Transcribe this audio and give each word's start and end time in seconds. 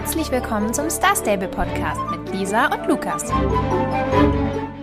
Herzlich 0.00 0.30
willkommen 0.30 0.72
zum 0.72 0.88
Star 0.90 1.16
Stable 1.16 1.48
Podcast 1.48 2.00
mit 2.12 2.32
Lisa 2.32 2.66
und 2.66 2.86
Lukas. 2.86 3.24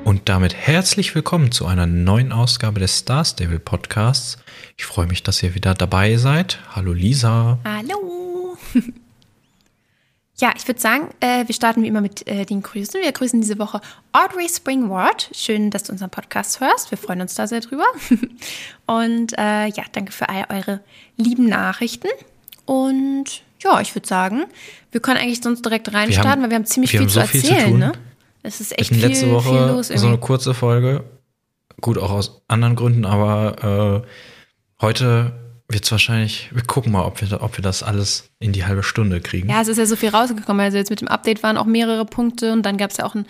Und 0.04 0.28
damit 0.28 0.54
herzlich 0.54 1.16
willkommen 1.16 1.54
zu 1.54 1.66
einer 1.66 1.88
neuen 1.88 2.34
Ausgabe 2.34 2.82
des 2.82 2.98
Star 2.98 3.24
Stable 3.24 3.60
Podcasts. 3.60 4.38
Ich 4.76 4.86
freue 4.86 5.08
mich, 5.08 5.24
dass 5.24 5.42
ihr 5.42 5.56
wieder 5.56 5.74
dabei 5.74 6.18
seid. 6.18 6.60
Hallo 6.76 6.92
Lisa. 6.92 7.60
Hallo. 7.64 8.58
Ja, 10.38 10.52
ich 10.58 10.68
würde 10.68 10.82
sagen, 10.82 11.08
äh, 11.22 11.48
wir 11.48 11.56
starten 11.56 11.82
wie 11.82 11.88
immer 11.88 12.02
mit 12.02 12.28
äh, 12.28 12.44
den 12.44 12.62
Grüßen. 12.62 13.02
Wir 13.02 13.14
grüßen 13.14 13.40
diese 13.40 13.58
Woche 13.58 13.80
Audrey 14.12 14.50
Springward. 14.50 15.30
Schön, 15.34 15.72
dass 15.72 15.84
du 15.84 15.94
unseren 15.94 16.10
Podcast 16.10 16.60
hörst. 16.60 16.92
Wir 16.92 16.98
freuen 16.98 17.22
uns 17.22 17.36
da 17.36 17.48
sehr 17.48 17.62
drüber. 17.62 17.86
Und 18.86 19.32
äh, 19.38 19.68
ja, 19.68 19.84
danke 19.94 20.12
für 20.12 20.28
all 20.28 20.46
eure 20.50 20.82
lieben 21.16 21.48
Nachrichten. 21.48 22.10
Und 22.66 23.45
ja, 23.64 23.82
ich 23.82 23.96
würde 23.96 24.08
sagen, 24.08 24.46
wir 24.92 25.02
können 25.02 25.20
eigentlich 25.20 25.42
sonst 25.42 25.64
direkt 25.66 25.94
reinstarten, 25.94 26.32
haben, 26.32 26.42
weil 26.44 26.50
wir 26.50 26.56
haben 26.56 26.66
ziemlich 26.66 26.94
wir 26.94 27.00
viel, 27.02 27.22
haben 27.22 27.28
so 27.28 27.38
zu 27.38 27.38
erzählen. 27.38 27.64
Viel 27.64 27.72
zu 27.74 27.78
ne? 27.78 27.92
Es 28.44 28.62
ist 28.62 28.78
echt 28.78 28.94
viel, 28.94 29.02
letzte 29.02 29.32
Woche 29.32 29.50
viel 29.50 29.58
los 29.58 29.90
irgendwie. 29.90 30.02
so 30.02 30.08
eine 30.08 30.18
kurze 30.18 30.54
Folge. 30.54 31.04
Gut, 31.82 31.98
auch 31.98 32.12
aus 32.12 32.42
anderen 32.48 32.76
Gründen, 32.76 33.06
aber 33.06 34.04
äh, 34.06 34.82
heute 34.82 35.34
wird 35.68 35.84
es 35.84 35.92
wahrscheinlich, 35.92 36.50
wir 36.54 36.62
gucken 36.62 36.92
mal, 36.92 37.04
ob 37.06 37.22
wir, 37.22 37.42
ob 37.42 37.58
wir 37.58 37.64
das 37.64 37.82
alles 37.82 38.30
in 38.40 38.54
die 38.54 38.66
halbe 38.66 38.84
Stunde 38.84 39.20
kriegen. 39.20 39.50
Ja, 39.50 39.62
es 39.62 39.68
ist 39.68 39.78
ja 39.78 39.86
so 39.88 39.96
viel 39.96 40.10
rausgekommen. 40.10 40.64
Also 40.64 40.78
jetzt 40.78 40.92
mit 40.92 41.02
dem 41.02 41.08
Update 41.08 41.42
waren 41.42 41.58
auch 41.58 41.66
mehrere 41.66 42.06
Punkte 42.06 42.54
und 42.54 42.64
dann 42.64 42.78
gab 42.78 42.92
es 42.92 42.98
ja 42.98 43.06
auch 43.06 43.16
einen, 43.16 43.26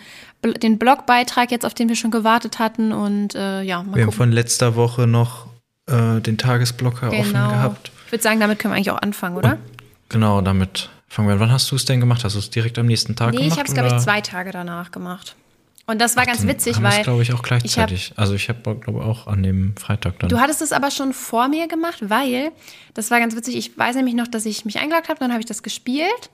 den 0.62 0.78
Blogbeitrag 0.78 1.50
jetzt, 1.50 1.64
auf 1.64 1.72
den 1.72 1.88
wir 1.88 1.96
schon 1.96 2.10
gewartet 2.10 2.58
hatten. 2.58 2.92
Und 2.92 3.34
äh, 3.34 3.62
ja, 3.62 3.78
mal 3.78 3.86
Wir 3.86 3.90
gucken. 3.92 4.02
haben 4.02 4.12
von 4.12 4.32
letzter 4.32 4.76
Woche 4.76 5.06
noch 5.06 5.46
äh, 5.86 6.20
den 6.20 6.36
Tagesblocker 6.36 7.08
genau. 7.08 7.20
offen 7.22 7.32
gehabt. 7.32 7.90
Ich 8.04 8.12
würde 8.12 8.22
sagen, 8.22 8.38
damit 8.38 8.58
können 8.58 8.74
wir 8.74 8.76
eigentlich 8.76 8.90
auch 8.90 9.00
anfangen, 9.00 9.36
oder? 9.36 9.52
Und, 9.52 9.75
genau, 10.08 10.40
damit 10.40 10.90
fangen 11.08 11.28
wir 11.28 11.34
an. 11.34 11.40
Wann 11.40 11.52
hast 11.52 11.70
du 11.70 11.76
es 11.76 11.84
denn 11.84 12.00
gemacht? 12.00 12.24
Hast 12.24 12.34
du 12.34 12.38
es 12.38 12.50
direkt 12.50 12.78
am 12.78 12.86
nächsten 12.86 13.16
Tag 13.16 13.30
nee, 13.30 13.38
gemacht? 13.38 13.48
Nee, 13.48 13.52
ich 13.52 13.58
habe 13.58 13.68
es, 13.68 13.74
glaube 13.74 13.96
ich, 13.96 14.02
zwei 14.02 14.20
Tage 14.20 14.52
danach 14.52 14.90
gemacht. 14.90 15.36
Und 15.88 16.00
das 16.00 16.16
war 16.16 16.24
Ach, 16.24 16.26
ganz 16.26 16.44
witzig, 16.46 16.82
weil. 16.82 17.04
glaube 17.04 17.22
ich, 17.22 17.32
auch 17.32 17.42
gleichzeitig. 17.42 18.06
Ich 18.06 18.10
hab, 18.10 18.18
also, 18.18 18.34
ich 18.34 18.48
habe, 18.48 18.76
glaube 18.76 18.98
ich, 18.98 19.04
auch 19.04 19.28
an 19.28 19.42
dem 19.42 19.76
Freitag 19.76 20.18
dann. 20.18 20.28
Du 20.28 20.40
hattest 20.40 20.60
es 20.60 20.72
aber 20.72 20.90
schon 20.90 21.12
vor 21.12 21.48
mir 21.48 21.68
gemacht, 21.68 21.98
weil 22.00 22.50
das 22.94 23.10
war 23.12 23.20
ganz 23.20 23.36
witzig. 23.36 23.56
Ich 23.56 23.78
weiß 23.78 23.94
nämlich 23.94 24.14
noch, 24.14 24.26
dass 24.26 24.46
ich 24.46 24.64
mich 24.64 24.80
eingeloggt 24.80 25.08
habe, 25.08 25.20
dann 25.20 25.30
habe 25.30 25.40
ich 25.40 25.46
das 25.46 25.62
gespielt. 25.62 26.30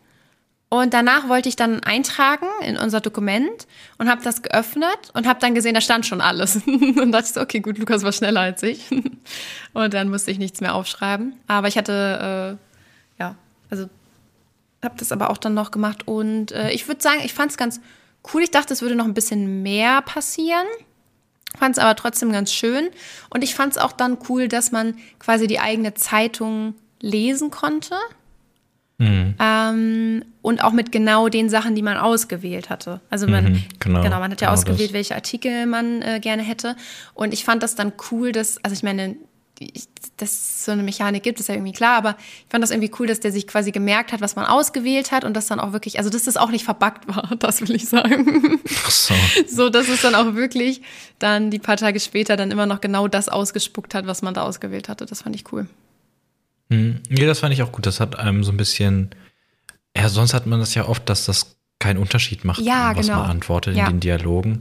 Und 0.70 0.94
danach 0.94 1.28
wollte 1.28 1.50
ich 1.50 1.56
dann 1.56 1.80
eintragen 1.80 2.46
in 2.66 2.78
unser 2.78 3.02
Dokument 3.02 3.66
und 3.98 4.08
habe 4.08 4.22
das 4.24 4.40
geöffnet 4.40 5.10
und 5.12 5.26
habe 5.26 5.38
dann 5.38 5.54
gesehen, 5.54 5.74
da 5.74 5.82
stand 5.82 6.06
schon 6.06 6.22
alles. 6.22 6.56
und 6.66 7.12
dachte 7.12 7.26
ich 7.26 7.32
so, 7.34 7.42
okay, 7.42 7.60
gut, 7.60 7.76
Lukas 7.76 8.02
war 8.04 8.12
schneller 8.12 8.40
als 8.40 8.62
ich. 8.62 8.86
und 9.74 9.92
dann 9.92 10.08
musste 10.08 10.30
ich 10.30 10.38
nichts 10.38 10.62
mehr 10.62 10.74
aufschreiben. 10.74 11.34
Aber 11.46 11.68
ich 11.68 11.76
hatte, 11.76 12.58
äh, 13.18 13.22
ja, 13.22 13.36
also 13.72 13.88
habe 14.82 14.94
das 14.98 15.12
aber 15.12 15.30
auch 15.30 15.38
dann 15.38 15.54
noch 15.54 15.70
gemacht. 15.70 16.06
Und 16.06 16.52
äh, 16.52 16.70
ich 16.70 16.86
würde 16.86 17.02
sagen, 17.02 17.20
ich 17.24 17.32
fand 17.32 17.50
es 17.50 17.56
ganz 17.56 17.80
cool. 18.32 18.42
Ich 18.42 18.50
dachte, 18.50 18.72
es 18.72 18.82
würde 18.82 18.94
noch 18.94 19.06
ein 19.06 19.14
bisschen 19.14 19.62
mehr 19.62 20.02
passieren. 20.02 20.66
Fand 21.58 21.76
es 21.76 21.82
aber 21.82 21.96
trotzdem 21.96 22.32
ganz 22.32 22.52
schön. 22.52 22.88
Und 23.30 23.42
ich 23.42 23.54
fand 23.54 23.72
es 23.72 23.78
auch 23.78 23.92
dann 23.92 24.18
cool, 24.28 24.48
dass 24.48 24.72
man 24.72 24.96
quasi 25.18 25.46
die 25.46 25.58
eigene 25.58 25.94
Zeitung 25.94 26.74
lesen 27.00 27.50
konnte. 27.50 27.94
Mhm. 28.98 29.34
Ähm, 29.38 30.24
und 30.42 30.62
auch 30.62 30.72
mit 30.72 30.92
genau 30.92 31.28
den 31.28 31.48
Sachen, 31.48 31.74
die 31.74 31.82
man 31.82 31.96
ausgewählt 31.96 32.68
hatte. 32.68 33.00
Also 33.08 33.26
man, 33.26 33.52
mhm, 33.52 33.64
genau, 33.78 34.02
genau, 34.02 34.20
man 34.20 34.32
hat 34.32 34.40
ja 34.40 34.48
genau 34.48 34.58
ausgewählt, 34.58 34.90
das. 34.90 34.94
welche 34.94 35.14
Artikel 35.14 35.66
man 35.66 36.02
äh, 36.02 36.20
gerne 36.20 36.42
hätte. 36.42 36.76
Und 37.14 37.32
ich 37.32 37.44
fand 37.44 37.62
das 37.62 37.74
dann 37.74 37.92
cool, 38.10 38.32
dass, 38.32 38.62
also 38.64 38.74
ich 38.74 38.82
meine, 38.82 39.16
dass 40.16 40.30
es 40.30 40.64
so 40.64 40.72
eine 40.72 40.82
Mechanik 40.82 41.22
gibt, 41.22 41.40
ist 41.40 41.48
ja 41.48 41.54
irgendwie 41.54 41.72
klar, 41.72 41.96
aber 41.96 42.16
ich 42.18 42.46
fand 42.48 42.62
das 42.62 42.70
irgendwie 42.70 42.90
cool, 42.98 43.06
dass 43.06 43.20
der 43.20 43.32
sich 43.32 43.46
quasi 43.46 43.72
gemerkt 43.72 44.12
hat, 44.12 44.20
was 44.20 44.36
man 44.36 44.46
ausgewählt 44.46 45.12
hat 45.12 45.24
und 45.24 45.34
das 45.34 45.46
dann 45.46 45.60
auch 45.60 45.72
wirklich, 45.72 45.98
also 45.98 46.10
dass 46.10 46.24
das 46.24 46.36
auch 46.36 46.50
nicht 46.50 46.64
verbuggt 46.64 47.06
war, 47.08 47.34
das 47.38 47.60
will 47.60 47.74
ich 47.74 47.88
sagen. 47.88 48.60
Ach 48.84 48.90
so. 48.90 49.14
So, 49.48 49.70
dass 49.70 49.88
es 49.88 50.02
dann 50.02 50.14
auch 50.14 50.34
wirklich 50.34 50.82
dann 51.18 51.50
die 51.50 51.58
paar 51.58 51.76
Tage 51.76 52.00
später 52.00 52.36
dann 52.36 52.50
immer 52.50 52.66
noch 52.66 52.80
genau 52.80 53.08
das 53.08 53.28
ausgespuckt 53.28 53.94
hat, 53.94 54.06
was 54.06 54.22
man 54.22 54.34
da 54.34 54.42
ausgewählt 54.42 54.88
hatte. 54.88 55.06
Das 55.06 55.22
fand 55.22 55.36
ich 55.36 55.52
cool. 55.52 55.66
Hm. 56.70 57.00
Nee, 57.08 57.26
das 57.26 57.40
fand 57.40 57.52
ich 57.52 57.62
auch 57.62 57.72
gut. 57.72 57.86
Das 57.86 58.00
hat 58.00 58.18
einem 58.18 58.44
so 58.44 58.52
ein 58.52 58.56
bisschen, 58.56 59.10
ja, 59.96 60.08
sonst 60.08 60.34
hat 60.34 60.46
man 60.46 60.60
das 60.60 60.74
ja 60.74 60.88
oft, 60.88 61.08
dass 61.08 61.26
das 61.26 61.56
keinen 61.78 61.98
Unterschied 61.98 62.44
macht, 62.44 62.60
ja, 62.60 62.92
was 62.94 63.06
genau. 63.06 63.20
man 63.20 63.30
antwortet 63.30 63.76
ja. 63.76 63.86
in 63.86 63.94
den 63.94 64.00
Dialogen. 64.00 64.60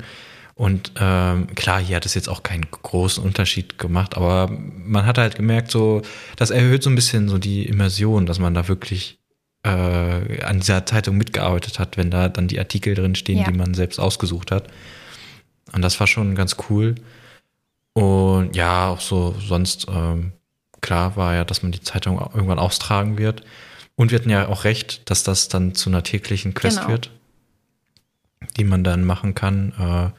Und 0.56 0.92
ähm, 1.00 1.48
klar, 1.56 1.80
hier 1.80 1.96
hat 1.96 2.06
es 2.06 2.14
jetzt 2.14 2.30
auch 2.30 2.44
keinen 2.44 2.70
großen 2.70 3.24
Unterschied 3.24 3.78
gemacht, 3.78 4.16
aber 4.16 4.50
man 4.50 5.06
hat 5.06 5.18
halt 5.18 5.36
gemerkt, 5.36 5.72
so, 5.72 6.02
das 6.36 6.52
erhöht 6.52 6.84
so 6.84 6.90
ein 6.90 6.96
bisschen 6.96 7.30
so 7.30 7.38
die 7.38 7.66
Immersion, 7.66 8.26
dass 8.26 8.40
man 8.40 8.54
da 8.54 8.68
wirklich 8.68 9.20
äh, 9.64 10.42
an 10.44 10.60
dieser 10.60 10.86
Zeitung 10.86 11.18
mitgearbeitet 11.18 11.80
hat, 11.80 11.98
wenn 11.98 12.12
da 12.12 12.30
dann 12.30 12.48
die 12.48 12.60
Artikel 12.60 12.96
drin 12.96 13.16
stehen, 13.16 13.40
ja. 13.40 13.46
die 13.46 13.58
man 13.58 13.74
selbst 13.74 14.00
ausgesucht 14.00 14.52
hat. 14.52 14.68
Und 15.74 15.82
das 15.82 16.00
war 16.00 16.08
schon 16.08 16.36
ganz 16.36 16.58
cool. 16.70 16.96
Und 17.94 18.56
ja, 18.56 18.90
auch 18.90 19.02
so 19.02 19.36
sonst, 19.40 19.88
ähm, 19.90 20.34
klar 20.82 21.16
war 21.16 21.36
ja, 21.36 21.46
dass 21.46 21.64
man 21.64 21.72
die 21.72 21.82
Zeitung 21.82 22.20
irgendwann 22.34 22.60
austragen 22.60 23.18
wird. 23.18 23.44
Und 23.96 24.12
wir 24.12 24.20
hatten 24.20 24.30
ja 24.30 24.48
auch 24.48 24.64
recht, 24.64 25.10
dass 25.10 25.24
das 25.24 25.48
dann 25.48 25.76
zu 25.76 25.90
einer 25.90 26.04
täglichen 26.04 26.54
Quest 26.54 26.78
genau. 26.80 26.90
wird, 26.90 27.12
die 28.58 28.64
man 28.64 28.84
dann 28.84 29.06
machen 29.06 29.36
kann. 29.36 30.14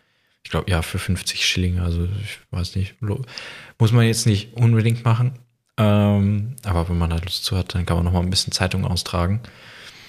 Ich 0.44 0.50
glaube, 0.50 0.70
ja, 0.70 0.82
für 0.82 0.98
50 0.98 1.44
Schilling, 1.44 1.78
also 1.78 2.04
ich 2.04 2.38
weiß 2.50 2.76
nicht, 2.76 2.96
muss 3.00 3.92
man 3.92 4.06
jetzt 4.06 4.26
nicht 4.26 4.56
unbedingt 4.56 5.04
machen. 5.04 5.38
Ähm, 5.78 6.56
aber 6.64 6.88
wenn 6.88 6.98
man 6.98 7.10
da 7.10 7.16
Lust 7.16 7.44
zu 7.44 7.56
hat, 7.56 7.74
dann 7.74 7.86
kann 7.86 7.96
man 7.96 8.04
noch 8.04 8.12
mal 8.12 8.20
ein 8.20 8.30
bisschen 8.30 8.52
Zeitung 8.52 8.84
austragen. 8.84 9.40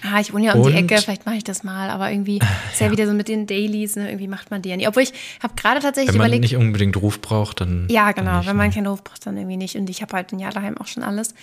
Ah, 0.03 0.19
ich 0.19 0.33
wohne 0.33 0.45
ja 0.47 0.53
um 0.53 0.61
und, 0.61 0.71
die 0.71 0.77
Ecke, 0.77 0.97
vielleicht 0.97 1.25
mache 1.25 1.37
ich 1.37 1.45
das 1.45 1.63
mal, 1.63 1.89
aber 1.89 2.11
irgendwie 2.11 2.37
ist 2.73 2.81
ja, 2.81 2.87
ja 2.87 2.91
wieder 2.91 3.07
so 3.07 3.13
mit 3.13 3.29
den 3.29 3.47
Dailies, 3.47 3.95
ne, 3.95 4.09
irgendwie 4.09 4.27
macht 4.27 4.51
man 4.51 4.61
die 4.61 4.69
ja 4.69 4.75
nicht. 4.75 4.87
Obwohl 4.87 5.03
ich 5.03 5.13
habe 5.41 5.53
gerade 5.55 5.79
tatsächlich 5.79 6.13
wenn 6.13 6.19
man 6.19 6.27
überlegt. 6.27 6.41
nicht 6.41 6.57
unbedingt 6.57 6.97
Ruf 6.97 7.21
braucht, 7.21 7.61
dann. 7.61 7.87
Ja, 7.89 8.11
genau, 8.11 8.31
dann 8.31 8.47
wenn 8.47 8.57
man 8.57 8.67
ne? 8.67 8.73
keinen 8.73 8.87
Ruf 8.87 9.03
braucht, 9.03 9.25
dann 9.25 9.37
irgendwie 9.37 9.57
nicht. 9.57 9.77
Und 9.77 9.89
ich 9.89 10.01
habe 10.01 10.13
halt 10.15 10.33
ein 10.33 10.39
Jahr 10.39 10.51
daheim 10.51 10.77
auch 10.77 10.87
schon 10.87 11.03
alles. 11.03 11.33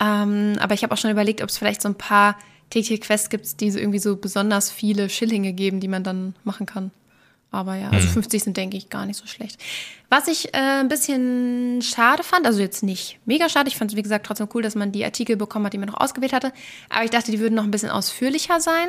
Ähm, 0.00 0.54
aber 0.60 0.74
ich 0.74 0.84
habe 0.84 0.94
auch 0.94 0.98
schon 0.98 1.10
überlegt, 1.10 1.42
ob 1.42 1.48
es 1.48 1.58
vielleicht 1.58 1.82
so 1.82 1.88
ein 1.88 1.96
paar 1.96 2.38
tägliche 2.70 2.98
Quests 2.98 3.30
gibt, 3.30 3.60
die 3.60 3.70
so 3.70 3.78
irgendwie 3.78 3.98
so 3.98 4.16
besonders 4.16 4.70
viele 4.70 5.08
Schillinge 5.08 5.52
geben, 5.52 5.80
die 5.80 5.88
man 5.88 6.04
dann 6.04 6.34
machen 6.44 6.66
kann. 6.66 6.92
Aber 7.54 7.76
ja, 7.76 7.90
also 7.90 8.08
50 8.08 8.40
hm. 8.40 8.44
sind, 8.44 8.56
denke 8.56 8.76
ich, 8.76 8.90
gar 8.90 9.06
nicht 9.06 9.16
so 9.16 9.26
schlecht. 9.26 9.60
Was 10.10 10.28
ich 10.28 10.52
äh, 10.54 10.80
ein 10.80 10.88
bisschen 10.88 11.80
schade 11.82 12.22
fand, 12.22 12.46
also 12.46 12.60
jetzt 12.60 12.82
nicht 12.82 13.18
mega 13.26 13.48
schade, 13.48 13.68
ich 13.68 13.76
fand 13.76 13.92
es, 13.92 13.96
wie 13.96 14.02
gesagt, 14.02 14.26
trotzdem 14.26 14.48
cool, 14.54 14.62
dass 14.62 14.74
man 14.74 14.92
die 14.92 15.04
Artikel 15.04 15.36
bekommen 15.36 15.66
hat, 15.66 15.72
die 15.72 15.78
man 15.78 15.88
noch 15.88 16.00
ausgewählt 16.00 16.32
hatte. 16.32 16.52
Aber 16.90 17.04
ich 17.04 17.10
dachte, 17.10 17.30
die 17.30 17.40
würden 17.40 17.54
noch 17.54 17.64
ein 17.64 17.70
bisschen 17.70 17.90
ausführlicher 17.90 18.60
sein. 18.60 18.88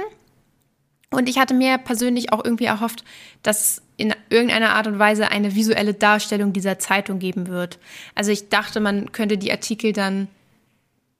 Und 1.11 1.29
ich 1.29 1.37
hatte 1.37 1.53
mir 1.53 1.77
persönlich 1.77 2.33
auch 2.33 2.43
irgendwie 2.43 2.65
erhofft, 2.65 3.03
dass 3.43 3.61
es 3.61 3.81
in 3.97 4.13
irgendeiner 4.29 4.73
Art 4.73 4.87
und 4.87 4.99
Weise 4.99 5.29
eine 5.29 5.55
visuelle 5.55 5.93
Darstellung 5.93 6.51
dieser 6.51 6.79
Zeitung 6.79 7.19
geben 7.19 7.47
wird. 7.47 7.79
Also 8.15 8.31
ich 8.31 8.49
dachte, 8.49 8.79
man 8.79 9.11
könnte 9.11 9.37
die 9.37 9.51
Artikel 9.51 9.93
dann 9.93 10.27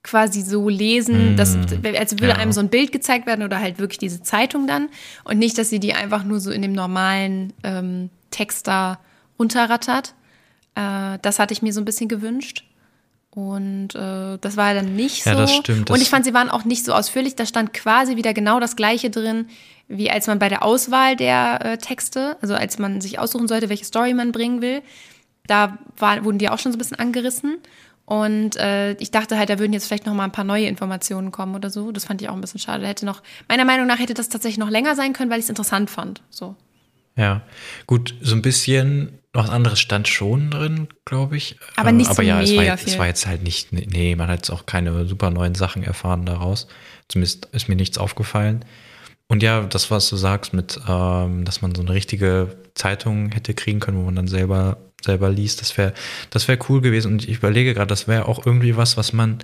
quasi 0.06 0.42
so 0.42 0.70
lesen, 0.70 1.34
mm, 1.34 1.36
dass, 1.36 1.58
als 1.98 2.14
würde 2.14 2.30
ja. 2.30 2.36
einem 2.36 2.52
so 2.52 2.62
ein 2.62 2.70
Bild 2.70 2.92
gezeigt 2.92 3.26
werden 3.26 3.44
oder 3.44 3.60
halt 3.60 3.80
wirklich 3.80 3.98
diese 3.98 4.22
Zeitung 4.22 4.68
dann 4.68 4.90
und 5.24 5.40
nicht, 5.40 5.58
dass 5.58 5.70
sie 5.70 5.80
die 5.80 5.94
einfach 5.94 6.24
nur 6.24 6.40
so 6.40 6.52
in 6.52 6.62
dem 6.62 6.74
normalen 6.74 7.52
ähm, 7.64 8.10
Text 8.30 8.68
da 8.68 9.00
runterrattert. 9.40 10.14
Äh, 10.76 11.18
das 11.22 11.40
hatte 11.40 11.54
ich 11.54 11.62
mir 11.62 11.74
so 11.74 11.82
ein 11.82 11.86
bisschen 11.86 12.08
gewünscht. 12.08 12.64
Und 13.32 13.96
äh, 13.96 14.38
das 14.40 14.56
war 14.56 14.74
dann 14.74 14.96
nicht 14.96 15.24
so. 15.24 15.32
Ja, 15.32 15.36
das 15.36 15.54
stimmt. 15.54 15.90
und 15.92 16.02
ich 16.02 16.10
fand, 16.10 16.24
sie 16.24 16.34
waren 16.34 16.50
auch 16.50 16.64
nicht 16.64 16.86
so 16.86 16.94
ausführlich. 16.94 17.36
Da 17.36 17.46
stand 17.46 17.74
quasi 17.74 18.16
wieder 18.16 18.34
genau 18.34 18.62
das 18.62 18.78
Gleiche 18.78 19.10
drin, 19.10 19.48
wie 19.90 20.10
als 20.10 20.28
man 20.28 20.40
bei 20.40 20.48
der 20.48 20.64
Auswahl 20.64 21.18
der 21.18 21.60
äh, 21.66 21.78
Texte, 21.78 22.38
also 22.42 22.54
als 22.54 22.78
man 22.78 23.02
sich 23.02 23.20
aussuchen 23.20 23.50
sollte, 23.50 23.68
welche 23.68 23.84
Story 23.84 24.14
man 24.14 24.32
bringen 24.32 24.62
will. 24.62 24.82
Da 25.48 25.78
war, 25.98 26.24
wurden 26.24 26.38
die 26.38 26.48
auch 26.50 26.60
schon 26.60 26.72
so 26.72 26.78
ein 26.78 26.80
bisschen 26.80 26.98
angerissen. 26.98 27.58
Und 28.06 28.56
äh, 28.58 28.94
ich 28.94 29.10
dachte 29.10 29.38
halt, 29.38 29.50
da 29.50 29.58
würden 29.58 29.74
jetzt 29.74 29.88
vielleicht 29.88 30.06
noch 30.06 30.14
mal 30.14 30.26
ein 30.26 30.32
paar 30.32 30.44
neue 30.44 30.68
Informationen 30.68 31.32
kommen 31.32 31.56
oder 31.56 31.72
so. 31.72 31.92
Das 31.92 32.06
fand 32.06 32.22
ich 32.22 32.30
auch 32.30 32.34
ein 32.34 32.42
bisschen 32.42 32.60
schade. 32.60 32.86
Hätte 32.86 33.06
noch, 33.06 33.24
meiner 33.48 33.66
Meinung 33.66 33.88
nach 33.88 34.00
hätte 34.00 34.14
das 34.14 34.30
tatsächlich 34.30 34.60
noch 34.60 34.70
länger 34.70 34.96
sein 34.96 35.14
können, 35.14 35.32
weil 35.32 35.40
ich 35.40 35.46
es 35.46 35.50
interessant 35.50 35.90
fand. 35.90 36.22
So. 36.30 36.56
Ja, 37.18 37.42
gut, 37.88 38.14
so 38.22 38.36
ein 38.36 38.42
bisschen 38.42 39.20
was 39.34 39.50
anderes 39.50 39.80
stand 39.80 40.08
schon 40.08 40.50
drin, 40.50 40.88
glaube 41.04 41.36
ich. 41.36 41.58
Aber 41.76 41.92
nicht 41.92 42.08
Aber 42.08 42.16
so 42.16 42.22
ja, 42.22 42.42
es 42.42 42.56
war, 42.56 42.64
jetzt, 42.64 42.88
es 42.88 42.98
war 42.98 43.08
jetzt 43.08 43.28
halt 43.28 43.44
nicht, 43.44 43.74
nee, 43.74 44.16
man 44.16 44.30
hat 44.30 44.38
jetzt 44.38 44.50
auch 44.50 44.66
keine 44.66 45.06
super 45.06 45.30
neuen 45.30 45.56
Sachen 45.56 45.84
erfahren 45.84 46.26
daraus. 46.26 46.68
Zumindest 47.10 47.48
ist 47.52 47.68
mir 47.68 47.76
nichts 47.76 47.98
aufgefallen. 47.98 48.64
Und 49.28 49.44
ja, 49.44 49.62
das, 49.62 49.92
was 49.92 50.10
du 50.10 50.16
sagst, 50.16 50.54
mit, 50.54 50.80
ähm, 50.88 51.44
dass 51.46 51.62
man 51.62 51.74
so 51.74 51.82
eine 51.82 51.94
richtige 51.94 52.56
Zeitung 52.76 53.32
hätte 53.32 53.54
kriegen 53.54 53.80
können, 53.80 53.98
wo 53.98 54.04
man 54.04 54.16
dann 54.16 54.28
selber 54.28 54.78
selber 55.06 55.30
liest. 55.30 55.62
Das 55.62 55.78
wäre 55.78 55.94
das 56.30 56.48
wär 56.48 56.58
cool 56.70 56.82
gewesen. 56.82 57.14
Und 57.14 57.28
ich 57.28 57.38
überlege 57.38 57.74
gerade, 57.74 57.88
das 57.88 58.08
wäre 58.08 58.28
auch 58.28 58.46
irgendwie 58.46 58.76
was, 58.78 58.98
was 58.98 59.14
man 59.14 59.40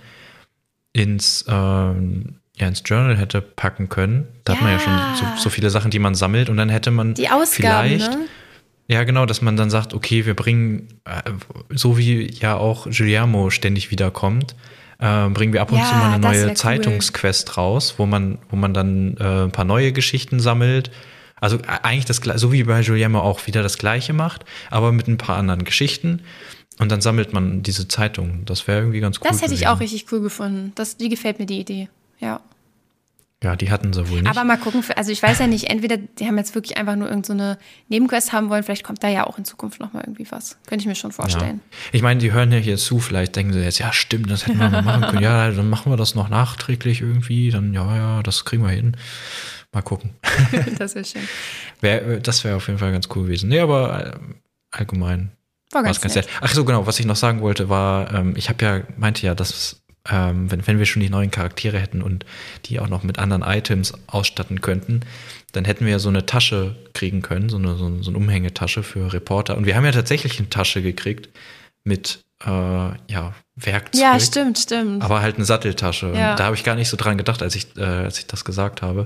ins, 0.93 1.45
ähm, 1.47 2.35
ja, 2.57 2.67
ins 2.67 2.83
Journal 2.85 3.17
hätte 3.17 3.41
packen 3.41 3.89
können. 3.89 4.27
Da 4.43 4.53
Ja. 4.53 4.57
hat 4.59 4.63
man 4.63 4.73
ja 4.73 4.79
schon 4.79 4.99
so, 5.15 5.25
so 5.43 5.49
viele 5.49 5.69
Sachen, 5.69 5.89
die 5.91 5.99
man 5.99 6.15
sammelt. 6.15 6.49
Und 6.49 6.57
dann 6.57 6.69
hätte 6.69 6.91
man 6.91 7.13
Die 7.13 7.29
Ausgaben, 7.29 7.87
vielleicht. 7.89 8.11
ne? 8.11 8.25
Ja, 8.87 9.03
genau, 9.05 9.25
dass 9.25 9.41
man 9.41 9.55
dann 9.55 9.69
sagt, 9.69 9.93
okay, 9.93 10.25
wir 10.25 10.33
bringen, 10.33 10.99
äh, 11.05 11.31
so 11.69 11.97
wie 11.97 12.29
ja 12.33 12.57
auch 12.57 12.87
Giuliano 12.89 13.49
ständig 13.49 13.89
wiederkommt, 13.89 14.53
äh, 14.99 15.29
bringen 15.29 15.53
wir 15.53 15.61
ab 15.61 15.71
und 15.71 15.79
Ja, 15.79 15.85
zu 15.85 15.95
mal 15.95 16.11
eine 16.11 16.19
neue 16.19 16.47
cool. 16.47 16.53
Zeitungsquest 16.55 17.55
raus, 17.57 17.95
wo 17.97 18.05
man, 18.05 18.37
wo 18.49 18.57
man 18.57 18.73
dann 18.73 19.15
äh, 19.17 19.43
ein 19.45 19.51
paar 19.51 19.63
neue 19.65 19.93
Geschichten 19.93 20.41
sammelt. 20.41 20.91
Also 21.41 21.57
äh, 21.57 21.79
eigentlich 21.83 22.05
das 22.05 22.21
so 22.39 22.53
wie 22.53 22.63
bei 22.63 22.79
Juliemme 22.79 23.21
auch 23.21 23.45
wieder 23.47 23.61
das 23.61 23.77
gleiche 23.77 24.13
macht, 24.13 24.45
aber 24.69 24.93
mit 24.93 25.09
ein 25.09 25.17
paar 25.17 25.37
anderen 25.37 25.65
Geschichten. 25.65 26.21
Und 26.79 26.89
dann 26.89 27.01
sammelt 27.01 27.33
man 27.33 27.61
diese 27.63 27.89
Zeitung. 27.89 28.45
Das 28.45 28.67
wäre 28.67 28.79
irgendwie 28.79 29.01
ganz 29.01 29.17
cool. 29.17 29.27
Das 29.27 29.41
hätte 29.41 29.53
ich 29.53 29.61
gewesen. 29.61 29.75
auch 29.75 29.79
richtig 29.81 30.05
cool 30.11 30.21
gefunden. 30.21 30.71
Das, 30.75 30.95
die 30.95 31.09
gefällt 31.09 31.37
mir, 31.37 31.45
die 31.45 31.59
Idee. 31.59 31.89
Ja. 32.19 32.39
Ja, 33.43 33.55
die 33.55 33.71
hatten 33.71 33.91
sie 33.91 34.07
wohl 34.07 34.21
nicht. 34.21 34.29
Aber 34.29 34.43
mal 34.43 34.57
gucken, 34.57 34.83
also 34.95 35.11
ich 35.11 35.21
weiß 35.21 35.39
ja 35.39 35.47
nicht, 35.47 35.67
entweder 35.67 35.97
die 35.97 36.27
haben 36.27 36.37
jetzt 36.37 36.53
wirklich 36.53 36.77
einfach 36.77 36.95
nur 36.95 37.09
irgendeine 37.09 37.53
so 37.53 37.59
Nebenquest 37.89 38.33
haben 38.33 38.49
wollen, 38.49 38.61
vielleicht 38.61 38.83
kommt 38.83 39.03
da 39.03 39.07
ja 39.07 39.25
auch 39.25 39.39
in 39.39 39.45
Zukunft 39.45 39.79
nochmal 39.79 40.03
irgendwie 40.05 40.27
was. 40.29 40.57
Könnte 40.67 40.83
ich 40.83 40.87
mir 40.87 40.93
schon 40.93 41.09
ja. 41.09 41.15
vorstellen. 41.15 41.59
Ich 41.91 42.03
meine, 42.03 42.19
die 42.19 42.31
hören 42.31 42.51
ja 42.51 42.59
hier 42.59 42.77
zu, 42.77 42.99
vielleicht 42.99 43.35
denken 43.35 43.53
sie 43.53 43.61
jetzt, 43.61 43.79
ja, 43.79 43.91
stimmt, 43.93 44.29
das 44.29 44.45
hätten 44.45 44.59
wir 44.59 44.69
mal 44.69 44.83
machen 44.83 45.01
können. 45.09 45.23
Ja, 45.23 45.49
dann 45.49 45.71
machen 45.71 45.91
wir 45.91 45.97
das 45.97 46.13
noch 46.13 46.29
nachträglich 46.29 47.01
irgendwie. 47.01 47.49
Dann, 47.49 47.73
ja, 47.73 47.95
ja, 47.95 48.23
das 48.23 48.45
kriegen 48.45 48.61
wir 48.61 48.69
hin. 48.69 48.95
Mal 49.73 49.81
gucken. 49.81 50.11
das 50.77 50.95
wäre 50.95 51.05
schön. 51.05 51.21
Wär, 51.79 52.05
äh, 52.07 52.21
das 52.21 52.43
wäre 52.43 52.57
auf 52.57 52.67
jeden 52.67 52.79
Fall 52.79 52.91
ganz 52.91 53.07
cool 53.15 53.23
gewesen. 53.23 53.49
Nee, 53.49 53.59
aber 53.59 54.05
äh, 54.05 54.17
allgemein 54.71 55.31
War 55.71 55.83
ganz, 55.83 55.97
es 55.97 56.01
ganz 56.01 56.15
nett. 56.15 56.25
nett. 56.25 56.35
Ach 56.41 56.53
so, 56.53 56.65
genau, 56.65 56.85
was 56.87 56.99
ich 56.99 57.05
noch 57.05 57.15
sagen 57.15 57.41
wollte, 57.41 57.69
war, 57.69 58.13
ähm, 58.13 58.33
ich 58.35 58.49
habe 58.49 58.65
ja, 58.65 58.81
meinte 58.97 59.25
ja, 59.25 59.33
dass 59.35 59.81
ähm, 60.09 60.49
wenn, 60.49 60.65
wenn 60.65 60.79
wir 60.79 60.85
schon 60.87 61.01
die 61.01 61.09
neuen 61.09 61.29
Charaktere 61.31 61.79
hätten 61.79 62.01
und 62.01 62.25
die 62.65 62.79
auch 62.79 62.87
noch 62.89 63.03
mit 63.03 63.19
anderen 63.19 63.43
Items 63.43 63.93
ausstatten 64.07 64.59
könnten, 64.59 65.01
dann 65.51 65.63
hätten 65.65 65.85
wir 65.85 65.91
ja 65.91 65.99
so 65.99 66.09
eine 66.09 66.25
Tasche 66.25 66.75
kriegen 66.93 67.21
können, 67.21 67.49
so 67.49 67.57
eine, 67.57 67.75
so, 67.75 67.85
eine- 67.85 68.03
so 68.03 68.09
eine 68.09 68.17
Umhängetasche 68.17 68.81
für 68.83 69.13
Reporter. 69.13 69.55
Und 69.57 69.65
wir 69.67 69.75
haben 69.75 69.85
ja 69.85 69.91
tatsächlich 69.91 70.39
eine 70.39 70.49
Tasche 70.49 70.81
gekriegt 70.81 71.29
mit 71.83 72.21
äh, 72.43 72.49
ja, 72.49 73.33
Werkzeug. 73.55 74.01
Ja, 74.01 74.19
stimmt, 74.19 74.57
stimmt. 74.57 75.03
Aber 75.03 75.21
halt 75.21 75.35
eine 75.35 75.45
Satteltasche. 75.45 76.11
Ja. 76.15 76.35
Da 76.35 76.45
habe 76.45 76.55
ich 76.55 76.63
gar 76.63 76.75
nicht 76.75 76.89
so 76.89 76.97
dran 76.97 77.17
gedacht, 77.19 77.43
als 77.43 77.53
ich, 77.55 77.77
äh, 77.77 77.83
als 77.83 78.17
ich 78.17 78.25
das 78.25 78.43
gesagt 78.43 78.81
habe. 78.81 79.05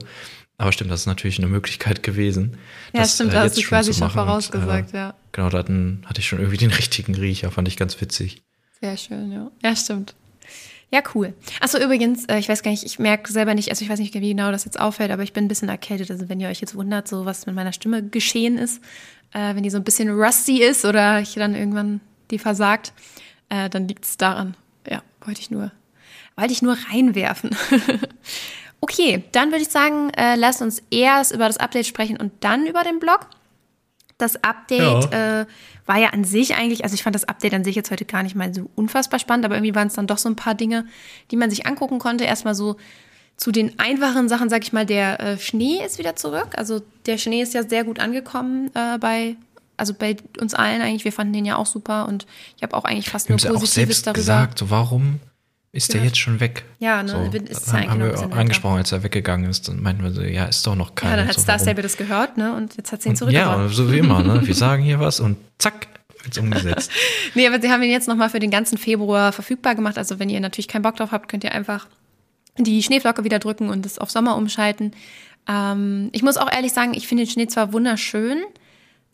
Aber 0.58 0.72
stimmt, 0.72 0.92
das 0.92 1.02
ist 1.02 1.06
natürlich 1.06 1.38
eine 1.38 1.48
Möglichkeit 1.48 2.02
gewesen. 2.04 2.58
ja, 2.94 3.02
das, 3.02 3.16
stimmt, 3.16 3.32
äh, 3.32 3.36
da 3.36 3.44
hast 3.44 3.58
du 3.58 3.62
quasi 3.62 3.94
schon 3.94 4.08
machen. 4.08 4.20
Und, 4.20 4.26
vorausgesagt, 4.26 4.94
äh, 4.94 4.98
ja. 4.98 5.16
Genau, 5.32 5.50
da 5.50 5.58
hatten, 5.58 6.04
hatte 6.06 6.22
ich 6.22 6.28
schon 6.28 6.40
irgendwie 6.40 6.58
den 6.58 6.72
richtigen 6.72 7.16
Riecher, 7.16 7.52
fand 7.52 7.68
ich 7.68 7.78
ganz 7.78 8.00
witzig. 8.00 8.42
Sehr 8.80 8.96
schön, 8.98 9.32
ja. 9.32 9.52
Ja, 9.64 9.76
stimmt. 9.76 10.16
Ja, 10.92 11.02
cool. 11.14 11.34
Achso, 11.60 11.78
übrigens, 11.78 12.26
äh, 12.26 12.38
ich 12.38 12.48
weiß 12.48 12.64
gar 12.64 12.72
nicht, 12.72 12.84
ich 12.84 13.00
merke 13.00 13.32
selber 13.32 13.54
nicht, 13.54 13.70
also 13.70 13.84
ich 13.84 13.90
weiß 13.90 14.00
nicht, 14.00 14.14
wie 14.14 14.30
genau 14.30 14.52
das 14.52 14.66
jetzt 14.66 14.80
auffällt, 14.80 15.12
aber 15.12 15.24
ich 15.24 15.34
bin 15.34 15.46
ein 15.46 15.48
bisschen 15.50 15.68
erkältet. 15.68 16.12
Also 16.12 16.30
wenn 16.30 16.40
ihr 16.40 16.48
euch 16.48 16.62
jetzt 16.62 16.76
wundert, 16.76 17.08
so 17.08 17.26
was 17.26 17.46
mit 17.46 17.56
meiner 17.56 17.74
Stimme 17.74 18.04
geschehen 18.08 18.58
ist, 18.58 18.82
äh, 19.34 19.56
wenn 19.56 19.64
die 19.64 19.70
so 19.70 19.78
ein 19.78 19.84
bisschen 19.84 20.10
rusty 20.10 20.62
ist 20.62 20.86
oder 20.86 21.20
ich 21.20 21.34
dann 21.34 21.56
irgendwann 21.56 22.02
die 22.32 22.40
versagt, 22.40 22.94
äh, 23.50 23.70
dann 23.70 23.88
liegt 23.88 24.06
es 24.06 24.18
daran. 24.18 24.56
Ja, 24.90 25.02
wollte 25.22 25.42
ich 25.42 25.52
nur, 25.52 25.72
wollte 26.38 26.54
ich 26.54 26.62
nur 26.62 26.78
reinwerfen. 26.90 27.56
okay, 28.86 29.24
dann 29.32 29.50
würde 29.52 29.64
ich 29.64 29.70
sagen, 29.70 30.12
äh, 30.12 30.36
lasst 30.36 30.62
uns 30.62 30.84
erst 30.92 31.34
über 31.34 31.48
das 31.48 31.58
Update 31.58 31.88
sprechen 31.88 32.18
und 32.18 32.32
dann 32.42 32.68
über 32.68 32.84
den 32.84 33.00
Blog. 33.00 33.28
Das 34.20 34.44
Update 34.44 35.12
äh, 35.12 35.48
war 35.88 35.98
ja 35.98 36.10
an 36.10 36.24
sich 36.24 36.56
eigentlich, 36.56 36.84
also 36.84 36.94
ich 36.94 37.02
fand 37.02 37.16
das 37.16 37.24
Update 37.24 37.56
an 37.56 37.64
sich 37.64 37.76
jetzt 37.76 37.90
heute 37.90 38.06
gar 38.06 38.22
nicht 38.22 38.36
mal 38.36 38.54
so 38.54 38.70
unfassbar 38.76 39.20
spannend, 39.20 39.44
aber 39.44 39.56
irgendwie 39.56 39.74
waren 39.74 39.88
es 39.88 39.96
dann 39.96 40.06
doch 40.06 40.20
so 40.20 40.30
ein 40.30 40.36
paar 40.36 40.54
Dinge, 40.54 40.86
die 41.32 41.36
man 41.36 41.50
sich 41.50 41.66
angucken 41.66 41.98
konnte. 41.98 42.26
Erstmal 42.26 42.54
so 42.54 42.76
zu 43.38 43.52
den 43.52 43.80
einfachen 43.80 44.30
Sachen, 44.30 44.50
sag 44.50 44.62
ich 44.62 44.72
mal, 44.72 44.86
der 44.86 45.20
äh, 45.20 45.38
Schnee 45.40 45.84
ist 45.84 45.98
wieder 45.98 46.16
zurück. 46.16 46.50
Also 46.56 46.84
der 47.08 47.18
Schnee 47.18 47.42
ist 47.42 47.56
ja 47.56 47.64
sehr 47.68 47.84
gut 47.84 48.00
angekommen 48.00 48.70
äh, 48.76 49.00
bei, 49.00 49.36
also 49.78 49.96
bei 49.96 50.16
uns 50.40 50.54
allen 50.54 50.84
eigentlich. 50.84 51.06
Wir 51.06 51.12
fanden 51.12 51.34
den 51.34 51.46
ja 51.46 51.56
auch 51.56 51.66
super 51.66 52.08
und 52.08 52.28
ich 52.56 52.62
habe 52.62 52.78
auch 52.78 52.86
eigentlich 52.86 53.10
fast 53.10 53.30
Wir 53.30 53.36
nur 53.36 53.44
ja 53.44 53.50
auch 53.50 53.56
Positives 53.56 53.74
selbst 53.74 54.08
darüber. 54.08 54.20
gesagt, 54.20 54.60
so 54.60 54.70
warum 54.70 55.20
ist 55.76 55.90
der 55.94 56.00
Gehört. 56.00 56.16
jetzt 56.16 56.20
schon 56.20 56.40
weg? 56.40 56.64
Ja, 56.80 57.04
ne, 57.04 57.10
so, 57.10 57.38
ist 57.38 57.68
ja 57.74 57.88
haben 57.88 58.00
wir 58.00 58.34
angesprochen, 58.34 58.78
als 58.78 58.92
er 58.92 59.04
weggegangen 59.04 59.50
ist. 59.50 59.68
Dann 59.68 59.82
meinten 59.82 60.04
wir 60.04 60.12
so, 60.12 60.22
ja, 60.22 60.46
ist 60.46 60.66
doch 60.66 60.76
noch 60.76 60.96
keiner. 60.96 61.12
Ja, 61.12 61.18
dann 61.18 61.28
hat 61.28 61.36
so, 61.36 61.42
Star? 61.42 61.60
Stable 61.60 61.84
das 61.84 61.98
gehört, 61.98 62.38
ne? 62.38 62.56
Und 62.56 62.78
jetzt 62.78 62.92
hat 62.92 63.02
sie 63.02 63.10
ihn 63.10 63.14
Ja, 63.14 63.18
zurückgebracht. 63.18 63.74
so 63.76 63.92
wie 63.92 63.98
immer, 64.00 64.24
ne? 64.24 64.42
Wir 64.48 64.56
sagen 64.56 64.84
hier 64.84 65.00
was 65.00 65.20
und 65.20 65.38
zack, 65.60 65.88
wird's 66.24 66.38
umgesetzt. 66.38 66.92
Nee, 67.36 67.46
aber 67.48 67.62
sie 67.62 67.70
haben 67.70 67.84
ihn 67.84 67.92
jetzt 67.92 68.08
nochmal 68.08 68.30
für 68.30 68.40
den 68.40 68.52
ganzen 68.52 68.78
Februar 68.78 69.32
verfügbar 69.34 69.76
gemacht. 69.76 69.98
Also 69.98 70.18
wenn 70.20 70.30
ihr 70.30 70.40
natürlich 70.40 70.70
keinen 70.70 70.84
Bock 70.84 70.96
drauf 70.96 71.12
habt, 71.12 71.28
könnt 71.28 71.44
ihr 71.44 71.52
einfach 71.52 71.88
die 72.58 72.82
Schneeflocke 72.82 73.26
wieder 73.26 73.40
drücken 73.40 73.70
und 73.70 73.86
es 73.86 74.00
auf 74.00 74.10
Sommer 74.10 74.38
umschalten. 74.38 74.94
Ähm, 75.48 76.10
ich 76.14 76.24
muss 76.24 76.38
auch 76.38 76.50
ehrlich 76.52 76.72
sagen, 76.72 76.94
ich 76.94 77.08
finde 77.08 77.26
den 77.26 77.30
Schnee 77.30 77.48
zwar 77.48 77.74
wunderschön, 77.74 78.42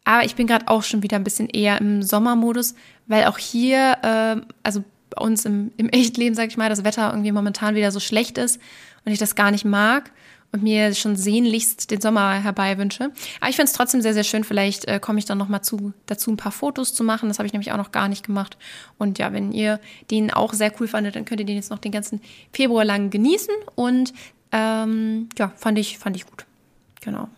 aber 0.03 0.23
ich 0.25 0.35
bin 0.35 0.45
gerade 0.45 0.67
auch 0.67 0.83
schon 0.83 1.01
wieder 1.01 1.15
ein 1.17 1.23
bisschen 1.23 1.49
eher 1.49 1.79
im 1.81 2.03
Sommermodus, 2.03 2.75
weil 3.07 3.25
auch 3.25 3.39
hier, 3.39 3.97
ähm, 4.03 4.43
also 4.63 4.83
bei 5.15 5.23
uns 5.23 5.45
im, 5.45 5.71
im 5.77 5.89
Echtleben, 5.89 6.35
sag 6.35 6.47
ich 6.47 6.57
mal, 6.57 6.69
das 6.69 6.83
Wetter 6.83 7.11
irgendwie 7.11 7.31
momentan 7.31 7.75
wieder 7.75 7.91
so 7.91 7.99
schlecht 7.99 8.37
ist 8.37 8.59
und 9.05 9.11
ich 9.11 9.19
das 9.19 9.35
gar 9.35 9.51
nicht 9.51 9.65
mag 9.65 10.11
und 10.51 10.63
mir 10.63 10.93
schon 10.93 11.15
sehnlichst 11.15 11.91
den 11.91 12.01
Sommer 12.01 12.33
herbei 12.33 12.77
wünsche. 12.77 13.11
Aber 13.39 13.49
ich 13.49 13.55
finde 13.55 13.69
es 13.69 13.73
trotzdem 13.73 14.01
sehr, 14.01 14.13
sehr 14.13 14.23
schön. 14.23 14.43
Vielleicht 14.43 14.85
äh, 14.85 14.99
komme 14.99 15.19
ich 15.19 15.25
dann 15.25 15.37
noch 15.37 15.47
mal 15.47 15.61
zu, 15.61 15.93
dazu, 16.07 16.31
ein 16.31 16.37
paar 16.37 16.51
Fotos 16.51 16.93
zu 16.93 17.03
machen. 17.03 17.29
Das 17.29 17.39
habe 17.39 17.47
ich 17.47 17.53
nämlich 17.53 17.71
auch 17.71 17.77
noch 17.77 17.91
gar 17.91 18.09
nicht 18.09 18.25
gemacht. 18.25 18.57
Und 18.97 19.17
ja, 19.17 19.31
wenn 19.31 19.51
ihr 19.51 19.79
den 20.11 20.31
auch 20.31 20.53
sehr 20.53 20.73
cool 20.79 20.87
fandet, 20.87 21.15
dann 21.15 21.25
könnt 21.25 21.39
ihr 21.39 21.45
den 21.45 21.55
jetzt 21.55 21.69
noch 21.69 21.79
den 21.79 21.91
ganzen 21.91 22.21
Februar 22.51 22.83
lang 22.83 23.09
genießen. 23.09 23.53
Und 23.75 24.13
ähm, 24.51 25.29
ja, 25.37 25.53
fand 25.55 25.79
ich, 25.79 25.97
fand 25.97 26.15
ich 26.17 26.25
gut. 26.25 26.45
Genau. 26.99 27.29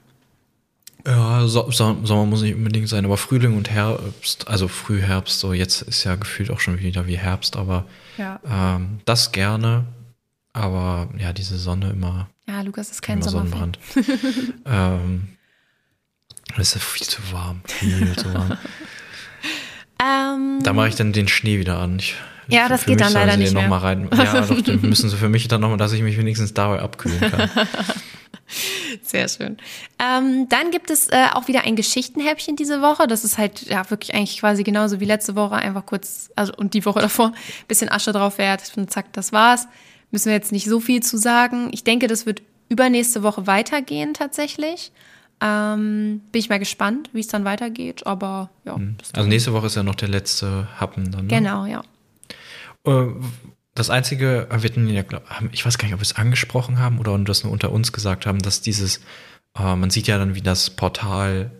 Ja, 1.05 1.45
so, 1.47 1.69
so, 1.69 1.97
Sommer 2.03 2.25
muss 2.25 2.41
nicht 2.43 2.55
unbedingt 2.55 2.87
sein, 2.87 3.03
aber 3.03 3.17
Frühling 3.17 3.57
und 3.57 3.69
Herbst, 3.69 4.47
also 4.47 4.67
Frühherbst, 4.69 5.37
so 5.39 5.51
jetzt 5.53 5.81
ist 5.81 6.03
ja 6.05 6.15
gefühlt 6.15 6.49
auch 6.49 6.61
schon 6.61 6.79
wieder 6.79 7.07
wie 7.07 7.17
Herbst, 7.17 7.57
aber 7.57 7.85
Ja. 8.17 8.39
ähm, 8.49 8.99
das 9.05 9.31
gerne. 9.33 9.85
Aber 10.53 11.09
ja, 11.17 11.33
diese 11.33 11.57
Sonne 11.57 11.89
immer, 11.89 12.29
Ja, 12.47 12.61
Lukas 12.61 12.89
ist 12.91 13.01
kein. 13.01 13.21
Sonnenbrand. 13.21 13.79
ähm, 14.65 15.29
das 16.55 16.67
ist 16.69 16.75
ja 16.75 16.79
viel 16.81 17.07
zu 17.07 17.21
warm. 17.31 17.61
Viel 17.65 18.15
zu 18.15 18.33
warm. 18.33 18.57
Ähm, 20.01 20.59
Da 20.63 20.73
mache 20.73 20.89
ich 20.89 20.95
dann 20.95 21.13
den 21.13 21.29
Schnee 21.29 21.59
wieder 21.59 21.77
an. 21.79 21.97
Ich, 21.99 22.15
Ja, 22.49 22.67
das 22.67 22.85
geht 22.85 22.99
dann 22.99 23.13
leider 23.13 23.37
nicht 23.37 23.53
mehr. 23.53 23.61
Noch 23.63 23.69
mal 23.69 23.77
rein. 23.77 24.09
Ja, 24.13 24.41
doch, 24.41 24.81
müssen 24.81 25.09
sie 25.09 25.15
für 25.15 25.29
mich 25.29 25.47
dann 25.47 25.61
nochmal, 25.61 25.77
dass 25.77 25.93
ich 25.93 26.01
mich 26.01 26.17
wenigstens 26.17 26.53
dabei 26.53 26.81
abkühlen 26.81 27.19
kann. 27.21 27.49
Sehr 29.03 29.27
schön. 29.27 29.57
Ähm, 29.99 30.47
dann 30.49 30.71
gibt 30.71 30.89
es 30.89 31.09
äh, 31.09 31.27
auch 31.33 31.47
wieder 31.47 31.61
ein 31.63 31.75
Geschichtenhäppchen 31.75 32.55
diese 32.55 32.81
Woche. 32.81 33.07
Das 33.07 33.23
ist 33.23 33.37
halt 33.37 33.63
ja 33.63 33.89
wirklich 33.89 34.13
eigentlich 34.13 34.39
quasi 34.39 34.63
genauso 34.63 34.99
wie 34.99 35.05
letzte 35.05 35.35
Woche. 35.35 35.55
Einfach 35.55 35.85
kurz, 35.85 36.31
also 36.35 36.53
und 36.55 36.73
die 36.73 36.85
Woche 36.85 36.99
davor, 36.99 37.33
bisschen 37.67 37.89
Asche 37.89 38.11
drauf 38.11 38.37
wert 38.37 38.71
und 38.75 38.91
zack, 38.91 39.11
das 39.13 39.31
war's. 39.31 39.67
Müssen 40.11 40.27
wir 40.27 40.33
jetzt 40.33 40.51
nicht 40.51 40.65
so 40.65 40.79
viel 40.79 41.01
zu 41.01 41.17
sagen. 41.17 41.69
Ich 41.71 41.83
denke, 41.83 42.07
das 42.07 42.25
wird 42.25 42.41
übernächste 42.69 43.23
Woche 43.23 43.47
weitergehen 43.47 44.13
tatsächlich. 44.13 44.91
Ähm, 45.41 46.21
bin 46.31 46.39
ich 46.39 46.49
mal 46.49 46.59
gespannt, 46.59 47.09
wie 47.13 47.19
es 47.19 47.27
dann 47.27 47.43
weitergeht. 47.45 48.05
Aber 48.05 48.49
ja, 48.65 48.77
das 48.97 49.13
Also 49.13 49.27
nächste 49.27 49.53
Woche 49.53 49.65
ist 49.67 49.75
ja 49.75 49.83
noch 49.83 49.95
der 49.95 50.09
letzte 50.09 50.67
Happen 50.79 51.11
dann. 51.11 51.27
Ne? 51.27 51.35
genau, 51.35 51.65
ja. 51.65 51.83
Äh, 52.85 53.07
Das 53.75 53.89
Einzige, 53.89 54.47
wir 54.49 54.69
hatten 54.69 54.87
ja, 54.87 55.03
ich 55.51 55.65
weiß 55.65 55.77
gar 55.77 55.85
nicht, 55.85 55.95
ob 55.95 55.99
wir 55.99 56.05
es 56.05 56.15
angesprochen 56.15 56.77
haben 56.79 56.99
oder 56.99 57.17
das 57.19 57.43
nur 57.43 57.51
unter 57.51 57.71
uns 57.71 57.91
gesagt 57.91 58.25
haben, 58.25 58.39
dass 58.39 58.61
dieses, 58.61 58.97
äh, 59.57 59.75
man 59.75 59.89
sieht 59.89 60.07
ja 60.07 60.17
dann, 60.17 60.35
wie 60.35 60.41
das 60.41 60.69
Portal 60.69 61.51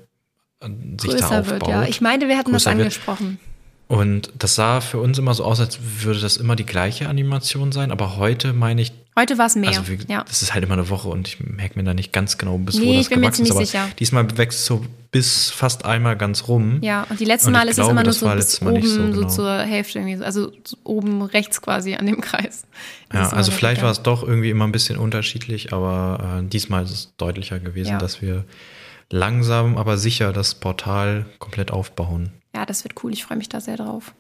äh, 0.60 0.68
sich 1.02 1.12
da 1.12 1.18
Größer 1.18 1.40
aufbaut. 1.40 1.50
wird, 1.50 1.68
ja. 1.68 1.84
Ich 1.84 2.02
meine, 2.02 2.28
wir 2.28 2.38
hatten 2.38 2.52
das 2.54 2.66
wird. 2.66 2.76
angesprochen. 2.76 3.40
Und 3.88 4.32
das 4.38 4.56
sah 4.56 4.82
für 4.82 5.00
uns 5.00 5.18
immer 5.18 5.34
so 5.34 5.44
aus, 5.44 5.60
als 5.60 5.80
würde 6.04 6.20
das 6.20 6.38
immer 6.38 6.56
die 6.56 6.66
gleiche 6.66 7.10
Animation 7.10 7.72
sein, 7.72 7.92
aber 7.92 8.16
heute 8.16 8.54
meine 8.54 8.82
ich, 8.82 8.94
Heute 9.18 9.38
war 9.38 9.46
es 9.46 9.56
mehr. 9.56 9.70
also 9.70 9.88
wie, 9.88 10.00
ja. 10.08 10.24
das 10.28 10.42
ist 10.42 10.54
halt 10.54 10.64
immer 10.64 10.74
eine 10.74 10.90
Woche 10.90 11.08
und 11.08 11.28
ich 11.28 11.40
merke 11.40 11.78
mir 11.78 11.84
da 11.86 11.94
nicht 11.94 12.12
ganz 12.14 12.38
genau, 12.38 12.58
bis 12.58 12.76
Nee, 12.76 12.86
wo 12.88 12.94
das 12.94 13.02
ich 13.02 13.10
bin 13.10 13.20
mir 13.20 13.28
gewachsen 13.28 13.44
ist, 13.46 13.52
aber 13.52 13.58
ziemlich 13.66 13.70
sicher. 13.72 13.88
diesmal 14.00 14.38
wächst 14.38 14.66
so 14.66 14.84
bis 15.12 15.52
fast 15.52 15.86
einmal 15.86 16.18
ganz 16.18 16.48
rum. 16.48 16.80
Ja, 16.82 17.06
und 17.10 17.20
die 17.20 17.26
letzten 17.26 17.52
Mal 17.52 17.68
ist 17.68 17.78
es 17.78 17.88
immer 17.88 18.04
nur 18.04 18.14
so 18.14 18.28
bis 18.30 18.60
oben, 18.62 18.82
so 18.82 18.88
so, 18.90 19.12
genau. 19.20 19.28
zur 19.28 19.60
Hälfte 19.60 20.00
irgendwie, 20.00 20.18
so- 20.18 20.24
also 20.24 20.52
so 20.64 20.78
oben 20.84 21.22
rechts 21.22 21.62
quasi 21.62 21.94
an 21.96 22.08
dem 22.08 22.22
Kreis. 22.22 22.66
Das 23.10 23.32
Ja, 23.32 23.38
also 23.38 23.52
vielleicht 23.52 23.84
war 23.84 23.92
es 23.92 24.02
doch 24.02 24.24
irgendwie 24.24 24.50
immer 24.50 24.66
ein 24.66 24.72
bisschen 24.72 24.98
unterschiedlich, 24.98 25.72
aber 25.74 26.40
äh, 26.44 26.48
diesmal 26.50 26.84
ist 26.84 26.92
es 26.92 27.14
deutlicher 27.18 27.60
gewesen, 27.60 27.92
Ja. 27.92 27.98
dass 28.00 28.22
wir 28.24 28.46
langsam, 29.12 29.78
aber 29.78 29.98
sicher 29.98 30.34
das 30.34 30.56
Portal 30.56 31.28
komplett 31.38 31.70
aufbauen. 31.72 32.32
Ja, 32.56 32.66
das 32.66 32.84
wird 32.84 33.04
cool. 33.04 33.14
Ich 33.14 33.24
freue 33.24 33.38
mich 33.38 33.50
da 33.50 33.62
sehr 33.62 33.78
drauf. 33.78 34.14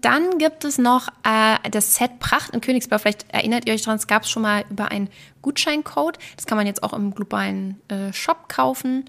Dann 0.00 0.38
gibt 0.38 0.64
es 0.64 0.78
noch 0.78 1.08
äh, 1.24 1.70
das 1.70 1.96
Set 1.96 2.18
Pracht 2.18 2.50
in 2.50 2.60
Königsblau. 2.60 2.98
Vielleicht 2.98 3.32
erinnert 3.32 3.66
ihr 3.66 3.74
euch 3.74 3.82
dran, 3.82 3.96
es 3.96 4.06
gab 4.06 4.22
es 4.22 4.30
schon 4.30 4.42
mal 4.42 4.64
über 4.70 4.90
einen 4.90 5.08
Gutscheincode. 5.42 6.18
Das 6.36 6.46
kann 6.46 6.56
man 6.56 6.66
jetzt 6.66 6.82
auch 6.82 6.92
im 6.92 7.14
globalen 7.14 7.80
äh, 7.88 8.12
Shop 8.12 8.48
kaufen. 8.48 9.04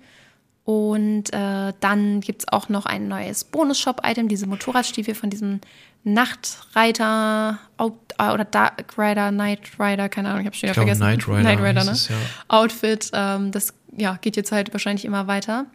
Und 0.63 1.33
äh, 1.33 1.73
dann 1.79 2.19
gibt 2.19 2.41
es 2.41 2.47
auch 2.51 2.67
noch 2.67 2.85
ein 2.85 3.07
neues 3.07 3.45
Bonus-Shop-Item, 3.45 4.27
diese 4.27 4.47
Motorradstiefel 4.47 5.15
von 5.15 5.29
diesem 5.29 5.61
Nachtreiter 6.03 7.59
äh, 7.79 7.83
oder 8.31 8.43
Dark 8.43 8.97
Rider, 8.97 9.31
Night 9.31 9.61
Rider, 9.79 10.09
keine 10.09 10.29
Ahnung, 10.29 10.41
ich 10.41 10.45
habe 10.47 10.55
schon 10.55 10.63
wieder 10.63 10.73
vergessen. 10.73 10.99
Knight 11.01 11.27
Rider 11.27 11.43
Night 11.43 11.59
Rider, 11.59 11.83
ne? 11.85 11.91
es, 11.91 12.09
ja. 12.09 12.15
Outfit. 12.49 13.09
Ähm, 13.13 13.51
das 13.51 13.73
ja, 13.95 14.17
geht 14.19 14.35
jetzt 14.35 14.51
halt 14.51 14.73
wahrscheinlich 14.73 15.05
immer 15.05 15.27
weiter. 15.27 15.67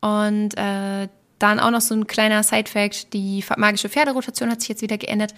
Und 0.00 0.56
äh, 0.56 1.08
dann 1.42 1.60
auch 1.60 1.70
noch 1.70 1.80
so 1.80 1.94
ein 1.94 2.06
kleiner 2.06 2.42
Side-Fact: 2.42 3.12
Die 3.12 3.44
magische 3.56 3.88
Pferderotation 3.88 4.50
hat 4.50 4.60
sich 4.60 4.68
jetzt 4.70 4.82
wieder 4.82 4.98
geändert. 4.98 5.34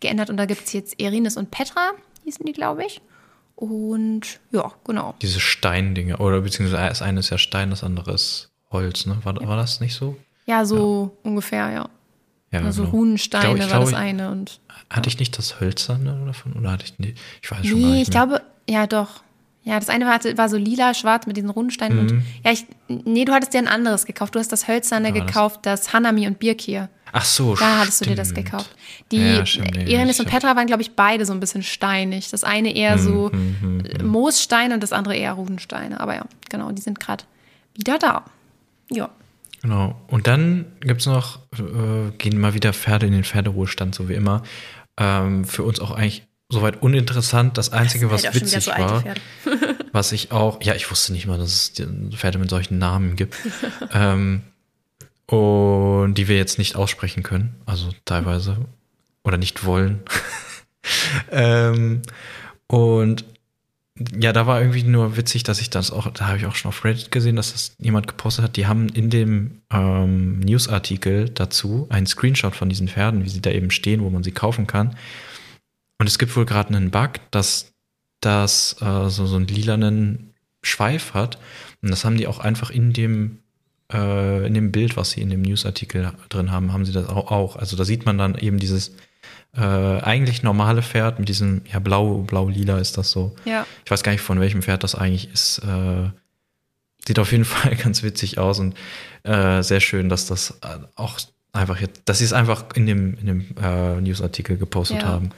geändert 0.00 0.28
und 0.30 0.36
da 0.36 0.44
gibt 0.46 0.66
es 0.66 0.72
jetzt 0.72 1.00
Erinus 1.00 1.36
und 1.36 1.50
Petra, 1.50 1.92
hießen 2.24 2.44
die, 2.44 2.52
glaube 2.52 2.84
ich. 2.84 3.00
Und 3.56 4.40
ja, 4.50 4.72
genau. 4.84 5.14
Diese 5.22 5.40
Steindinger, 5.40 6.20
oder 6.20 6.40
beziehungsweise 6.40 6.88
das 6.88 7.02
eine 7.02 7.20
ist 7.20 7.30
ja 7.30 7.38
Stein, 7.38 7.70
das 7.70 7.84
andere 7.84 8.12
ist 8.12 8.50
Holz, 8.70 9.06
ne? 9.06 9.16
War, 9.22 9.36
war 9.46 9.56
das 9.56 9.80
nicht 9.80 9.94
so? 9.94 10.16
Ja, 10.46 10.64
so 10.64 11.12
ja. 11.24 11.30
ungefähr, 11.30 11.70
ja. 11.70 11.88
Ja, 12.50 12.60
also 12.60 12.82
genau. 12.82 12.94
Runensteine 12.96 13.48
Ich 13.48 13.54
glaub- 13.54 13.66
ich 13.66 13.72
war 13.72 13.80
das 13.80 13.88
glaub, 13.90 14.00
eine 14.00 14.30
und 14.30 14.60
Hatte 14.90 15.08
ich 15.08 15.18
nicht 15.18 15.36
das 15.38 15.60
Hölzerne 15.60 16.24
davon? 16.26 16.52
Oder 16.54 16.72
hatte 16.72 16.84
ich 16.84 16.98
nicht? 16.98 17.18
Ich 17.42 17.50
weiß 17.50 17.66
schon 17.66 17.80
gar 17.80 17.88
Nee, 17.88 17.94
nicht 17.94 18.02
ich 18.08 18.14
mehr. 18.14 18.26
glaube, 18.26 18.42
ja 18.68 18.86
doch. 18.86 19.22
Ja, 19.64 19.78
das 19.80 19.88
eine 19.88 20.04
war, 20.04 20.20
war 20.36 20.48
so 20.50 20.56
lila, 20.58 20.92
schwarz 20.94 21.26
mit 21.26 21.36
diesen 21.38 21.48
Rundsteinen 21.50 21.96
Mhm. 21.96 22.02
und 22.10 22.22
ja, 22.44 22.52
ich, 22.52 22.66
nee, 22.88 23.24
du 23.24 23.32
hattest 23.32 23.54
dir 23.54 23.58
ein 23.58 23.68
anderes 23.68 24.04
gekauft. 24.04 24.34
Du 24.34 24.38
hast 24.38 24.52
das 24.52 24.68
hölzerne 24.68 25.10
das? 25.12 25.26
gekauft, 25.26 25.60
das 25.62 25.92
Hanami 25.94 26.26
und 26.26 26.38
Birkir. 26.38 26.90
Ach 27.16 27.24
so, 27.24 27.54
Da 27.54 27.78
hattest 27.78 28.00
du 28.00 28.06
dir 28.06 28.16
das 28.16 28.34
gekauft. 28.34 28.68
Die 29.12 29.16
Ja, 29.36 29.46
stimmt, 29.46 29.76
nee, 29.76 29.84
Irenis 29.92 30.18
und 30.20 30.28
Petra 30.28 30.56
waren, 30.56 30.66
glaube 30.66 30.82
ich, 30.82 30.96
beide 30.96 31.24
so 31.24 31.32
ein 31.32 31.38
bisschen 31.40 31.62
steinig. 31.62 32.28
Das 32.30 32.42
eine 32.44 32.74
eher 32.74 32.98
so 32.98 33.30
Mhm, 33.32 33.84
äh, 33.86 34.02
Moossteine 34.02 34.74
und 34.74 34.82
das 34.82 34.92
andere 34.92 35.14
eher 35.16 35.32
Rudensteine. 35.32 36.00
Aber 36.00 36.14
ja, 36.16 36.24
genau, 36.50 36.72
die 36.72 36.82
sind 36.82 36.98
gerade 37.00 37.24
wieder 37.76 37.98
da. 37.98 38.24
Ja. 38.90 39.08
Genau. 39.62 39.94
Und 40.08 40.26
dann 40.26 40.66
gibt 40.80 41.00
es 41.00 41.06
noch, 41.06 41.38
äh, 41.58 42.10
gehen 42.18 42.38
mal 42.38 42.52
wieder 42.54 42.72
Pferde 42.74 43.06
in 43.06 43.12
den 43.12 43.24
Pferderuhestand, 43.24 43.94
so 43.94 44.08
wie 44.08 44.14
immer. 44.14 44.42
Ähm, 44.98 45.44
für 45.44 45.62
uns 45.62 45.80
auch 45.80 45.92
eigentlich 45.92 46.26
soweit 46.48 46.82
uninteressant. 46.82 47.58
Das 47.58 47.72
Einzige, 47.72 48.10
was 48.10 48.22
schon 48.22 48.34
wieder 48.34 48.44
witzig 48.44 48.64
so 48.64 48.70
war, 48.70 49.04
was 49.92 50.12
ich 50.12 50.32
auch, 50.32 50.62
ja, 50.62 50.74
ich 50.74 50.90
wusste 50.90 51.12
nicht 51.12 51.26
mal, 51.26 51.38
dass 51.38 51.50
es 51.50 51.72
Pferde 52.14 52.38
mit 52.38 52.50
solchen 52.50 52.78
Namen 52.78 53.16
gibt. 53.16 53.36
ähm, 53.92 54.42
und 55.26 56.14
die 56.14 56.28
wir 56.28 56.36
jetzt 56.36 56.58
nicht 56.58 56.76
aussprechen 56.76 57.22
können, 57.22 57.54
also 57.64 57.90
teilweise, 58.04 58.58
oder 59.22 59.38
nicht 59.38 59.64
wollen. 59.64 60.00
ähm, 61.30 62.02
und 62.66 63.24
ja, 64.18 64.32
da 64.32 64.46
war 64.46 64.60
irgendwie 64.60 64.82
nur 64.82 65.16
witzig, 65.16 65.44
dass 65.44 65.60
ich 65.60 65.70
das 65.70 65.92
auch, 65.92 66.10
da 66.10 66.26
habe 66.26 66.38
ich 66.38 66.46
auch 66.46 66.56
schon 66.56 66.70
auf 66.70 66.84
Reddit 66.84 67.12
gesehen, 67.12 67.36
dass 67.36 67.52
das 67.52 67.76
jemand 67.78 68.08
gepostet 68.08 68.44
hat. 68.44 68.56
Die 68.56 68.66
haben 68.66 68.88
in 68.88 69.08
dem 69.08 69.62
ähm, 69.72 70.40
Newsartikel 70.40 71.28
dazu 71.28 71.86
einen 71.90 72.06
Screenshot 72.06 72.56
von 72.56 72.68
diesen 72.68 72.88
Pferden, 72.88 73.24
wie 73.24 73.28
sie 73.28 73.40
da 73.40 73.50
eben 73.50 73.70
stehen, 73.70 74.02
wo 74.02 74.10
man 74.10 74.24
sie 74.24 74.32
kaufen 74.32 74.66
kann. 74.66 74.96
Und 75.98 76.06
es 76.06 76.18
gibt 76.18 76.34
wohl 76.36 76.44
gerade 76.46 76.74
einen 76.74 76.90
Bug, 76.90 77.12
dass 77.30 77.72
das 78.20 78.76
äh, 78.80 79.08
so, 79.10 79.26
so 79.26 79.36
einen 79.36 79.46
lilanen 79.46 80.34
Schweif 80.62 81.14
hat. 81.14 81.38
Und 81.82 81.90
das 81.90 82.04
haben 82.04 82.16
die 82.16 82.26
auch 82.26 82.38
einfach 82.38 82.70
in 82.70 82.92
dem, 82.92 83.40
äh, 83.92 84.46
in 84.46 84.54
dem 84.54 84.72
Bild, 84.72 84.96
was 84.96 85.10
sie 85.10 85.20
in 85.20 85.30
dem 85.30 85.42
Newsartikel 85.42 86.10
drin 86.30 86.50
haben, 86.50 86.72
haben 86.72 86.84
sie 86.84 86.92
das 86.92 87.08
auch. 87.08 87.30
auch. 87.30 87.56
Also 87.56 87.76
da 87.76 87.84
sieht 87.84 88.06
man 88.06 88.18
dann 88.18 88.34
eben 88.36 88.58
dieses 88.58 88.92
äh, 89.56 89.60
eigentlich 89.60 90.42
normale 90.42 90.82
Pferd 90.82 91.18
mit 91.20 91.28
diesem, 91.28 91.62
ja, 91.70 91.78
blau, 91.78 92.18
blau-lila 92.22 92.78
ist 92.78 92.98
das 92.98 93.10
so. 93.10 93.36
Ja. 93.44 93.66
Ich 93.84 93.90
weiß 93.90 94.02
gar 94.02 94.12
nicht, 94.12 94.22
von 94.22 94.40
welchem 94.40 94.62
Pferd 94.62 94.82
das 94.82 94.94
eigentlich 94.94 95.30
ist. 95.32 95.58
Äh, 95.58 96.10
sieht 97.06 97.18
auf 97.18 97.30
jeden 97.30 97.44
Fall 97.44 97.76
ganz 97.76 98.02
witzig 98.02 98.38
aus 98.38 98.58
und 98.58 98.74
äh, 99.22 99.62
sehr 99.62 99.80
schön, 99.80 100.08
dass 100.08 100.26
das 100.26 100.58
äh, 100.62 100.78
auch 100.96 101.20
einfach 101.52 101.80
jetzt, 101.80 102.02
dass 102.06 102.18
sie 102.18 102.24
es 102.24 102.32
einfach 102.32 102.64
in 102.74 102.86
dem, 102.86 103.16
in 103.18 103.26
dem 103.26 104.02
Newsartikel 104.02 104.56
gepostet 104.56 105.02
Ja. 105.02 105.08
haben. 105.08 105.30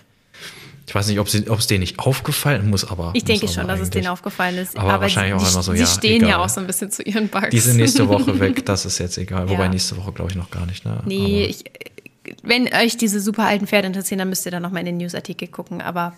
Ich 0.89 0.95
weiß 0.95 1.09
nicht, 1.09 1.19
ob 1.19 1.27
es 1.27 1.67
denen 1.67 1.81
nicht 1.81 1.99
aufgefallen 1.99 2.71
muss, 2.71 2.89
aber. 2.89 3.11
Ich 3.15 3.25
denke 3.25 3.49
schon, 3.49 3.65
aber 3.65 3.73
dass 3.73 3.81
es 3.81 3.91
denen 3.91 4.07
aufgefallen 4.07 4.57
ist. 4.57 4.79
Aber 4.79 5.01
wahrscheinlich 5.01 5.33
sie, 5.41 5.45
auch 5.45 5.49
die, 5.49 5.53
immer 5.55 5.63
so, 5.65 5.73
sie 5.73 5.81
ja, 5.81 5.87
stehen 5.87 6.21
ja 6.23 6.29
egal. 6.29 6.41
auch 6.45 6.49
so 6.49 6.61
ein 6.61 6.67
bisschen 6.69 6.91
zu 6.93 7.03
ihren 7.03 7.29
Bugs. 7.29 7.49
Die 7.51 7.59
sind 7.59 7.77
nächste 7.79 8.09
Woche 8.09 8.39
weg, 8.41 8.65
das 8.65 8.87
ist 8.87 8.99
jetzt 8.99 9.19
egal. 9.19 9.49
Wobei 9.49 9.65
Ja. 9.65 9.69
nächste 9.69 9.97
Woche 9.97 10.13
glaube 10.13 10.31
ich 10.31 10.37
noch 10.37 10.51
gar 10.51 10.65
nicht. 10.67 10.85
Ne? 10.85 11.03
Nee, 11.05 11.43
Aber- 11.43 11.51
ich, 11.51 11.65
wenn 12.43 12.73
euch 12.73 12.97
diese 12.97 13.21
super 13.21 13.45
alten 13.47 13.67
Pferde 13.67 13.87
interessieren, 13.89 14.19
dann 14.19 14.29
müsst 14.29 14.47
ihr 14.47 14.53
dann 14.53 14.63
nochmal 14.63 14.81
in 14.81 14.87
den 14.87 14.97
Newsartikel 14.99 15.49
gucken. 15.49 15.81
Aber 15.81 16.15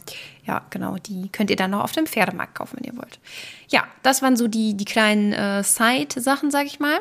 ja, 0.46 0.62
genau, 0.70 0.96
die 0.96 1.28
könnt 1.30 1.48
ihr 1.50 1.56
dann 1.56 1.70
noch 1.70 1.82
auf 1.84 1.92
dem 1.92 2.06
Pferdemarkt 2.06 2.54
kaufen, 2.54 2.76
wenn 2.80 2.92
ihr 2.92 2.96
wollt. 2.98 3.18
Ja, 3.68 3.84
das 4.02 4.20
waren 4.22 4.36
so 4.36 4.48
die, 4.48 4.74
die 4.76 4.84
kleinen 4.86 5.32
äh, 5.32 5.62
Side-Sachen, 5.64 6.50
sag 6.50 6.66
ich 6.66 6.78
mal. 6.80 6.98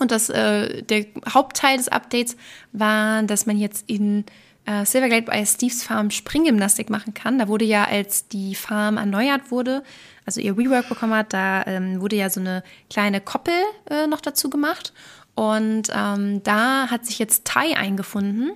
Und 0.00 0.10
das, 0.10 0.28
äh, 0.30 0.82
der 0.84 1.04
Hauptteil 1.28 1.76
des 1.76 1.88
Updates 1.88 2.36
war, 2.72 3.22
dass 3.24 3.46
man 3.46 3.58
jetzt 3.58 3.88
in 3.90 4.24
äh, 4.68 4.84
Silverglade 4.84 5.22
bei 5.22 5.44
Steves 5.46 5.82
Farm 5.82 6.10
Springgymnastik 6.10 6.90
machen 6.90 7.14
kann. 7.14 7.38
Da 7.38 7.48
wurde 7.48 7.64
ja, 7.64 7.84
als 7.84 8.28
die 8.28 8.54
Farm 8.54 8.98
erneuert 8.98 9.50
wurde, 9.50 9.82
also 10.26 10.40
ihr 10.40 10.58
Rework 10.58 10.88
bekommen 10.88 11.14
hat, 11.14 11.32
da 11.32 11.64
ähm, 11.66 12.00
wurde 12.02 12.16
ja 12.16 12.28
so 12.28 12.40
eine 12.40 12.62
kleine 12.90 13.20
Koppel 13.22 13.54
äh, 13.88 14.06
noch 14.06 14.20
dazu 14.20 14.50
gemacht. 14.50 14.92
Und 15.34 15.84
ähm, 15.94 16.42
da 16.42 16.90
hat 16.90 17.06
sich 17.06 17.18
jetzt 17.18 17.46
Tai 17.46 17.76
eingefunden. 17.76 18.50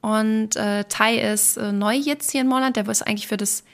Und 0.00 0.56
äh, 0.56 0.84
Tai 0.84 1.16
ist 1.16 1.58
äh, 1.58 1.72
neu 1.72 1.94
jetzt 1.94 2.30
hier 2.30 2.40
in 2.40 2.46
Morland. 2.46 2.76
Der 2.76 2.88
ist 2.88 3.02
eigentlich 3.02 3.28
für 3.28 3.36
das 3.36 3.64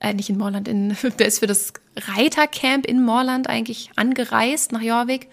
äh, 0.00 0.14
nicht 0.14 0.30
in 0.30 0.38
Morland, 0.38 0.66
in, 0.66 0.96
der 1.18 1.26
ist 1.26 1.40
für 1.40 1.46
das 1.46 1.74
Reitercamp 1.96 2.86
in 2.86 3.02
Morland 3.02 3.48
eigentlich 3.48 3.90
angereist 3.96 4.72
nach 4.72 4.80
Jorvik 4.80 5.28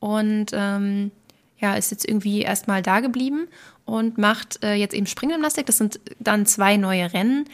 und 0.00 0.46
ähm, 0.52 1.10
ja, 1.58 1.74
ist 1.74 1.90
jetzt 1.90 2.08
irgendwie 2.08 2.42
erstmal 2.42 2.82
da 2.82 3.00
geblieben 3.00 3.48
und 3.88 4.18
macht 4.18 4.62
äh, 4.62 4.74
jetzt 4.74 4.94
eben 4.94 5.06
Springgymnastik. 5.06 5.64
Das 5.64 5.78
sind 5.78 5.98
dann 6.20 6.44
zwei 6.44 6.76
neue 6.76 7.10
Rennen. 7.14 7.46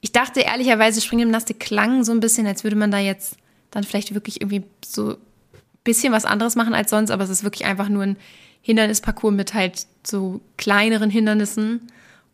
Ich 0.00 0.10
dachte 0.10 0.40
ehrlicherweise, 0.40 1.02
Springgymnastik 1.02 1.60
klang 1.60 2.02
so 2.02 2.12
ein 2.12 2.20
bisschen, 2.20 2.46
als 2.46 2.64
würde 2.64 2.76
man 2.76 2.90
da 2.90 2.98
jetzt 2.98 3.36
dann 3.70 3.84
vielleicht 3.84 4.14
wirklich 4.14 4.40
irgendwie 4.40 4.64
so 4.82 5.10
ein 5.10 5.16
bisschen 5.84 6.12
was 6.12 6.24
anderes 6.24 6.56
machen 6.56 6.72
als 6.72 6.88
sonst, 6.88 7.10
aber 7.10 7.24
es 7.24 7.30
ist 7.30 7.44
wirklich 7.44 7.66
einfach 7.66 7.90
nur 7.90 8.04
ein 8.04 8.16
Hindernisparcours 8.62 9.34
mit 9.34 9.52
halt 9.52 9.86
so 10.02 10.40
kleineren 10.56 11.10
Hindernissen. 11.10 11.88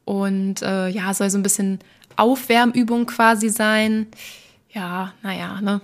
Und 0.04 0.62
äh, 0.62 0.88
ja, 0.88 1.12
soll 1.12 1.28
so 1.28 1.36
ein 1.36 1.42
bisschen 1.42 1.80
Aufwärmübung 2.14 3.06
quasi 3.06 3.48
sein. 3.48 4.06
Ja, 4.70 5.14
naja, 5.22 5.60
ne? 5.60 5.80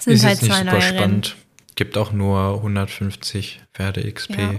Sind 0.00 0.14
ist 0.14 0.24
halt 0.24 0.40
jetzt 0.40 0.42
nicht 0.44 0.52
zwei 0.52 0.64
super 0.64 0.82
Rennen. 0.82 0.96
spannend. 0.96 1.36
Gibt 1.74 1.98
auch 1.98 2.12
nur 2.12 2.54
150 2.54 3.60
Pferde 3.74 4.10
XP. 4.10 4.38
Ja. 4.38 4.54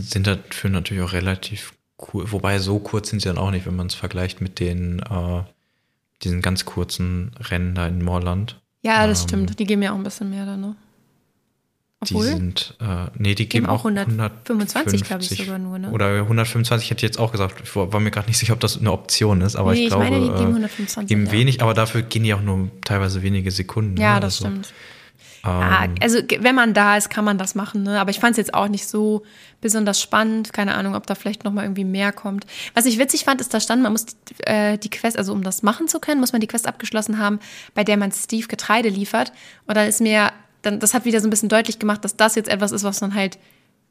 Sind 0.00 0.26
dafür 0.26 0.70
natürlich 0.70 1.02
auch 1.02 1.12
relativ 1.12 1.74
cool. 2.12 2.30
Wobei 2.32 2.58
so 2.58 2.78
kurz 2.78 3.10
sind 3.10 3.20
sie 3.22 3.28
dann 3.28 3.38
auch 3.38 3.50
nicht, 3.50 3.66
wenn 3.66 3.76
man 3.76 3.86
es 3.88 3.94
vergleicht 3.94 4.40
mit 4.40 4.58
den 4.60 5.00
äh, 5.00 5.42
diesen 6.22 6.40
ganz 6.42 6.64
kurzen 6.64 7.32
Rennen 7.38 7.74
da 7.74 7.86
in 7.86 8.02
Moorland. 8.02 8.58
Ja, 8.82 9.06
das 9.06 9.22
Ähm, 9.22 9.28
stimmt. 9.28 9.58
Die 9.58 9.64
geben 9.64 9.82
ja 9.82 9.92
auch 9.92 9.96
ein 9.96 10.02
bisschen 10.02 10.30
mehr 10.30 10.46
da, 10.46 10.56
ne? 10.56 10.76
Die 12.08 12.14
Obwohl, 12.14 12.26
sind, 12.26 12.76
äh, 12.80 13.06
nee, 13.16 13.34
die 13.34 13.48
geben 13.48 13.64
geben 13.64 13.66
auch 13.66 13.80
auch 13.80 13.90
125, 13.90 15.02
glaube 15.04 15.22
ich, 15.22 15.30
150 15.30 15.38
sogar 15.46 15.58
nur, 15.58 15.78
ne? 15.78 15.90
Oder 15.90 16.14
125 16.20 16.90
hätte 16.90 16.98
ich 16.98 17.02
jetzt 17.02 17.18
auch 17.18 17.32
gesagt. 17.32 17.62
Ich 17.64 17.74
war 17.74 18.00
mir 18.00 18.10
gerade 18.10 18.28
nicht 18.28 18.36
sicher, 18.38 18.52
ob 18.52 18.60
das 18.60 18.78
eine 18.78 18.92
Option 18.92 19.40
ist, 19.40 19.56
aber 19.56 19.72
Nee, 19.72 19.78
ich 19.78 19.82
ich 19.84 19.88
glaube, 19.88 20.04
meine, 20.04 20.20
die 20.20 20.26
geben 20.26 20.36
äh, 20.38 20.46
125, 20.46 21.08
geben 21.08 21.26
ja. 21.26 21.32
wenig, 21.32 21.62
aber 21.62 21.72
dafür 21.74 22.02
gehen 22.02 22.22
die 22.24 22.34
auch 22.34 22.42
nur 22.42 22.70
teilweise 22.84 23.22
wenige 23.22 23.50
Sekunden. 23.50 23.96
ja, 23.96 24.14
ne? 24.16 24.20
das 24.20 24.36
Also, 24.36 24.48
stimmt. 24.48 24.72
Ja, 25.60 25.86
also 26.02 26.22
ge- 26.22 26.40
wenn 26.42 26.54
man 26.54 26.74
da 26.74 26.96
ist, 26.96 27.10
kann 27.10 27.24
man 27.24 27.38
das 27.38 27.54
machen, 27.54 27.82
ne? 27.82 28.00
Aber 28.00 28.10
ich 28.10 28.18
fand 28.20 28.32
es 28.32 28.36
jetzt 28.36 28.54
auch 28.54 28.68
nicht 28.68 28.86
so 28.86 29.22
besonders 29.60 30.00
spannend. 30.00 30.52
Keine 30.52 30.74
Ahnung, 30.74 30.94
ob 30.94 31.06
da 31.06 31.14
vielleicht 31.14 31.44
noch 31.44 31.52
mal 31.52 31.62
irgendwie 31.62 31.84
mehr 31.84 32.12
kommt. 32.12 32.46
Was 32.74 32.86
ich 32.86 32.98
witzig 32.98 33.24
fand, 33.24 33.40
ist, 33.40 33.52
da 33.54 33.60
stand, 33.60 33.82
man 33.82 33.92
muss 33.92 34.06
die, 34.06 34.14
äh, 34.44 34.76
die 34.78 34.90
Quest, 34.90 35.16
also 35.18 35.32
um 35.32 35.42
das 35.42 35.62
machen 35.62 35.88
zu 35.88 36.00
können, 36.00 36.20
muss 36.20 36.32
man 36.32 36.40
die 36.40 36.46
Quest 36.46 36.66
abgeschlossen 36.66 37.18
haben, 37.18 37.38
bei 37.74 37.84
der 37.84 37.96
man 37.96 38.12
Steve 38.12 38.46
Getreide 38.46 38.88
liefert. 38.88 39.32
Und 39.66 39.76
dann 39.76 39.88
ist 39.88 40.00
mir, 40.00 40.30
dann, 40.62 40.80
das 40.80 40.94
hat 40.94 41.04
wieder 41.04 41.20
so 41.20 41.26
ein 41.26 41.30
bisschen 41.30 41.48
deutlich 41.48 41.78
gemacht, 41.78 42.04
dass 42.04 42.16
das 42.16 42.34
jetzt 42.34 42.48
etwas 42.48 42.72
ist, 42.72 42.84
was 42.84 43.00
man 43.00 43.14
halt 43.14 43.38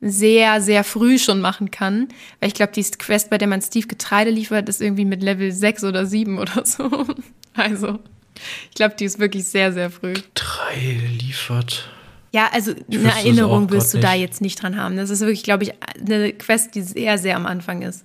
sehr, 0.01 0.61
sehr 0.61 0.83
früh 0.83 1.17
schon 1.17 1.39
machen 1.41 1.71
kann. 1.71 2.09
Weil 2.39 2.49
ich 2.49 2.53
glaube, 2.53 2.73
die 2.73 2.83
Quest, 2.83 3.29
bei 3.29 3.37
der 3.37 3.47
man 3.47 3.61
Steve 3.61 3.87
Getreide 3.87 4.29
liefert, 4.29 4.67
ist 4.69 4.81
irgendwie 4.81 5.05
mit 5.05 5.23
Level 5.23 5.51
6 5.51 5.83
oder 5.83 6.05
7 6.05 6.37
oder 6.37 6.65
so. 6.65 6.89
Also, 7.57 7.99
ich 8.69 8.75
glaube, 8.75 8.95
die 8.99 9.05
ist 9.05 9.19
wirklich 9.19 9.45
sehr, 9.45 9.71
sehr 9.73 9.89
früh. 9.89 10.13
Drei 10.33 10.99
liefert. 11.19 11.89
Ja, 12.31 12.49
also 12.51 12.71
eine 12.71 12.81
wüsste 12.87 13.07
es 13.07 13.15
Erinnerung 13.15 13.71
wirst 13.71 13.93
du 13.93 13.97
grad 13.99 14.03
da 14.03 14.11
nicht. 14.13 14.21
jetzt 14.21 14.41
nicht 14.41 14.61
dran 14.61 14.75
haben. 14.77 14.97
Das 14.97 15.09
ist 15.09 15.21
wirklich, 15.21 15.43
glaube 15.43 15.63
ich, 15.63 15.73
eine 15.99 16.33
Quest, 16.33 16.75
die 16.75 16.81
sehr, 16.81 17.17
sehr 17.17 17.35
am 17.37 17.45
Anfang 17.45 17.81
ist. 17.81 18.03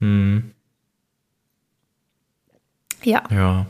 Hm, 0.00 0.52
Ja, 3.04 3.22
ja. 3.30 3.66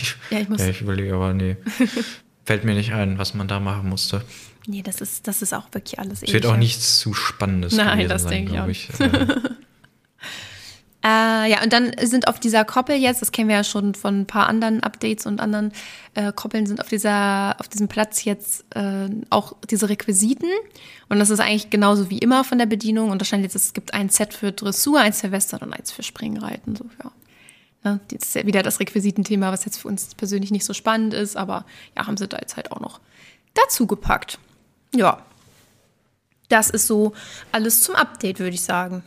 ich, 0.00 0.16
ja, 0.30 0.40
ich 0.40 0.48
muss. 0.48 0.60
ja, 0.60 0.68
ich 0.68 0.80
überlege, 0.80 1.14
aber 1.14 1.34
nee. 1.34 1.56
Fällt 2.44 2.64
mir 2.64 2.74
nicht 2.74 2.92
ein, 2.92 3.18
was 3.18 3.34
man 3.34 3.48
da 3.48 3.60
machen 3.60 3.88
musste. 3.88 4.22
Nee, 4.66 4.82
das 4.82 5.00
ist, 5.02 5.26
das 5.26 5.42
ist 5.42 5.52
auch 5.52 5.66
wirklich 5.72 5.98
alles 5.98 6.22
Es 6.22 6.32
wird 6.32 6.46
auch 6.46 6.56
nichts 6.56 6.98
zu 6.98 7.12
Spannendes 7.12 7.74
Nein, 7.74 7.98
gewesen 7.98 8.08
das 8.08 8.22
sein, 8.22 8.30
denke 8.30 8.70
ich 8.70 8.88
glaube 8.88 9.10
auch 9.10 9.40
ich. 9.40 9.52
Äh, 11.04 11.50
ja, 11.50 11.62
und 11.62 11.70
dann 11.74 11.92
sind 12.00 12.28
auf 12.28 12.40
dieser 12.40 12.64
Koppel 12.64 12.96
jetzt, 12.96 13.20
das 13.20 13.30
kennen 13.30 13.50
wir 13.50 13.56
ja 13.56 13.64
schon 13.64 13.94
von 13.94 14.22
ein 14.22 14.26
paar 14.26 14.48
anderen 14.48 14.82
Updates 14.82 15.26
und 15.26 15.38
anderen 15.38 15.72
äh, 16.14 16.32
Koppeln, 16.32 16.66
sind 16.66 16.80
auf 16.80 16.88
dieser, 16.88 17.56
auf 17.60 17.68
diesem 17.68 17.88
Platz 17.88 18.24
jetzt 18.24 18.64
äh, 18.74 19.10
auch 19.28 19.54
diese 19.70 19.90
Requisiten. 19.90 20.48
Und 21.10 21.18
das 21.18 21.28
ist 21.28 21.40
eigentlich 21.40 21.68
genauso 21.68 22.08
wie 22.08 22.18
immer 22.18 22.42
von 22.42 22.56
der 22.56 22.64
Bedienung. 22.64 23.10
Und 23.10 23.20
da 23.20 23.26
stand 23.26 23.42
jetzt, 23.42 23.54
es 23.54 23.74
gibt 23.74 23.92
ein 23.92 24.08
Set 24.08 24.32
für 24.32 24.52
Dressur, 24.52 24.98
eins 24.98 25.20
für 25.20 25.30
Western 25.30 25.60
und 25.60 25.74
eins 25.74 25.92
für 25.92 26.02
Springreiten. 26.02 26.74
So, 26.74 26.86
ja. 27.02 27.12
Ne, 27.84 28.00
das 28.08 28.28
ist 28.28 28.34
ja 28.34 28.46
wieder 28.46 28.62
das 28.62 28.80
Requisitenthema, 28.80 29.52
was 29.52 29.66
jetzt 29.66 29.76
für 29.76 29.88
uns 29.88 30.14
persönlich 30.14 30.50
nicht 30.50 30.64
so 30.64 30.72
spannend 30.72 31.12
ist, 31.12 31.36
aber 31.36 31.66
ja, 31.94 32.06
haben 32.06 32.16
sie 32.16 32.26
da 32.26 32.38
jetzt 32.38 32.56
halt 32.56 32.72
auch 32.72 32.80
noch 32.80 32.98
dazu 33.52 33.86
gepackt. 33.86 34.38
Ja. 34.94 35.20
Das 36.48 36.70
ist 36.70 36.86
so 36.86 37.12
alles 37.52 37.82
zum 37.82 37.94
Update, 37.94 38.38
würde 38.38 38.54
ich 38.54 38.62
sagen. 38.62 39.02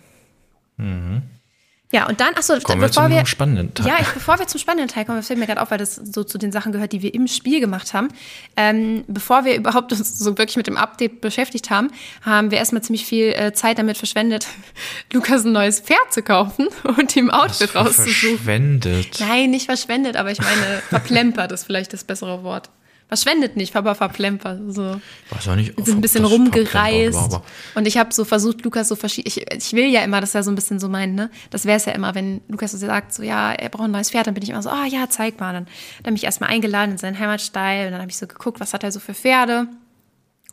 Ja, 1.93 2.05
und 2.09 2.19
dann, 2.19 2.33
achso, 2.35 2.59
Kommen 2.59 2.81
wir 2.81 2.89
bevor 2.89 3.03
zum 3.03 3.11
wir. 3.13 3.25
spannenden 3.25 3.73
Teil. 3.73 3.87
Ja, 3.87 3.95
ich, 4.01 4.07
bevor 4.09 4.37
wir 4.39 4.47
zum 4.47 4.59
spannenden 4.59 4.89
Teil 4.89 5.05
kommen, 5.05 5.19
das 5.19 5.27
fällt 5.27 5.39
mir 5.39 5.45
gerade 5.45 5.61
auf, 5.61 5.71
weil 5.71 5.77
das 5.77 5.95
so 5.95 6.25
zu 6.25 6.37
den 6.37 6.51
Sachen 6.51 6.73
gehört, 6.73 6.91
die 6.91 7.01
wir 7.01 7.13
im 7.13 7.27
Spiel 7.27 7.61
gemacht 7.61 7.93
haben. 7.93 8.09
Ähm, 8.57 9.05
bevor 9.07 9.45
wir 9.45 9.55
überhaupt 9.57 9.93
uns 9.93 10.19
so 10.19 10.37
wirklich 10.37 10.57
mit 10.57 10.67
dem 10.67 10.75
Update 10.75 11.21
beschäftigt 11.21 11.69
haben, 11.69 11.89
haben 12.23 12.51
wir 12.51 12.57
erstmal 12.57 12.81
ziemlich 12.81 13.05
viel 13.05 13.29
äh, 13.29 13.53
Zeit 13.53 13.79
damit 13.79 13.97
verschwendet, 13.97 14.47
Lukas 15.13 15.45
ein 15.45 15.53
neues 15.53 15.79
Pferd 15.79 16.11
zu 16.11 16.23
kaufen 16.23 16.67
und 16.97 17.15
ihm 17.15 17.29
Outfit 17.29 17.73
rauszusuchen. 17.73 18.37
Verschwendet. 18.37 19.19
Nein, 19.21 19.51
nicht 19.51 19.67
verschwendet, 19.67 20.17
aber 20.17 20.31
ich 20.31 20.39
meine, 20.39 20.81
verplempert 20.89 21.53
ist 21.53 21.63
vielleicht 21.63 21.93
das 21.93 22.03
bessere 22.03 22.43
Wort. 22.43 22.69
Verschwendet 23.07 23.55
nicht, 23.55 23.73
aber 23.77 23.95
verplempert. 23.95 24.59
So. 24.67 24.99
Weiß 25.29 25.47
auch 25.47 25.55
nicht, 25.55 25.73
sind 25.77 25.99
ein 25.99 26.01
bisschen 26.01 26.25
rumgereist. 26.25 27.31
war, 27.31 27.43
Und 27.75 27.87
ich 27.87 27.97
habe 27.97 28.13
so 28.13 28.25
versucht, 28.25 28.63
Lukas 28.63 28.89
so 28.89 28.97
verschieden. 28.97 29.27
Ich, 29.27 29.49
ich 29.49 29.73
will 29.73 29.85
ja 29.85 30.01
immer, 30.01 30.19
dass 30.19 30.35
er 30.35 30.43
so 30.43 30.51
ein 30.51 30.55
bisschen 30.55 30.77
so 30.79 30.89
meint, 30.89 31.15
ne? 31.15 31.29
Das 31.49 31.65
wäre 31.65 31.77
es 31.77 31.85
ja 31.85 31.93
immer, 31.93 32.15
wenn 32.15 32.41
Lukas 32.49 32.73
so 32.73 32.77
sagt, 32.77 33.13
so, 33.13 33.23
ja, 33.23 33.53
er 33.53 33.69
braucht 33.69 33.85
ein 33.85 33.91
neues 33.91 34.11
Pferd, 34.11 34.27
dann 34.27 34.33
bin 34.33 34.43
ich 34.43 34.49
immer 34.49 34.61
so, 34.61 34.69
ah 34.69 34.85
ja, 34.85 35.09
zeig 35.09 35.39
mal. 35.39 35.53
Dann, 35.53 35.67
dann 36.03 36.11
habe 36.11 36.17
ich 36.17 36.25
erstmal 36.25 36.49
eingeladen 36.49 36.91
in 36.91 36.97
seinen 36.97 37.17
Heimatstall 37.17 37.85
und 37.85 37.91
dann 37.93 38.01
habe 38.01 38.11
ich 38.11 38.17
so 38.17 38.27
geguckt, 38.27 38.59
was 38.59 38.73
hat 38.73 38.83
er 38.83 38.91
so 38.91 38.99
für 38.99 39.13
Pferde 39.13 39.67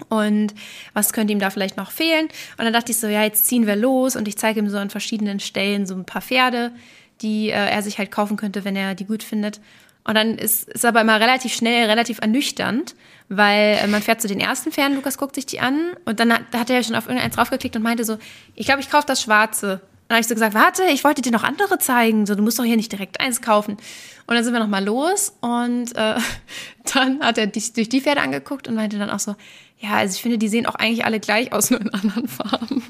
und 0.08 0.54
was 0.92 1.12
könnte 1.12 1.32
ihm 1.32 1.40
da 1.40 1.50
vielleicht 1.50 1.76
noch 1.76 1.90
fehlen. 1.90 2.28
Und 2.56 2.64
dann 2.64 2.72
dachte 2.72 2.92
ich 2.92 2.98
so, 2.98 3.08
ja, 3.08 3.24
jetzt 3.24 3.46
ziehen 3.46 3.66
wir 3.66 3.74
los 3.74 4.14
und 4.14 4.28
ich 4.28 4.38
zeige 4.38 4.60
ihm 4.60 4.68
so 4.68 4.78
an 4.78 4.90
verschiedenen 4.90 5.40
Stellen 5.40 5.86
so 5.86 5.94
ein 5.94 6.04
paar 6.04 6.22
Pferde, 6.22 6.70
die 7.20 7.50
äh, 7.50 7.52
er 7.52 7.82
sich 7.82 7.98
halt 7.98 8.10
kaufen 8.10 8.36
könnte, 8.36 8.64
wenn 8.64 8.76
er 8.76 8.94
die 8.94 9.06
gut 9.06 9.24
findet. 9.24 9.60
Und 10.06 10.14
dann 10.14 10.36
ist 10.36 10.68
es 10.68 10.84
aber 10.84 11.00
immer 11.00 11.18
relativ 11.18 11.54
schnell, 11.54 11.88
relativ 11.88 12.18
ernüchternd, 12.20 12.94
weil 13.28 13.78
äh, 13.82 13.86
man 13.86 14.02
fährt 14.02 14.20
zu 14.20 14.28
den 14.28 14.40
ersten 14.40 14.70
Pferden, 14.70 14.96
Lukas 14.96 15.16
guckt 15.16 15.34
sich 15.34 15.46
die 15.46 15.60
an 15.60 15.92
und 16.04 16.20
dann 16.20 16.32
hat, 16.32 16.42
hat 16.54 16.70
er 16.70 16.76
ja 16.76 16.82
schon 16.82 16.94
auf 16.94 17.06
irgendeins 17.06 17.36
draufgeklickt 17.36 17.74
und 17.76 17.82
meinte 17.82 18.04
so, 18.04 18.18
ich 18.54 18.66
glaube, 18.66 18.80
ich 18.80 18.90
kaufe 18.90 19.06
das 19.06 19.22
Schwarze. 19.22 19.74
Und 19.74 20.10
dann 20.10 20.16
habe 20.16 20.20
ich 20.20 20.28
so 20.28 20.34
gesagt, 20.34 20.54
warte, 20.54 20.82
ich 20.92 21.04
wollte 21.04 21.22
dir 21.22 21.32
noch 21.32 21.42
andere 21.42 21.78
zeigen, 21.78 22.26
so 22.26 22.34
du 22.34 22.42
musst 22.42 22.58
doch 22.58 22.64
hier 22.64 22.76
nicht 22.76 22.92
direkt 22.92 23.20
eins 23.20 23.40
kaufen. 23.40 23.78
Und 24.26 24.34
dann 24.34 24.44
sind 24.44 24.52
wir 24.52 24.60
noch 24.60 24.68
mal 24.68 24.84
los 24.84 25.32
und 25.40 25.96
äh, 25.96 26.16
dann 26.92 27.20
hat 27.20 27.38
er 27.38 27.46
dich 27.46 27.72
durch 27.72 27.88
die 27.88 28.02
Pferde 28.02 28.20
angeguckt 28.20 28.68
und 28.68 28.74
meinte 28.74 28.98
dann 28.98 29.08
auch 29.08 29.18
so, 29.18 29.34
ja, 29.78 29.92
also 29.94 30.14
ich 30.14 30.22
finde, 30.22 30.38
die 30.38 30.48
sehen 30.48 30.66
auch 30.66 30.74
eigentlich 30.74 31.06
alle 31.06 31.20
gleich 31.20 31.52
aus, 31.52 31.70
nur 31.70 31.80
in 31.80 31.92
anderen 31.92 32.28
Farben. 32.28 32.82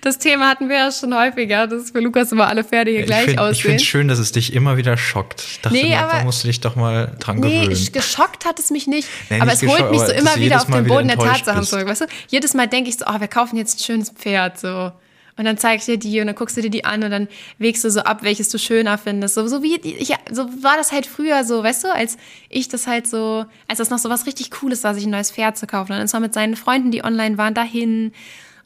Das 0.00 0.18
Thema 0.18 0.48
hatten 0.48 0.68
wir 0.68 0.76
ja 0.76 0.92
schon 0.92 1.14
häufiger, 1.14 1.66
dass 1.66 1.90
für 1.90 2.00
Lukas 2.00 2.32
immer 2.32 2.46
alle 2.48 2.64
Pferde 2.64 2.90
hier 2.90 3.00
ich 3.00 3.06
gleich 3.06 3.24
finde 3.26 3.42
aussehen. 3.42 3.76
es 3.76 3.82
schön, 3.82 4.08
dass 4.08 4.18
es 4.18 4.32
dich 4.32 4.52
immer 4.52 4.76
wieder 4.76 4.96
schockt. 4.96 5.42
Ich 5.42 5.60
dachte, 5.60 5.76
Nee, 5.76 5.90
mal, 5.90 6.00
da 6.00 6.08
aber- 6.10 6.24
musst 6.24 6.42
du 6.44 6.48
dich 6.48 6.60
doch 6.60 6.76
mal 6.76 7.16
dran 7.20 7.38
Nee, 7.40 7.50
gewöhnen. 7.60 7.70
ich, 7.72 7.92
geschockt 7.92 8.44
hat 8.44 8.58
es 8.58 8.70
mich 8.70 8.86
nicht. 8.86 9.08
Nee, 9.30 9.36
aber 9.40 9.50
nicht 9.52 9.62
es 9.62 9.68
holt 9.68 9.90
mich 9.90 9.98
so 10.00 10.04
aber 10.06 10.14
immer 10.14 10.36
wieder 10.36 10.56
auf 10.56 10.66
den 10.66 10.86
Boden 10.86 11.08
der 11.08 11.18
Tatsachen 11.18 11.60
bist. 11.60 11.70
zurück. 11.70 11.86
Weißt 11.88 12.02
du, 12.02 12.06
jedes 12.28 12.54
Mal 12.54 12.66
denke 12.68 12.90
ich 12.90 12.96
so, 12.98 13.04
oh, 13.08 13.20
wir 13.20 13.28
kaufen 13.28 13.56
jetzt 13.56 13.78
ein 13.80 13.84
schönes 13.84 14.10
Pferd, 14.10 14.58
so. 14.58 14.92
Und 15.36 15.46
dann 15.46 15.58
zeige 15.58 15.78
ich 15.80 15.84
dir 15.84 15.98
die 15.98 16.20
und 16.20 16.28
dann 16.28 16.36
guckst 16.36 16.56
du 16.56 16.60
dir 16.62 16.70
die 16.70 16.84
an 16.84 17.02
und 17.02 17.10
dann 17.10 17.26
wägst 17.58 17.82
du 17.82 17.90
so 17.90 17.98
ab, 18.02 18.18
welches 18.22 18.50
du 18.50 18.58
schöner 18.60 18.98
findest. 18.98 19.34
So, 19.34 19.48
so 19.48 19.64
wie, 19.64 19.80
ich, 19.80 20.14
so 20.30 20.44
war 20.62 20.76
das 20.76 20.92
halt 20.92 21.06
früher 21.06 21.42
so, 21.42 21.60
weißt 21.64 21.82
du, 21.82 21.92
als 21.92 22.16
ich 22.50 22.68
das 22.68 22.86
halt 22.86 23.08
so, 23.08 23.44
als 23.66 23.78
das 23.78 23.90
noch 23.90 23.98
so 23.98 24.08
was 24.10 24.26
richtig 24.26 24.52
Cooles 24.52 24.84
war, 24.84 24.94
sich 24.94 25.06
ein 25.06 25.10
neues 25.10 25.32
Pferd 25.32 25.58
zu 25.58 25.66
kaufen. 25.66 25.90
Und 25.90 25.98
dann 25.98 26.04
ist 26.04 26.12
man 26.12 26.22
mit 26.22 26.34
seinen 26.34 26.54
Freunden, 26.54 26.92
die 26.92 27.02
online 27.02 27.36
waren, 27.36 27.52
dahin. 27.52 28.12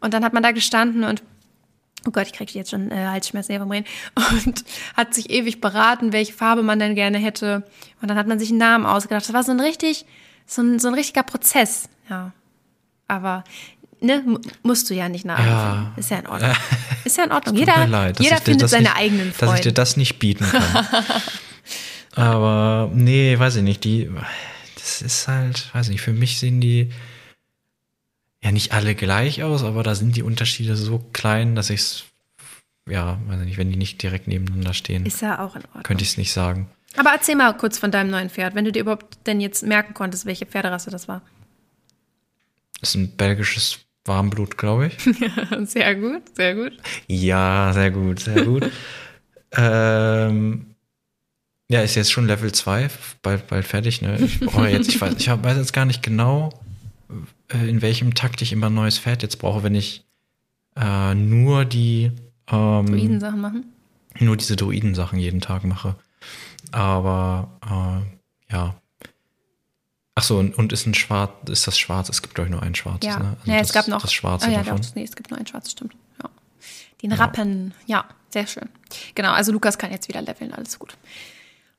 Und 0.01 0.15
dann 0.15 0.25
hat 0.25 0.33
man 0.33 0.43
da 0.43 0.53
gestanden 0.53 1.05
und 1.05 1.23
Oh 2.07 2.13
Gott, 2.13 2.27
ich 2.29 2.33
kriege 2.33 2.53
jetzt 2.53 2.71
schon 2.71 2.93
äh, 2.93 3.07
Halsschmerzen 3.09 3.51
hier 3.53 3.61
vom 3.61 3.71
Reden. 3.73 3.85
Und 4.45 4.65
hat 4.97 5.15
sich 5.15 5.31
ewig 5.31 5.61
beraten, 5.61 6.13
welche 6.13 6.33
Farbe 6.33 6.63
man 6.63 6.79
denn 6.79 6.95
gerne 6.95 7.19
hätte. 7.19 7.65
Und 8.01 8.07
dann 8.09 8.17
hat 8.17 8.29
man 8.29 8.39
sich 8.39 8.51
einen 8.51 8.59
Namen 8.59 8.87
ausgedacht. 8.87 9.25
Das 9.27 9.33
war 9.35 9.43
so 9.43 9.51
ein 9.51 9.59
richtig, 9.59 10.07
so 10.47 10.63
ein, 10.63 10.79
so 10.79 10.87
ein 10.89 10.95
richtiger 10.95 11.25
Prozess. 11.25 11.89
Ja. 12.09 12.31
Aber, 13.09 13.43
ne, 14.01 14.23
mu- 14.25 14.39
musst 14.63 14.89
du 14.89 14.95
ja 14.95 15.09
nicht 15.09 15.25
nachempfinden. 15.25 15.59
Ja. 15.59 15.93
Ist 15.97 16.11
ja 16.11 16.19
in 16.21 16.27
Ordnung. 16.29 16.53
Ist 17.05 17.19
ja 17.19 17.25
in 17.25 17.33
Ordnung. 17.33 17.57
Tut 17.57 17.67
Jeder, 17.67 17.79
mir 17.79 17.87
leid, 17.89 18.21
jeder 18.21 18.37
findet 18.37 18.63
das 18.63 18.71
seine 18.71 18.85
nicht, 18.85 18.97
eigenen 18.97 19.27
Dass 19.27 19.35
ich 19.35 19.39
dir 19.41 19.47
Freunde. 19.47 19.73
das 19.73 19.97
nicht 19.97 20.19
bieten 20.21 20.47
kann. 20.49 20.87
Aber 22.15 22.91
nee, 22.95 23.37
weiß 23.39 23.57
ich 23.57 23.63
nicht. 23.63 23.83
Die, 23.85 24.09
das 24.77 25.03
ist 25.03 25.29
halt, 25.29 25.73
weiß 25.75 25.87
ich 25.87 25.93
nicht, 25.95 26.01
für 26.03 26.13
mich 26.13 26.39
sehen 26.39 26.61
die 26.61 26.91
ja 28.43 28.53
nicht 28.53 28.73
alle 28.73 28.95
gleich 28.95 29.43
aus, 29.43 29.65
aber 29.65 29.83
da 29.83 29.95
sind 29.95 30.17
die 30.17 30.23
Unterschiede 30.23 30.77
so 30.77 30.99
klein, 31.13 31.55
dass 31.55 31.71
ich 31.71 31.81
es, 31.81 32.05
ja, 32.89 33.19
weiß 33.27 33.41
ich 33.41 33.47
nicht, 33.47 33.59
wenn 33.59 33.71
die 33.71 33.77
nicht 33.77 34.03
direkt 34.03 34.29
nebeneinander 34.29 34.75
stehen, 34.75 35.07
Ist 35.07 35.23
ja 35.23 35.39
auch 35.45 35.57
in 35.57 35.65
Ordnung. 35.65 35.83
könnte 35.83 36.05
ich 36.05 36.11
es 36.11 36.17
nicht 36.19 36.33
sagen. 36.33 36.71
Aber 36.97 37.11
erzähl 37.11 37.37
mal 37.37 37.53
kurz 37.57 37.79
von 37.79 37.91
deinem 37.91 38.11
neuen 38.11 38.31
Pferd, 38.31 38.55
wenn 38.55 38.65
du 38.65 38.73
dir 38.73 38.81
überhaupt 38.81 39.19
denn 39.27 39.41
jetzt 39.41 39.63
merken 39.65 39.95
konntest, 39.95 40.25
welche 40.27 40.47
Pferderasse 40.47 40.91
das 40.91 41.07
war. 41.09 41.23
Das 42.81 42.91
ist 42.91 42.95
ein 42.95 43.17
belgisches 43.17 43.81
Warmblut, 44.05 44.57
glaube 44.57 44.87
ich. 44.87 44.97
Sehr 45.69 45.95
gut, 45.97 46.23
sehr 46.35 46.55
gut. 46.55 46.73
Ja, 47.09 47.73
sehr 47.75 47.91
gut, 47.91 48.21
sehr 48.21 48.43
gut. 48.45 48.71
ähm, 49.53 50.75
ja, 51.69 51.83
ist 51.83 51.95
jetzt 51.97 52.11
schon 52.11 52.27
Level 52.27 52.51
2, 52.51 52.89
bald, 53.21 53.47
bald 53.49 53.67
fertig. 53.67 54.01
Ne? 54.01 54.17
Ich, 54.19 54.41
brauche 54.41 54.69
jetzt, 54.69 54.89
ich, 54.89 54.99
weiß, 55.01 55.15
ich 55.19 55.29
weiß 55.29 55.59
jetzt 55.59 55.75
gar 55.75 55.85
nicht 55.85 56.03
genau, 56.03 56.49
in 57.55 57.83
welchem 57.83 58.15
Takt 58.15 58.43
ich 58.43 58.53
immer 58.53 58.67
ein 58.67 58.75
neues 58.75 58.99
Pferd 58.99 59.23
jetzt 59.23 59.39
brauche, 59.39 59.63
wenn 59.63 59.75
ich 59.75 60.05
äh, 60.77 61.15
nur 61.15 61.65
die 61.65 62.13
ähm, 62.51 62.87
Druidensachen 62.87 63.41
machen. 63.41 63.73
nur 64.21 64.37
diese 64.37 64.57
Druidensachen 64.57 65.19
jeden 65.19 65.41
Tag 65.41 65.65
mache. 65.65 65.97
Aber 66.73 67.59
äh, 68.51 68.53
ja. 68.55 68.75
Ach 70.15 70.23
so, 70.23 70.39
und, 70.39 70.59
und 70.59 70.73
ist 70.73 70.87
ein 70.87 70.95
Schwarz, 70.95 71.31
ist 71.49 71.67
das 71.67 71.79
schwarz? 71.79 72.09
Es 72.09 72.23
gibt 72.23 72.35
glaube 72.35 72.49
ich 72.49 72.53
nur 72.53 72.63
ein 72.63 72.75
schwarzes, 72.75 73.09
Ja, 73.09 73.19
ne? 73.19 73.37
Also 73.41 73.53
ja 73.53 73.59
das, 73.59 73.69
es 73.69 73.73
gab 73.73 73.89
noch. 73.89 74.03
das 74.03 74.13
Schwarze 74.13 74.47
ah, 74.49 74.51
ja, 74.51 74.63
davon. 74.63 74.83
Doch, 74.83 74.95
nee, 74.95 75.05
es 75.05 75.15
gibt 75.15 75.31
nur 75.31 75.39
ein 75.39 75.47
schwarzes, 75.47 75.73
stimmt. 75.73 75.95
Ja. 76.23 76.29
Den 77.03 77.13
Rappen, 77.13 77.73
ja, 77.87 78.05
sehr 78.31 78.47
schön. 78.47 78.69
Genau, 79.15 79.31
also 79.31 79.53
Lukas 79.53 79.79
kann 79.79 79.93
jetzt 79.93 80.09
wieder 80.09 80.21
leveln, 80.21 80.53
alles 80.53 80.79
gut. 80.79 80.97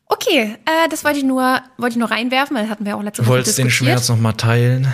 Okay, 0.05 0.55
äh, 0.65 0.89
das 0.89 1.03
wollte 1.03 1.19
ich 1.19 1.25
nur, 1.25 1.61
wollte 1.77 1.93
ich 1.93 1.99
nur 1.99 2.09
reinwerfen, 2.09 2.55
weil 2.55 2.63
das 2.63 2.71
hatten 2.71 2.85
wir 2.85 2.95
auch 2.97 3.03
letzte 3.03 3.21
Du 3.21 3.27
Woche 3.27 3.35
wolltest 3.35 3.57
den. 3.57 3.69
Schmerz 3.69 4.07
nochmal 4.09 4.33
teilen. 4.33 4.91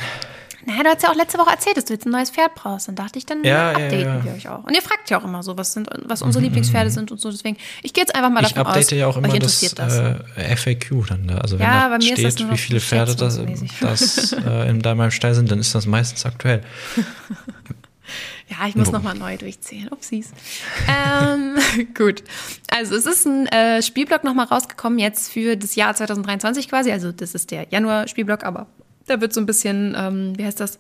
Naja, 0.65 0.83
du 0.83 0.89
hast 0.89 1.03
ja 1.03 1.09
auch 1.11 1.15
letzte 1.15 1.37
Woche 1.37 1.51
erzählt, 1.51 1.77
dass 1.77 1.85
du 1.85 1.93
jetzt 1.93 2.05
ein 2.05 2.11
neues 2.11 2.31
Pferd 2.31 2.55
brauchst. 2.55 2.87
Dann 2.87 2.95
dachte 2.95 3.19
ich, 3.19 3.25
dann 3.25 3.43
Ja, 3.43 3.71
ja, 3.71 3.85
updaten 3.85 3.99
ja. 3.99 4.13
Mhm, 4.15 4.23
wir 4.25 4.33
euch 4.33 4.49
auch. 4.49 4.63
Und 4.63 4.73
ihr 4.73 4.81
fragt 4.81 5.09
ja 5.09 5.19
auch 5.19 5.23
immer 5.23 5.43
so, 5.43 5.57
was 5.57 5.73
sind, 5.73 5.87
was 6.05 6.21
unsere 6.21 6.43
Lieblingspferde 6.43 6.89
sind 6.89 7.11
und 7.11 7.21
so. 7.21 7.29
Deswegen, 7.29 7.57
ich 7.83 7.93
gehe 7.93 8.03
jetzt 8.03 8.15
einfach 8.15 8.29
mal 8.31 8.41
Ich 8.43 8.49
davon 8.53 8.67
aus. 8.67 8.73
update 8.77 8.91
ja 8.97 9.07
auch 9.07 9.17
immer 9.17 9.27
das, 9.27 9.59
das. 9.75 9.97
Äh, 9.97 10.55
FAQ 10.55 11.05
dann 11.07 11.27
da. 11.27 11.37
Also 11.37 11.59
wenn 11.59 11.65
Ja, 11.65 11.89
da 11.89 12.01
steht, 12.01 12.49
wie 12.51 12.57
viele 12.57 12.79
Pferde 12.79 13.15
das, 13.15 13.39
das 13.79 14.33
äh, 14.33 14.69
in 14.69 14.81
deinem 14.81 15.11
Stall 15.11 15.35
sind, 15.35 15.51
dann 15.51 15.59
ist 15.59 15.75
das 15.75 15.85
meistens 15.85 16.25
aktuell. 16.25 16.61
Ja, 18.47 18.67
ich 18.67 18.75
muss 18.75 18.89
Wo- 18.89 18.91
nochmal 18.91 19.15
neu 19.15 19.35
durchzählen. 19.37 19.87
Upsies. 19.89 20.31
ähm, 20.87 21.57
gut. 21.97 22.23
Also 22.69 22.95
es 22.95 23.07
ist 23.07 23.25
ein 23.25 23.47
äh, 23.47 23.81
Spielblock 23.81 24.23
nochmal 24.23 24.45
rausgekommen 24.45 24.99
jetzt 24.99 25.31
für 25.31 25.57
das 25.57 25.75
Jahr 25.75 25.95
2023 25.95 26.69
quasi. 26.69 26.91
Also 26.91 27.11
das 27.11 27.33
ist 27.33 27.49
der 27.49 27.65
Januar-Spielblock, 27.71 28.43
aber 28.43 28.67
da 29.07 29.21
wird 29.21 29.33
so 29.33 29.39
ein 29.41 29.45
bisschen, 29.45 29.95
ähm, 29.97 30.33
wie 30.37 30.45
heißt 30.45 30.59
das? 30.59 30.79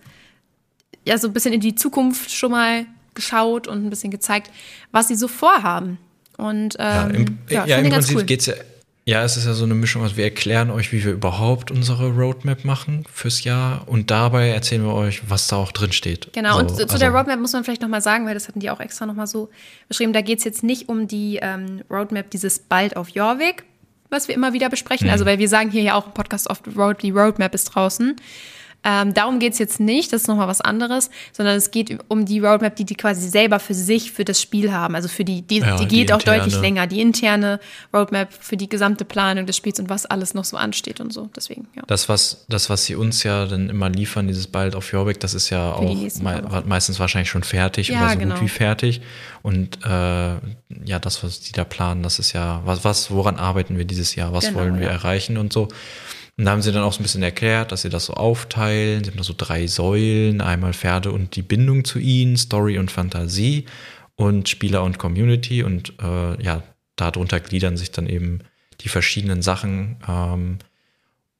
Ja, 1.05 1.17
so 1.17 1.27
ein 1.27 1.33
bisschen 1.33 1.53
in 1.53 1.59
die 1.61 1.75
Zukunft 1.75 2.31
schon 2.31 2.51
mal 2.51 2.85
geschaut 3.13 3.67
und 3.67 3.85
ein 3.85 3.89
bisschen 3.89 4.11
gezeigt, 4.11 4.51
was 4.91 5.07
sie 5.07 5.15
so 5.15 5.27
vorhaben. 5.27 5.97
Und 6.37 6.75
Ja, 6.77 7.07
ähm, 7.07 7.15
im, 7.15 7.37
ja, 7.49 7.65
ja, 7.65 7.77
im 7.77 7.89
Prinzip 7.89 8.17
cool. 8.17 8.23
geht's 8.23 8.45
ja. 8.47 8.55
Ja, 9.07 9.23
es 9.23 9.37
ist 9.37 9.45
ja 9.45 9.53
so 9.53 9.65
eine 9.65 9.75
Mischung 9.75 10.03
aus, 10.03 10.17
wir 10.17 10.23
erklären 10.23 10.71
euch, 10.71 10.91
wie 10.91 11.05
wir 11.05 11.11
überhaupt 11.11 11.69
unsere 11.69 12.09
Roadmap 12.09 12.65
machen 12.65 13.03
fürs 13.13 13.43
Jahr 13.43 13.87
und 13.87 14.09
dabei 14.09 14.49
erzählen 14.49 14.83
wir 14.83 14.95
euch, 14.95 15.29
was 15.29 15.45
da 15.47 15.57
auch 15.57 15.71
drin 15.71 15.91
steht. 15.91 16.33
Genau, 16.33 16.53
So, 16.53 16.59
und 16.61 16.69
zu 16.75 16.83
also- 16.85 16.97
der 16.97 17.11
Roadmap 17.11 17.39
muss 17.39 17.53
man 17.53 17.63
vielleicht 17.63 17.83
nochmal 17.83 18.01
sagen, 18.01 18.25
weil 18.25 18.33
das 18.33 18.47
hatten 18.47 18.61
die 18.61 18.71
auch 18.71 18.79
extra 18.79 19.05
nochmal 19.05 19.27
so 19.27 19.49
beschrieben. 19.87 20.11
Da 20.11 20.21
geht 20.21 20.39
es 20.39 20.43
jetzt 20.43 20.63
nicht 20.63 20.89
um 20.89 21.07
die 21.07 21.37
ähm, 21.39 21.83
Roadmap, 21.87 22.31
dieses 22.31 22.57
bald 22.57 22.97
auf 22.97 23.09
Jorvik, 23.09 23.63
was 24.15 24.27
wir 24.27 24.35
immer 24.35 24.53
wieder 24.53 24.69
besprechen. 24.69 25.09
Also, 25.09 25.25
weil 25.25 25.39
wir 25.39 25.49
sagen 25.49 25.69
hier 25.69 25.83
ja 25.83 25.95
auch 25.95 26.07
im 26.07 26.13
Podcast 26.13 26.49
oft, 26.49 26.63
Road, 26.75 27.01
die 27.01 27.11
Roadmap 27.11 27.53
ist 27.53 27.65
draußen. 27.65 28.15
Ähm, 28.87 29.15
darum 29.15 29.39
geht 29.39 29.53
es 29.53 29.59
jetzt 29.59 29.79
nicht, 29.79 30.13
das 30.13 30.21
ist 30.21 30.27
nochmal 30.27 30.47
was 30.47 30.61
anderes, 30.61 31.09
sondern 31.33 31.55
es 31.57 31.71
geht 31.71 31.97
um 32.07 32.25
die 32.25 32.39
Roadmap, 32.39 32.75
die 32.75 32.85
die 32.85 32.93
quasi 32.95 33.27
selber 33.27 33.59
für 33.59 33.73
sich, 33.73 34.11
für 34.11 34.23
das 34.23 34.39
Spiel 34.39 34.71
haben. 34.71 34.93
Also 34.93 35.07
für 35.07 35.25
die, 35.25 35.41
die, 35.41 35.57
Ja, 35.57 35.75
die 35.77 35.87
die 35.87 35.95
geht 35.97 36.11
auch 36.11 36.19
interne. 36.19 36.37
deutlich 36.43 36.61
länger. 36.61 36.85
Die 36.85 37.01
interne 37.01 37.59
Roadmap 37.91 38.31
für 38.31 38.57
die 38.57 38.69
gesamte 38.69 39.03
Planung 39.03 39.47
des 39.47 39.57
Spiels 39.57 39.79
und 39.79 39.89
was 39.89 40.05
alles 40.05 40.35
noch 40.35 40.45
so 40.45 40.55
ansteht 40.55 40.99
und 41.01 41.11
so. 41.11 41.29
Deswegen, 41.35 41.67
ja. 41.75 41.81
Das, 41.87 42.07
was, 42.09 42.45
das, 42.47 42.69
was 42.69 42.85
sie 42.85 42.95
uns 42.95 43.23
ja 43.23 43.45
dann 43.47 43.69
immer 43.69 43.89
liefern, 43.89 44.27
dieses 44.27 44.45
Bald 44.47 44.75
auf 44.75 44.91
Jorvik, 44.91 45.19
das 45.19 45.33
ist 45.33 45.49
ja 45.49 45.79
die 45.81 45.85
auch 45.87 46.51
Wochen. 46.51 46.67
meistens 46.69 46.99
wahrscheinlich 46.99 47.29
schon 47.29 47.43
fertig 47.43 47.87
Ja, 47.87 48.01
oder 48.01 48.11
so 48.13 48.19
genau. 48.19 48.35
gut 48.35 48.43
wie 48.43 48.49
fertig. 48.49 49.01
Und 49.41 49.83
äh, 49.83 49.89
ja, 49.89 50.99
das, 51.01 51.23
was 51.23 51.39
die 51.41 51.53
da 51.53 51.63
planen, 51.63 52.03
das 52.03 52.19
ist 52.19 52.33
ja, 52.33 52.61
was, 52.65 52.83
was, 52.83 53.09
woran 53.09 53.37
arbeiten 53.37 53.77
wir 53.77 53.85
dieses 53.85 54.13
Jahr, 54.13 54.31
was 54.31 54.45
Genau, 54.47 54.59
wollen 54.59 54.75
wir 54.79 54.85
ja. 54.87 54.91
erreichen 54.93 55.37
und 55.37 55.51
so. 55.51 55.69
Und 56.37 56.45
da 56.45 56.51
haben 56.51 56.61
sie 56.61 56.71
dann 56.71 56.83
auch 56.83 56.91
so 56.91 56.99
ein 56.99 57.03
bisschen 57.03 57.23
erklärt, 57.23 57.71
dass 57.71 57.83
sie 57.83 57.89
das 57.89 58.05
so 58.05 58.13
aufteilen. 58.13 59.03
Sie 59.03 59.11
haben 59.11 59.17
da 59.17 59.23
so 59.23 59.33
drei 59.37 59.67
Säulen, 59.67 60.41
einmal 60.41 60.73
Pferde 60.73 61.11
und 61.11 61.35
die 61.35 61.41
Bindung 61.41 61.85
zu 61.85 61.97
ihnen, 61.99 62.35
Story 62.35 62.77
und 62.77 62.91
Fantasie 62.91 63.65
und 64.15 64.49
Spieler 64.49 64.83
und 64.83 64.97
Community. 64.97 65.63
Und 65.63 65.93
äh, 66.01 66.43
ja, 66.43 66.63
darunter 66.97 67.39
gliedern 67.39 67.77
sich 67.77 67.91
dann 67.91 68.07
eben 68.07 68.39
die 68.81 68.89
verschiedenen 68.89 69.41
Sachen. 69.41 69.97
Ähm, 70.07 70.59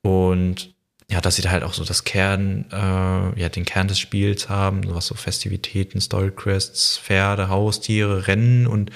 und 0.02 0.74
ja, 1.10 1.22
dass 1.22 1.36
sie 1.36 1.42
da 1.42 1.52
halt 1.52 1.64
auch 1.64 1.74
so 1.74 1.84
das 1.84 2.04
Kern, 2.04 2.66
äh, 2.72 3.40
ja, 3.40 3.50
den 3.50 3.66
Kern 3.66 3.88
des 3.88 4.00
Spiels 4.00 4.50
haben, 4.50 4.82
was 4.86 5.08
so 5.08 5.16
Festivitäten, 5.16 6.00
Story 6.00 6.32
Quests, 6.32 6.98
Pferde, 6.98 7.50
Haustiere, 7.50 8.28
Rennen 8.28 8.66
und 8.66 8.92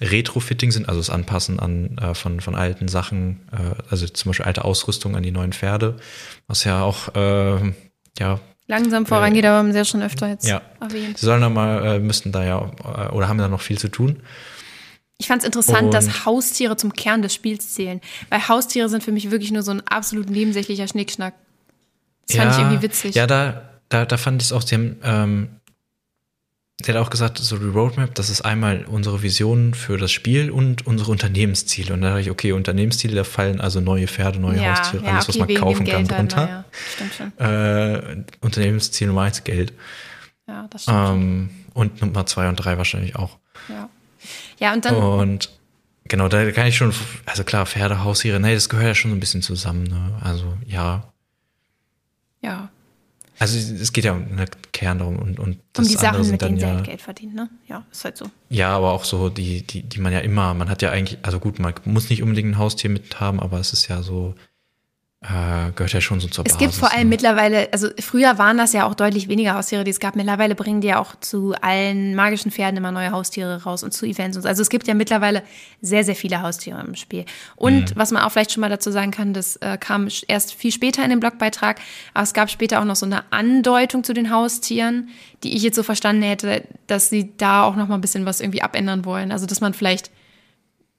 Retrofitting 0.00 0.70
sind, 0.70 0.88
also 0.88 1.00
das 1.00 1.10
Anpassen 1.10 1.60
an 1.60 1.98
äh, 1.98 2.14
von, 2.14 2.40
von 2.40 2.54
alten 2.54 2.88
Sachen, 2.88 3.40
äh, 3.52 3.74
also 3.90 4.06
zum 4.06 4.30
Beispiel 4.30 4.46
alte 4.46 4.64
Ausrüstung 4.64 5.16
an 5.16 5.22
die 5.22 5.30
neuen 5.30 5.52
Pferde, 5.52 5.96
was 6.46 6.64
ja 6.64 6.82
auch, 6.82 7.14
äh, 7.14 7.72
ja. 8.18 8.40
Langsam 8.68 9.06
vorangeht, 9.06 9.44
äh, 9.44 9.48
aber 9.48 9.58
haben 9.58 9.72
sie 9.72 9.78
ja 9.78 9.84
schon 9.84 10.02
öfter 10.02 10.28
jetzt 10.28 10.46
ja. 10.46 10.62
erwähnt. 10.80 11.18
Sie 11.18 11.26
sollen 11.26 11.40
da 11.40 11.48
mal, 11.48 11.84
äh, 11.84 11.98
müssten 11.98 12.32
da 12.32 12.44
ja, 12.44 12.58
äh, 12.58 13.12
oder 13.12 13.28
haben 13.28 13.38
da 13.38 13.48
noch 13.48 13.60
viel 13.60 13.78
zu 13.78 13.88
tun. 13.88 14.22
Ich 15.18 15.28
fand 15.28 15.42
es 15.42 15.46
interessant, 15.46 15.84
und 15.84 15.94
dass 15.94 16.24
Haustiere 16.24 16.76
zum 16.76 16.94
Kern 16.94 17.22
des 17.22 17.32
Spiels 17.32 17.74
zählen. 17.74 18.00
Weil 18.28 18.48
Haustiere 18.48 18.88
sind 18.88 19.04
für 19.04 19.12
mich 19.12 19.30
wirklich 19.30 19.52
nur 19.52 19.62
so 19.62 19.70
ein 19.70 19.86
absolut 19.86 20.28
nebensächlicher 20.28 20.88
Schnickschnack. 20.88 21.34
Das 22.26 22.36
ja, 22.36 22.42
fand 22.42 22.54
ich 22.54 22.60
irgendwie 22.60 22.82
witzig. 22.82 23.14
Ja, 23.14 23.28
da, 23.28 23.70
da, 23.88 24.04
da 24.04 24.16
fand 24.16 24.42
ich 24.42 24.48
es 24.48 24.52
auch, 24.52 24.62
sie 24.62 24.74
haben, 24.74 24.96
ähm, 25.04 25.48
der 26.86 26.94
hat 26.94 27.06
auch 27.06 27.10
gesagt, 27.10 27.38
so 27.38 27.56
die 27.56 27.66
Roadmap, 27.68 28.14
das 28.14 28.30
ist 28.30 28.42
einmal 28.42 28.84
unsere 28.84 29.22
Vision 29.22 29.74
für 29.74 29.96
das 29.96 30.12
Spiel 30.12 30.50
und 30.50 30.86
unsere 30.86 31.10
Unternehmensziele. 31.10 31.92
Und 31.94 32.02
da 32.02 32.08
dachte 32.08 32.22
ich, 32.22 32.30
okay, 32.30 32.52
Unternehmensziele, 32.52 33.14
da 33.14 33.24
fallen 33.24 33.60
also 33.60 33.80
neue 33.80 34.08
Pferde, 34.08 34.38
neue 34.38 34.60
ja, 34.60 34.78
Haustiere, 34.78 35.04
ja, 35.04 35.12
alles, 35.12 35.28
okay, 35.28 35.40
was 35.40 35.48
man 35.48 35.56
kaufen 35.56 35.86
kann, 35.86 36.06
drunter. 36.06 36.48
Ja. 36.48 36.64
Stimmt 36.94 37.14
schon. 37.14 37.38
Äh, 37.38 38.24
Unternehmensziel 38.40 39.06
Nummer 39.06 39.22
eins, 39.22 39.44
Geld. 39.44 39.72
Ja, 40.46 40.66
das 40.70 40.82
stimmt. 40.82 40.98
Ähm, 40.98 41.50
und 41.74 42.00
Nummer 42.02 42.26
zwei 42.26 42.48
und 42.48 42.56
drei 42.56 42.76
wahrscheinlich 42.78 43.16
auch. 43.16 43.38
Ja. 43.68 43.88
Ja, 44.58 44.72
und 44.72 44.84
dann. 44.84 44.94
Und 44.96 45.50
genau, 46.04 46.28
da 46.28 46.50
kann 46.52 46.66
ich 46.66 46.76
schon, 46.76 46.92
also 47.26 47.44
klar, 47.44 47.66
Pferde, 47.66 48.02
Haustiere, 48.02 48.40
nee, 48.40 48.54
das 48.54 48.68
gehört 48.68 48.86
ja 48.86 48.94
schon 48.94 49.10
so 49.10 49.16
ein 49.16 49.20
bisschen 49.20 49.42
zusammen, 49.42 49.84
ne? 49.84 50.18
Also, 50.20 50.56
ja. 50.66 51.12
Ja. 52.40 52.70
Also 53.42 53.58
es 53.58 53.92
geht 53.92 54.04
ja 54.04 54.12
um 54.12 54.36
den 54.36 54.46
Kern 54.70 55.00
darum 55.00 55.16
und, 55.16 55.40
und 55.40 55.58
um 55.76 55.84
die 55.84 55.94
Sachen, 55.94 56.30
mit 56.30 56.40
denen 56.40 56.58
ja, 56.58 56.68
sie 56.68 56.74
halt 56.76 56.84
Geld 56.84 57.02
verdienen, 57.02 57.34
ne? 57.34 57.50
Ja, 57.66 57.84
ist 57.90 58.04
halt 58.04 58.16
so. 58.16 58.26
Ja, 58.50 58.68
aber 58.76 58.92
auch 58.92 59.02
so, 59.02 59.30
die, 59.30 59.66
die, 59.66 59.82
die 59.82 59.98
man 59.98 60.12
ja 60.12 60.20
immer, 60.20 60.54
man 60.54 60.70
hat 60.70 60.80
ja 60.80 60.90
eigentlich, 60.90 61.18
also 61.22 61.40
gut, 61.40 61.58
man 61.58 61.74
muss 61.84 62.08
nicht 62.08 62.22
unbedingt 62.22 62.50
ein 62.50 62.58
Haustier 62.58 62.88
mit 62.88 63.18
haben, 63.18 63.40
aber 63.40 63.58
es 63.58 63.72
ist 63.72 63.88
ja 63.88 64.00
so, 64.04 64.36
äh, 65.22 65.70
gehört 65.76 65.92
ja 65.92 66.00
schon 66.00 66.18
so 66.18 66.26
zur 66.26 66.44
es 66.44 66.54
Basis. 66.54 66.54
Es 66.54 66.58
gibt 66.58 66.74
vor 66.74 66.90
allem 66.90 67.08
ne? 67.08 67.10
mittlerweile, 67.10 67.72
also 67.72 67.88
früher 68.00 68.38
waren 68.38 68.58
das 68.58 68.72
ja 68.72 68.86
auch 68.86 68.94
deutlich 68.94 69.28
weniger 69.28 69.54
Haustiere, 69.54 69.84
die 69.84 69.92
es 69.92 70.00
gab. 70.00 70.16
Mittlerweile 70.16 70.56
bringen 70.56 70.80
die 70.80 70.88
ja 70.88 70.98
auch 70.98 71.14
zu 71.20 71.54
allen 71.60 72.16
magischen 72.16 72.50
Pferden 72.50 72.76
immer 72.76 72.90
neue 72.90 73.12
Haustiere 73.12 73.62
raus 73.62 73.84
und 73.84 73.92
zu 73.92 74.04
Events 74.04 74.36
und 74.36 74.42
so. 74.42 74.48
Also 74.48 74.62
es 74.62 74.68
gibt 74.68 74.88
ja 74.88 74.94
mittlerweile 74.94 75.44
sehr, 75.80 76.02
sehr 76.02 76.16
viele 76.16 76.42
Haustiere 76.42 76.80
im 76.80 76.96
Spiel. 76.96 77.24
Und 77.54 77.90
mhm. 77.90 77.96
was 77.98 78.10
man 78.10 78.22
auch 78.22 78.32
vielleicht 78.32 78.50
schon 78.50 78.62
mal 78.62 78.70
dazu 78.70 78.90
sagen 78.90 79.12
kann, 79.12 79.32
das 79.32 79.56
äh, 79.56 79.78
kam 79.78 80.08
erst 80.26 80.54
viel 80.54 80.72
später 80.72 81.04
in 81.04 81.10
dem 81.10 81.20
Blogbeitrag, 81.20 81.80
aber 82.14 82.24
es 82.24 82.32
gab 82.32 82.50
später 82.50 82.80
auch 82.80 82.84
noch 82.84 82.96
so 82.96 83.06
eine 83.06 83.22
Andeutung 83.30 84.02
zu 84.02 84.14
den 84.14 84.30
Haustieren, 84.30 85.10
die 85.44 85.54
ich 85.56 85.62
jetzt 85.62 85.76
so 85.76 85.84
verstanden 85.84 86.22
hätte, 86.22 86.64
dass 86.88 87.10
sie 87.10 87.32
da 87.36 87.62
auch 87.62 87.76
noch 87.76 87.86
mal 87.86 87.94
ein 87.94 88.00
bisschen 88.00 88.26
was 88.26 88.40
irgendwie 88.40 88.62
abändern 88.62 89.04
wollen. 89.04 89.30
Also 89.30 89.46
dass 89.46 89.60
man 89.60 89.72
vielleicht 89.72 90.10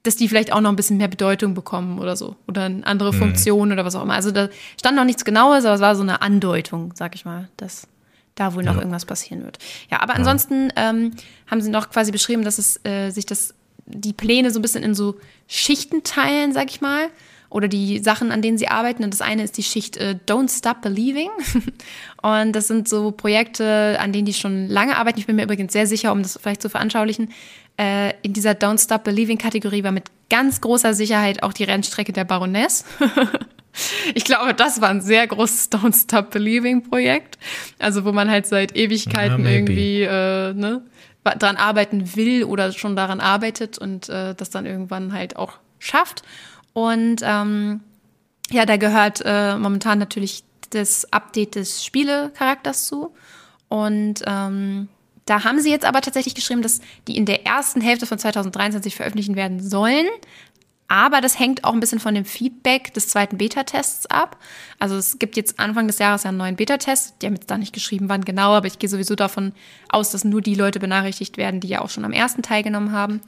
dass 0.04 0.18
die 0.18 0.28
vielleicht 0.28 0.52
auch 0.52 0.62
noch 0.62 0.70
ein 0.70 0.76
bisschen 0.76 0.98
mehr 0.98 1.08
Bedeutung 1.08 1.54
bekommen 1.54 1.98
oder 1.98 2.16
so. 2.16 2.36
Oder 2.48 2.64
eine 2.64 2.86
andere 2.86 3.14
mhm. 3.14 3.18
Funktion 3.18 3.72
oder 3.72 3.86
was 3.86 3.96
auch 3.96 4.04
immer. 4.04 4.14
Also 4.14 4.32
da 4.32 4.50
stand 4.78 4.98
noch 4.98 5.06
nichts 5.06 5.24
Genaues, 5.24 5.66
aber 5.66 5.76
es 5.76 5.82
war 5.82 5.96
so 5.96 6.04
eine 6.04 6.22
Andeutung, 6.22 6.92
sag 6.94 7.16
ich 7.16 7.24
mal, 7.24 7.48
dass 7.56 7.88
da 8.36 8.54
wohl 8.54 8.64
noch 8.64 8.74
ja. 8.74 8.80
irgendwas 8.80 9.06
passieren 9.06 9.44
wird. 9.44 9.60
Ja, 9.90 10.02
aber 10.02 10.16
ansonsten 10.16 10.74
ähm, 10.76 11.12
haben 11.48 11.62
sie 11.62 11.70
noch 11.70 11.90
quasi 11.90 12.12
beschrieben, 12.12 12.44
dass 12.44 12.58
es 12.58 12.84
äh, 12.84 13.12
sich 13.12 13.26
das, 13.26 13.54
die 13.86 14.14
Pläne 14.14 14.52
so 14.52 14.60
ein 14.60 14.62
bisschen 14.62 14.84
in 14.84 14.94
so 14.94 15.16
Schichten 15.48 16.04
teilen, 16.04 16.52
sag 16.52 16.70
ich 16.70 16.82
mal. 16.82 17.08
Oder 17.50 17.68
die 17.68 18.00
Sachen, 18.00 18.32
an 18.32 18.42
denen 18.42 18.58
sie 18.58 18.68
arbeiten. 18.68 19.04
Und 19.04 19.14
das 19.14 19.22
eine 19.22 19.44
ist 19.44 19.58
die 19.58 19.64
Schicht 19.64 19.98
äh, 19.98 20.18
Don't 20.26 20.50
Stop 20.50 20.82
Believing. 20.82 21.30
und 22.24 22.54
das 22.54 22.68
sind 22.68 22.90
so 22.90 23.12
Projekte, 23.12 23.98
an 24.00 24.12
denen 24.12 24.26
die 24.26 24.34
schon 24.34 24.68
lange 24.68 24.98
arbeiten. 24.98 25.20
Ich 25.20 25.28
bin 25.28 25.36
mir 25.36 25.44
übrigens 25.44 25.72
sehr 25.72 25.86
sicher, 25.86 26.12
um 26.12 26.24
das 26.24 26.40
vielleicht 26.42 26.64
zu 26.64 26.70
veranschaulichen, 26.70 27.30
äh, 27.78 28.14
in 28.22 28.34
dieser 28.34 28.52
Don't 28.52 28.84
Stop 28.84 29.04
Believing 29.04 29.38
Kategorie 29.38 29.84
war 29.84 29.92
mit 29.92 30.06
ganz 30.30 30.62
großer 30.62 30.94
Sicherheit 30.94 31.44
auch 31.44 31.54
die 31.54 31.64
Rennstrecke 31.64 32.14
der 32.14 32.24
Baroness. 32.24 32.86
ich 34.16 34.24
glaube, 34.24 34.54
das 34.54 34.82
war 34.82 34.90
ein 34.90 35.02
sehr 35.02 35.28
großes 35.28 35.72
Don't 35.72 36.00
Stop 36.00 36.32
Believing 36.32 36.84
Projekt. 36.84 37.38
Also 37.80 38.06
wo 38.06 38.12
man 38.12 38.30
halt 38.30 38.46
seit 38.46 38.76
Ewigkeiten 38.76 39.46
ja, 39.46 39.52
irgendwie 39.52 40.02
äh, 40.02 40.54
ne, 40.54 40.84
dran 41.24 41.58
arbeiten 41.58 42.16
will 42.16 42.44
oder 42.44 42.72
schon 42.72 42.96
daran 42.96 43.20
arbeitet 43.20 43.78
und 43.78 44.10
äh, 44.10 44.36
das 44.36 44.50
dann 44.50 44.66
irgendwann 44.66 45.14
halt 45.14 45.36
auch 45.36 45.54
schafft. 45.80 46.24
Und 46.74 47.18
ähm, 47.24 47.82
ja, 48.52 48.66
da 48.66 48.78
gehört 48.78 49.22
äh, 49.26 49.58
momentan 49.58 50.00
natürlich 50.00 50.44
das 50.72 51.12
Update 51.12 51.56
des 51.56 51.86
Spielecharakters 51.86 52.86
zu. 52.86 53.14
Und 53.68 54.22
ähm, 54.28 54.90
da 55.26 55.44
haben 55.44 55.60
sie 55.60 55.70
jetzt 55.70 55.86
aber 55.86 56.02
tatsächlich 56.02 56.36
geschrieben, 56.36 56.62
dass 56.62 56.82
die 57.08 57.18
in 57.18 57.26
der 57.26 57.46
ersten 57.46 57.82
Hälfte 57.82 58.06
von 58.06 58.20
2023 58.20 58.96
veröffentlichen 58.96 59.36
werden 59.36 59.62
sollen. 59.62 60.08
Aber 60.90 61.22
das 61.22 61.40
hängt 61.40 61.64
auch 61.64 61.74
ein 61.74 61.80
bisschen 61.80 62.00
von 62.00 62.14
dem 62.14 62.26
Feedback 62.26 62.94
des 62.94 63.08
zweiten 63.08 63.38
Beta-Tests 63.38 64.06
ab. 64.08 64.38
Also 64.80 64.96
es 64.96 65.18
gibt 65.18 65.38
jetzt 65.38 65.60
Anfang 65.60 65.88
des 65.88 65.98
Jahres 65.98 66.26
einen 66.26 66.38
neuen 66.38 66.56
Beta-Test. 66.56 67.16
Die 67.22 67.26
haben 67.26 67.34
jetzt 67.34 67.50
da 67.50 67.58
nicht 67.58 67.74
geschrieben, 67.74 68.10
wann 68.10 68.26
genau, 68.26 68.52
aber 68.52 68.68
ich 68.68 68.80
gehe 68.80 68.90
sowieso 68.90 69.16
davon 69.16 69.54
aus, 69.90 70.12
dass 70.12 70.24
nur 70.24 70.42
die 70.42 70.56
Leute 70.56 70.80
benachrichtigt 70.80 71.38
werden, 71.38 71.62
die 71.62 71.70
ja 71.70 71.82
auch 71.82 71.90
schon 71.90 72.06
am 72.06 72.12
ersten 72.12 72.44
teilgenommen 72.44 72.92
haben. 72.92 73.22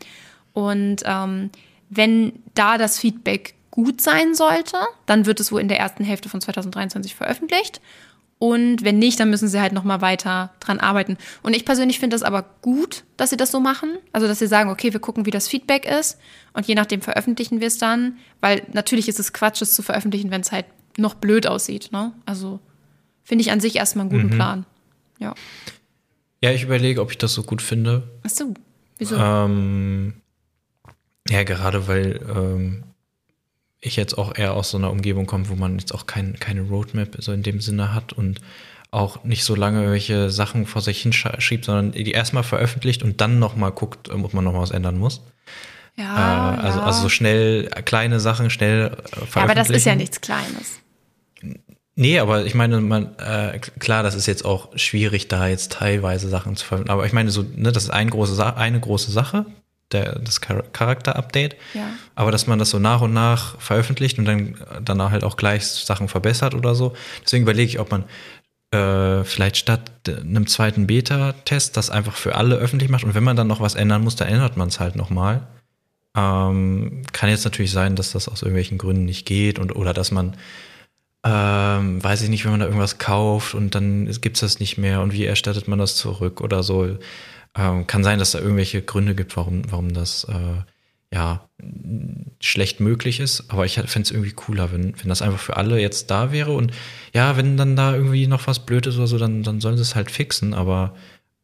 Und 0.53 1.01
ähm, 1.05 1.49
wenn 1.89 2.33
da 2.53 2.77
das 2.77 2.99
Feedback 2.99 3.55
gut 3.71 3.99
sein 4.01 4.35
sollte, 4.35 4.77
dann 5.05 5.25
wird 5.25 5.39
es 5.39 5.51
wohl 5.51 5.61
in 5.61 5.67
der 5.67 5.79
ersten 5.79 6.03
Hälfte 6.03 6.29
von 6.29 6.41
2023 6.41 7.15
veröffentlicht. 7.15 7.81
Und 8.45 8.83
wenn 8.83 8.99
nicht, 8.99 9.19
dann 9.19 9.31
müssen 9.31 9.47
sie 9.47 9.59
halt 9.59 9.73
noch 9.73 9.83
mal 9.83 10.01
weiter 10.01 10.53
dran 10.59 10.79
arbeiten. 10.79 11.17
Und 11.41 11.55
ich 11.55 11.65
persönlich 11.65 11.99
finde 11.99 12.13
das 12.13 12.21
aber 12.21 12.45
gut, 12.61 13.03
dass 13.17 13.31
sie 13.31 13.37
das 13.37 13.49
so 13.49 13.59
machen. 13.59 13.97
Also, 14.11 14.27
dass 14.27 14.37
sie 14.37 14.45
sagen, 14.45 14.69
okay, 14.69 14.93
wir 14.93 14.99
gucken, 14.99 15.25
wie 15.25 15.31
das 15.31 15.47
Feedback 15.47 15.85
ist. 15.85 16.19
Und 16.53 16.67
je 16.67 16.75
nachdem 16.75 17.01
veröffentlichen 17.01 17.59
wir 17.59 17.67
es 17.67 17.79
dann. 17.79 18.17
Weil 18.41 18.61
natürlich 18.71 19.09
ist 19.09 19.19
es 19.19 19.33
Quatsch, 19.33 19.63
es 19.63 19.73
zu 19.73 19.81
veröffentlichen, 19.81 20.29
wenn 20.29 20.41
es 20.41 20.51
halt 20.51 20.67
noch 20.95 21.15
blöd 21.15 21.47
aussieht. 21.47 21.89
Ne? 21.91 22.13
Also, 22.27 22.59
finde 23.23 23.41
ich 23.41 23.51
an 23.51 23.59
sich 23.59 23.77
erstmal 23.77 24.03
einen 24.03 24.11
guten 24.11 24.27
mhm. 24.27 24.37
Plan. 24.37 24.65
Ja. 25.17 25.33
Ja, 26.43 26.51
ich 26.51 26.61
überlege, 26.61 27.01
ob 27.01 27.09
ich 27.09 27.17
das 27.17 27.33
so 27.33 27.41
gut 27.41 27.63
finde. 27.63 28.07
Ach 28.23 28.29
so. 28.29 28.53
Wieso? 28.99 29.15
Ähm, 29.15 30.13
ja, 31.27 31.41
gerade 31.43 31.87
weil 31.87 32.19
ähm, 32.29 32.83
ich 33.85 33.95
jetzt 33.95 34.17
auch 34.17 34.37
eher 34.37 34.53
aus 34.53 34.71
so 34.71 34.77
einer 34.77 34.91
Umgebung 34.91 35.25
komme, 35.25 35.49
wo 35.49 35.55
man 35.55 35.79
jetzt 35.79 35.93
auch 35.93 36.05
kein, 36.05 36.39
keine 36.39 36.61
Roadmap 36.61 37.17
so 37.19 37.31
in 37.31 37.43
dem 37.43 37.61
Sinne 37.61 37.93
hat 37.93 38.13
und 38.13 38.41
auch 38.91 39.23
nicht 39.23 39.43
so 39.43 39.55
lange 39.55 39.79
irgendwelche 39.79 40.29
Sachen 40.29 40.65
vor 40.65 40.81
sich 40.81 41.01
hinschiebt, 41.01 41.65
sondern 41.65 41.91
die 41.91 42.11
erstmal 42.11 42.43
veröffentlicht 42.43 43.03
und 43.03 43.19
dann 43.21 43.39
nochmal 43.39 43.71
guckt, 43.71 44.09
ob 44.09 44.33
man 44.33 44.43
noch 44.43 44.53
was 44.53 44.71
ändern 44.71 44.97
muss. 44.97 45.21
Ja, 45.97 46.55
äh, 46.55 46.61
also, 46.61 46.79
ja. 46.79 46.85
also 46.85 47.01
so 47.03 47.09
schnell 47.09 47.69
kleine 47.85 48.19
Sachen 48.19 48.49
schnell 48.49 48.89
veröffentlichen. 48.89 49.29
Ja, 49.35 49.43
aber 49.43 49.55
das 49.55 49.69
ist 49.69 49.85
ja 49.85 49.95
nichts 49.95 50.21
Kleines. 50.21 50.79
Nee, 51.97 52.19
aber 52.19 52.45
ich 52.45 52.55
meine, 52.55 52.81
man, 52.81 53.17
äh, 53.19 53.59
klar, 53.79 54.03
das 54.03 54.15
ist 54.15 54.25
jetzt 54.25 54.43
auch 54.43 54.77
schwierig, 54.77 55.29
da 55.29 55.47
jetzt 55.47 55.71
teilweise 55.71 56.27
Sachen 56.27 56.57
zu 56.57 56.65
veröffentlichen. 56.65 56.93
Aber 56.93 57.05
ich 57.05 57.13
meine, 57.13 57.31
so, 57.31 57.43
ne, 57.43 57.71
das 57.71 57.83
ist 57.83 57.89
eine 57.89 58.11
große, 58.11 58.57
eine 58.57 58.79
große 58.79 59.11
Sache, 59.11 59.45
der, 59.91 60.19
das 60.19 60.41
Charakter-Update. 60.41 61.55
Ja. 61.73 61.89
Aber 62.15 62.31
dass 62.31 62.47
man 62.47 62.59
das 62.59 62.69
so 62.69 62.79
nach 62.79 63.01
und 63.01 63.13
nach 63.13 63.59
veröffentlicht 63.59 64.17
und 64.19 64.25
dann 64.25 64.55
danach 64.83 65.11
halt 65.11 65.23
auch 65.23 65.37
gleich 65.37 65.65
Sachen 65.65 66.07
verbessert 66.07 66.53
oder 66.53 66.75
so. 66.75 66.95
Deswegen 67.23 67.43
überlege 67.43 67.69
ich, 67.69 67.79
ob 67.79 67.91
man 67.91 68.03
äh, 68.71 69.23
vielleicht 69.23 69.57
statt 69.57 69.91
einem 70.07 70.47
zweiten 70.47 70.87
Beta-Test 70.87 71.77
das 71.77 71.89
einfach 71.89 72.15
für 72.15 72.35
alle 72.35 72.55
öffentlich 72.55 72.89
macht. 72.89 73.03
Und 73.03 73.15
wenn 73.15 73.23
man 73.23 73.35
dann 73.37 73.47
noch 73.47 73.61
was 73.61 73.75
ändern 73.75 74.03
muss, 74.03 74.15
dann 74.15 74.27
ändert 74.27 74.57
man 74.57 74.69
es 74.69 74.79
halt 74.79 74.95
nochmal. 74.95 75.47
Ähm, 76.15 77.03
kann 77.11 77.29
jetzt 77.29 77.45
natürlich 77.45 77.71
sein, 77.71 77.95
dass 77.95 78.11
das 78.11 78.27
aus 78.27 78.41
irgendwelchen 78.41 78.77
Gründen 78.77 79.05
nicht 79.05 79.25
geht 79.25 79.59
und 79.59 79.75
oder 79.75 79.93
dass 79.93 80.11
man 80.11 80.35
ähm, 81.25 82.03
weiß 82.03 82.21
ich 82.21 82.29
nicht, 82.29 82.45
wenn 82.45 82.51
man 82.51 82.59
da 82.59 82.67
irgendwas 82.67 82.99
kauft 82.99 83.55
und 83.55 83.73
dann 83.73 84.05
gibt 84.21 84.37
es 84.37 84.41
das 84.41 84.59
nicht 84.59 84.77
mehr 84.77 85.01
und 85.01 85.11
wie 85.11 85.25
erstattet 85.25 85.67
man 85.67 85.79
das 85.79 85.95
zurück 85.95 86.39
oder 86.39 86.61
so. 86.61 86.97
Ähm, 87.57 87.87
kann 87.87 88.03
sein, 88.03 88.19
dass 88.19 88.31
da 88.31 88.39
irgendwelche 88.39 88.81
Gründe 88.81 89.15
gibt, 89.15 89.37
warum, 89.37 89.63
warum 89.71 89.93
das 89.93 90.25
äh, 90.25 90.63
ja 91.13 91.47
schlecht 92.41 92.79
möglich 92.79 93.19
ist. 93.19 93.49
Aber 93.49 93.65
ich 93.65 93.75
fände 93.75 94.01
es 94.01 94.11
irgendwie 94.11 94.31
cooler, 94.31 94.71
wenn, 94.71 94.99
wenn 94.99 95.09
das 95.09 95.21
einfach 95.21 95.39
für 95.39 95.57
alle 95.57 95.79
jetzt 95.79 96.11
da 96.11 96.31
wäre. 96.31 96.53
Und 96.53 96.71
ja, 97.13 97.37
wenn 97.37 97.57
dann 97.57 97.75
da 97.75 97.93
irgendwie 97.93 98.27
noch 98.27 98.47
was 98.47 98.65
blöd 98.65 98.87
ist 98.87 98.97
oder 98.97 99.07
so, 99.07 99.17
dann, 99.17 99.43
dann 99.43 99.61
sollen 99.61 99.77
sie 99.77 99.83
es 99.83 99.95
halt 99.95 100.11
fixen. 100.11 100.53
Aber 100.53 100.95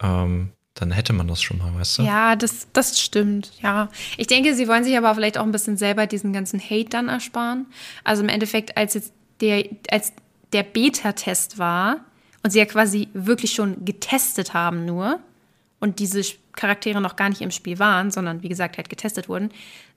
ähm, 0.01 0.49
dann 0.73 0.91
hätte 0.91 1.13
man 1.13 1.27
das 1.27 1.41
schon 1.41 1.57
mal, 1.57 1.73
weißt 1.75 1.99
du? 1.99 2.03
Ja, 2.03 2.35
das, 2.35 2.67
das 2.73 2.99
stimmt, 2.99 3.51
ja. 3.61 3.89
Ich 4.17 4.27
denke, 4.27 4.55
sie 4.55 4.67
wollen 4.67 4.83
sich 4.83 4.97
aber 4.97 5.13
vielleicht 5.15 5.37
auch 5.37 5.43
ein 5.43 5.51
bisschen 5.51 5.77
selber 5.77 6.07
diesen 6.07 6.33
ganzen 6.33 6.59
Hate 6.59 6.89
dann 6.89 7.09
ersparen. 7.09 7.67
Also 8.03 8.23
im 8.23 8.29
Endeffekt, 8.29 8.77
als 8.77 8.93
jetzt 8.93 9.13
der, 9.41 9.65
als 9.89 10.13
der 10.53 10.63
Beta-Test 10.63 11.57
war 11.57 11.97
und 12.43 12.51
sie 12.51 12.59
ja 12.59 12.65
quasi 12.65 13.09
wirklich 13.13 13.53
schon 13.53 13.83
getestet 13.85 14.53
haben 14.53 14.85
nur, 14.85 15.19
und 15.81 15.99
diese 15.99 16.21
Charaktere 16.53 17.01
noch 17.01 17.17
gar 17.17 17.27
nicht 17.27 17.41
im 17.41 17.51
Spiel 17.51 17.79
waren, 17.79 18.11
sondern 18.11 18.43
wie 18.43 18.49
gesagt 18.49 18.77
halt 18.77 18.89
getestet 18.89 19.27
wurden, 19.27 19.49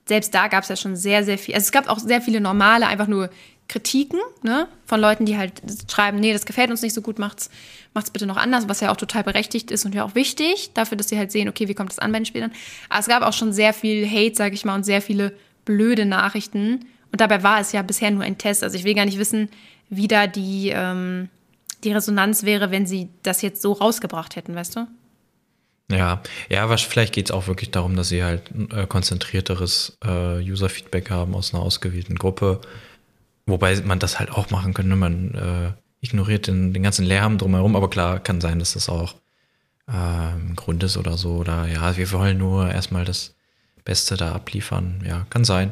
selbst 0.07 0.33
da 0.33 0.47
gab 0.49 0.63
es 0.63 0.69
ja 0.69 0.75
schon 0.75 0.95
sehr, 0.95 1.23
sehr 1.23 1.37
viel. 1.37 1.55
Also 1.55 1.65
es 1.65 1.71
gab 1.71 1.87
auch 1.87 1.99
sehr 1.99 2.21
viele 2.21 2.41
normale, 2.41 2.87
einfach 2.87 3.07
nur 3.07 3.29
Kritiken, 3.67 4.19
ne, 4.43 4.67
von 4.85 4.99
Leuten, 4.99 5.25
die 5.25 5.37
halt 5.37 5.53
schreiben, 5.89 6.19
nee, 6.19 6.33
das 6.33 6.45
gefällt 6.45 6.69
uns 6.69 6.81
nicht 6.81 6.93
so 6.93 7.01
gut, 7.01 7.17
macht's, 7.17 7.49
macht's 7.93 8.11
bitte 8.11 8.27
noch 8.27 8.37
anders, 8.37 8.67
was 8.69 8.81
ja 8.81 8.91
auch 8.91 8.97
total 8.97 9.23
berechtigt 9.23 9.71
ist 9.71 9.85
und 9.85 9.95
ja 9.95 10.03
auch 10.03 10.13
wichtig, 10.13 10.71
dafür, 10.73 10.97
dass 10.97 11.09
sie 11.09 11.17
halt 11.17 11.31
sehen, 11.31 11.49
okay, 11.49 11.67
wie 11.67 11.73
kommt 11.73 11.89
das 11.89 11.99
an 11.99 12.11
bei 12.11 12.19
den 12.19 12.25
Spielern. 12.25 12.51
Aber 12.89 12.99
es 12.99 13.07
gab 13.07 13.23
auch 13.23 13.33
schon 13.33 13.53
sehr 13.53 13.73
viel 13.73 14.07
Hate, 14.07 14.35
sag 14.35 14.53
ich 14.53 14.65
mal, 14.65 14.75
und 14.75 14.83
sehr 14.83 15.01
viele 15.01 15.33
blöde 15.65 16.05
Nachrichten. 16.05 16.85
Und 17.11 17.21
dabei 17.21 17.41
war 17.41 17.59
es 17.59 17.71
ja 17.71 17.81
bisher 17.81 18.11
nur 18.11 18.23
ein 18.23 18.37
Test. 18.37 18.63
Also 18.63 18.77
ich 18.77 18.83
will 18.83 18.93
gar 18.93 19.05
nicht 19.05 19.17
wissen, 19.17 19.49
wie 19.89 20.07
da 20.07 20.27
die, 20.27 20.71
ähm, 20.73 21.29
die 21.83 21.91
Resonanz 21.91 22.43
wäre, 22.43 22.69
wenn 22.69 22.85
sie 22.85 23.09
das 23.23 23.41
jetzt 23.41 23.63
so 23.63 23.73
rausgebracht 23.73 24.35
hätten, 24.35 24.53
weißt 24.53 24.75
du? 24.75 24.87
Ja, 25.91 26.21
ja, 26.49 26.67
was, 26.69 26.81
vielleicht 26.81 27.13
geht 27.13 27.27
es 27.27 27.31
auch 27.31 27.47
wirklich 27.47 27.71
darum, 27.71 27.95
dass 27.95 28.09
sie 28.09 28.23
halt 28.23 28.43
äh, 28.71 28.87
konzentrierteres 28.87 29.97
äh, 30.03 30.39
User-Feedback 30.39 31.11
haben 31.11 31.35
aus 31.35 31.53
einer 31.53 31.61
ausgewählten 31.61 32.15
Gruppe. 32.15 32.61
Wobei 33.45 33.79
man 33.81 33.99
das 33.99 34.17
halt 34.17 34.31
auch 34.31 34.49
machen 34.49 34.73
könnte. 34.73 34.95
Man 34.95 35.35
äh, 35.35 35.71
ignoriert 36.01 36.47
den, 36.47 36.73
den 36.73 36.81
ganzen 36.81 37.05
Lärm 37.05 37.37
drumherum, 37.37 37.75
aber 37.75 37.89
klar, 37.89 38.19
kann 38.19 38.41
sein, 38.41 38.57
dass 38.59 38.73
das 38.73 38.89
auch 38.89 39.15
ein 39.87 40.53
Grund 40.55 40.81
ist 40.81 40.97
oder 40.97 41.15
so. 41.15 41.35
Oder 41.35 41.67
ja, 41.67 41.95
wir 41.95 42.11
wollen 42.11 42.39
nur 42.39 42.71
erstmal 42.71 43.05
das 43.05 43.35
Beste 43.83 44.17
da 44.17 44.33
abliefern. 44.33 45.03
Ja, 45.07 45.27
kann 45.29 45.45
sein. 45.45 45.71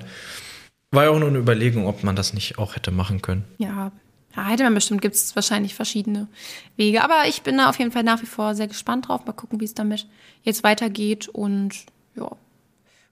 War 0.91 1.05
ja 1.05 1.09
auch 1.09 1.19
nur 1.19 1.29
eine 1.29 1.39
Überlegung, 1.39 1.87
ob 1.87 2.03
man 2.03 2.15
das 2.15 2.33
nicht 2.33 2.59
auch 2.59 2.75
hätte 2.75 2.91
machen 2.91 3.23
können. 3.23 3.43
Ja, 3.57 3.91
ja, 4.35 4.45
hätte 4.45 4.63
man 4.63 4.73
bestimmt, 4.73 5.01
gibt 5.01 5.15
es 5.15 5.35
wahrscheinlich 5.35 5.75
verschiedene 5.75 6.27
Wege. 6.75 7.03
Aber 7.03 7.27
ich 7.27 7.43
bin 7.43 7.57
da 7.57 7.69
auf 7.69 7.77
jeden 7.77 7.91
Fall 7.91 8.03
nach 8.03 8.21
wie 8.21 8.27
vor 8.27 8.55
sehr 8.55 8.67
gespannt 8.67 9.07
drauf. 9.07 9.25
Mal 9.25 9.33
gucken, 9.33 9.59
wie 9.59 9.65
es 9.65 9.75
damit 9.75 10.07
jetzt 10.41 10.63
weitergeht. 10.63 11.27
Und 11.27 11.85
ja, 12.15 12.31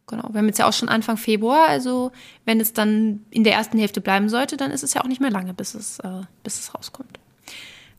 genau. 0.08 0.30
Wir 0.32 0.40
haben 0.40 0.48
jetzt 0.48 0.58
ja 0.58 0.68
auch 0.68 0.74
schon 0.74 0.90
Anfang 0.90 1.18
Februar. 1.18 1.68
Also 1.68 2.12
wenn 2.46 2.60
es 2.60 2.74
dann 2.74 3.24
in 3.30 3.44
der 3.44 3.54
ersten 3.54 3.78
Hälfte 3.78 4.02
bleiben 4.02 4.30
sollte, 4.30 4.58
dann 4.58 4.72
ist 4.72 4.84
es 4.84 4.94
ja 4.96 5.02
auch 5.02 5.08
nicht 5.08 5.22
mehr 5.22 5.32
lange, 5.32 5.54
bis 5.54 5.76
es, 5.76 6.00
äh, 6.00 6.22
bis 6.44 6.60
es 6.60 6.74
rauskommt. 6.74 7.20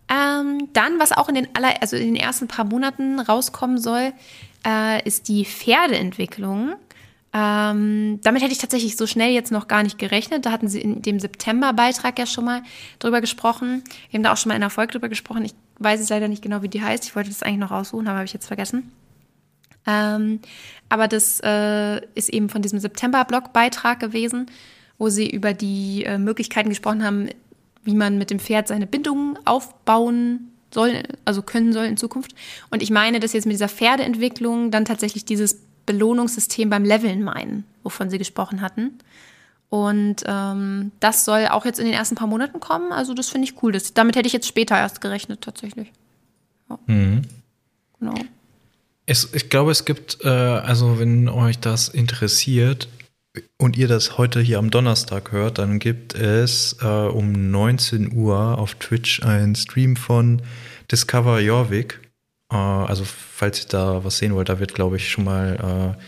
Ähm, 0.08 0.68
dann, 0.72 0.98
was 0.98 1.12
auch 1.12 1.28
in 1.28 1.36
den, 1.36 1.48
aller, 1.54 1.80
also 1.80 1.96
in 1.96 2.14
den 2.14 2.16
ersten 2.16 2.48
paar 2.48 2.64
Monaten 2.64 3.20
rauskommen 3.20 3.78
soll, 3.78 4.12
äh, 4.66 5.06
ist 5.06 5.28
die 5.28 5.44
Pferdeentwicklung. 5.44 6.74
Ähm, 7.34 8.20
damit 8.22 8.42
hätte 8.42 8.52
ich 8.52 8.58
tatsächlich 8.58 8.96
so 8.96 9.06
schnell 9.06 9.32
jetzt 9.32 9.52
noch 9.52 9.66
gar 9.66 9.82
nicht 9.82 9.98
gerechnet. 9.98 10.44
Da 10.44 10.52
hatten 10.52 10.68
sie 10.68 10.80
in 10.80 11.00
dem 11.00 11.18
September-Beitrag 11.18 12.18
ja 12.18 12.26
schon 12.26 12.44
mal 12.44 12.62
drüber 12.98 13.20
gesprochen. 13.20 13.82
Wir 14.10 14.18
haben 14.18 14.24
da 14.24 14.32
auch 14.32 14.36
schon 14.36 14.50
mal 14.50 14.56
in 14.56 14.62
einer 14.62 14.70
Folge 14.70 14.92
drüber 14.92 15.08
gesprochen. 15.08 15.44
Ich 15.44 15.54
weiß 15.78 16.00
jetzt 16.00 16.10
leider 16.10 16.28
nicht 16.28 16.42
genau, 16.42 16.62
wie 16.62 16.68
die 16.68 16.82
heißt. 16.82 17.04
Ich 17.04 17.16
wollte 17.16 17.30
das 17.30 17.42
eigentlich 17.42 17.60
noch 17.60 17.70
raussuchen, 17.70 18.06
aber 18.06 18.18
habe 18.18 18.26
ich 18.26 18.34
jetzt 18.34 18.46
vergessen. 18.46 18.92
Ähm, 19.86 20.40
aber 20.88 21.08
das 21.08 21.40
äh, 21.42 22.04
ist 22.14 22.28
eben 22.28 22.50
von 22.50 22.60
diesem 22.60 22.78
September-Blog-Beitrag 22.78 23.98
gewesen, 23.98 24.46
wo 24.98 25.08
sie 25.08 25.28
über 25.28 25.54
die 25.54 26.04
äh, 26.04 26.18
Möglichkeiten 26.18 26.68
gesprochen 26.68 27.02
haben, 27.02 27.28
wie 27.82 27.94
man 27.94 28.18
mit 28.18 28.30
dem 28.30 28.38
Pferd 28.38 28.68
seine 28.68 28.86
Bindungen 28.86 29.38
aufbauen 29.46 30.52
soll, 30.72 31.02
also 31.24 31.42
können 31.42 31.72
soll 31.72 31.86
in 31.86 31.96
Zukunft. 31.96 32.34
Und 32.70 32.82
ich 32.82 32.90
meine, 32.90 33.20
dass 33.20 33.32
jetzt 33.32 33.46
mit 33.46 33.54
dieser 33.54 33.68
Pferdeentwicklung 33.68 34.70
dann 34.70 34.84
tatsächlich 34.84 35.24
dieses 35.24 35.60
Belohnungssystem 35.86 36.70
beim 36.70 36.84
Leveln 36.84 37.22
meinen, 37.22 37.64
wovon 37.82 38.10
Sie 38.10 38.18
gesprochen 38.18 38.60
hatten. 38.60 38.98
Und 39.72 40.16
ähm, 40.26 40.92
das 41.00 41.24
soll 41.24 41.46
auch 41.46 41.64
jetzt 41.64 41.78
in 41.78 41.86
den 41.86 41.94
ersten 41.94 42.14
paar 42.14 42.26
Monaten 42.26 42.60
kommen. 42.60 42.92
Also 42.92 43.14
das 43.14 43.30
finde 43.30 43.48
ich 43.48 43.62
cool. 43.62 43.72
Das, 43.72 43.94
damit 43.94 44.16
hätte 44.16 44.26
ich 44.26 44.34
jetzt 44.34 44.46
später 44.46 44.76
erst 44.76 45.00
gerechnet, 45.00 45.40
tatsächlich. 45.40 45.90
Ja. 46.68 46.78
Mhm. 46.86 47.22
Genau. 47.98 48.14
Es, 49.06 49.32
ich 49.32 49.48
glaube, 49.48 49.70
es 49.70 49.86
gibt, 49.86 50.18
äh, 50.24 50.28
also 50.28 50.98
wenn 50.98 51.26
euch 51.30 51.58
das 51.58 51.88
interessiert 51.88 52.88
und 53.56 53.78
ihr 53.78 53.88
das 53.88 54.18
heute 54.18 54.40
hier 54.40 54.58
am 54.58 54.70
Donnerstag 54.70 55.32
hört, 55.32 55.56
dann 55.56 55.78
gibt 55.78 56.14
es 56.14 56.76
äh, 56.82 56.86
um 56.86 57.50
19 57.50 58.12
Uhr 58.12 58.58
auf 58.58 58.74
Twitch 58.74 59.22
einen 59.22 59.54
Stream 59.54 59.96
von 59.96 60.42
Discover 60.90 61.40
Jorvik. 61.40 62.01
Äh, 62.52 62.56
also 62.56 63.04
falls 63.04 63.64
ihr 63.64 63.68
da 63.68 64.04
was 64.04 64.18
sehen 64.18 64.34
wollt, 64.34 64.48
da 64.48 64.58
wird, 64.58 64.74
glaube 64.74 64.96
ich, 64.96 65.08
schon 65.08 65.24
mal 65.24 65.96
äh, 65.98 66.02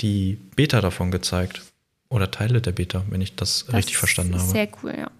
die 0.00 0.38
Beta 0.54 0.80
davon 0.80 1.10
gezeigt. 1.10 1.62
Oder 2.10 2.30
Teile 2.30 2.62
der 2.62 2.72
Beta, 2.72 3.04
wenn 3.10 3.20
ich 3.20 3.36
das, 3.36 3.64
das 3.66 3.74
richtig 3.74 3.98
verstanden 3.98 4.34
habe. 4.34 4.44
Sehr 4.44 4.68
cool, 4.82 4.94
ja. 4.96 5.10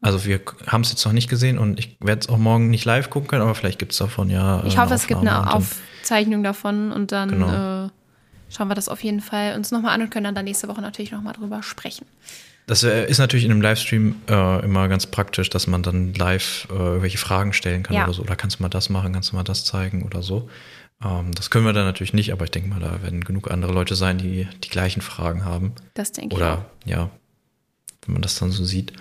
Also 0.00 0.24
wir 0.24 0.40
haben 0.66 0.82
es 0.82 0.90
jetzt 0.90 1.04
noch 1.04 1.12
nicht 1.12 1.28
gesehen 1.28 1.58
und 1.58 1.78
ich 1.80 1.96
werde 2.00 2.20
es 2.20 2.28
auch 2.28 2.38
morgen 2.38 2.70
nicht 2.70 2.84
live 2.84 3.10
gucken 3.10 3.28
können, 3.28 3.42
aber 3.42 3.54
vielleicht 3.56 3.80
gibt 3.80 3.92
es 3.92 3.98
davon 3.98 4.30
ja. 4.30 4.62
Ich 4.64 4.78
hoffe, 4.78 4.94
es 4.94 5.08
gibt 5.08 5.20
eine 5.20 5.52
Aufzeichnung 5.52 6.44
davon 6.44 6.92
und 6.92 7.10
dann 7.10 7.30
genau. 7.30 7.86
äh, 7.86 7.88
schauen 8.48 8.68
wir 8.68 8.76
das 8.76 8.88
auf 8.88 9.02
jeden 9.02 9.20
Fall 9.20 9.56
uns 9.56 9.72
nochmal 9.72 9.94
an 9.94 10.02
und 10.02 10.10
können 10.10 10.34
dann 10.34 10.44
nächste 10.44 10.68
Woche 10.68 10.80
natürlich 10.80 11.10
nochmal 11.10 11.32
drüber 11.32 11.64
sprechen. 11.64 12.06
Das 12.68 12.82
äh, 12.82 13.06
ist 13.06 13.16
natürlich 13.16 13.46
in 13.46 13.50
einem 13.50 13.62
Livestream 13.62 14.16
äh, 14.28 14.62
immer 14.62 14.88
ganz 14.88 15.06
praktisch, 15.06 15.48
dass 15.48 15.66
man 15.66 15.82
dann 15.82 16.12
live 16.12 16.68
äh, 16.70 16.74
irgendwelche 16.74 17.16
Fragen 17.16 17.54
stellen 17.54 17.82
kann 17.82 17.96
ja. 17.96 18.04
oder 18.04 18.12
so. 18.12 18.22
Oder 18.22 18.36
kannst 18.36 18.58
du 18.58 18.62
mal 18.62 18.68
das 18.68 18.90
machen, 18.90 19.14
kannst 19.14 19.32
du 19.32 19.36
mal 19.36 19.42
das 19.42 19.64
zeigen 19.64 20.02
oder 20.02 20.22
so. 20.22 20.50
Ähm, 21.02 21.34
das 21.34 21.48
können 21.48 21.64
wir 21.64 21.72
dann 21.72 21.86
natürlich 21.86 22.12
nicht, 22.12 22.30
aber 22.30 22.44
ich 22.44 22.50
denke 22.50 22.68
mal, 22.68 22.78
da 22.78 23.02
werden 23.02 23.24
genug 23.24 23.50
andere 23.50 23.72
Leute 23.72 23.94
sein, 23.94 24.18
die 24.18 24.46
die 24.62 24.68
gleichen 24.68 25.00
Fragen 25.00 25.46
haben. 25.46 25.72
Das 25.94 26.12
denke 26.12 26.36
ich. 26.36 26.38
Oder 26.38 26.66
ja, 26.84 27.08
wenn 28.04 28.12
man 28.12 28.20
das 28.20 28.38
dann 28.38 28.50
so 28.50 28.62
sieht. 28.66 28.92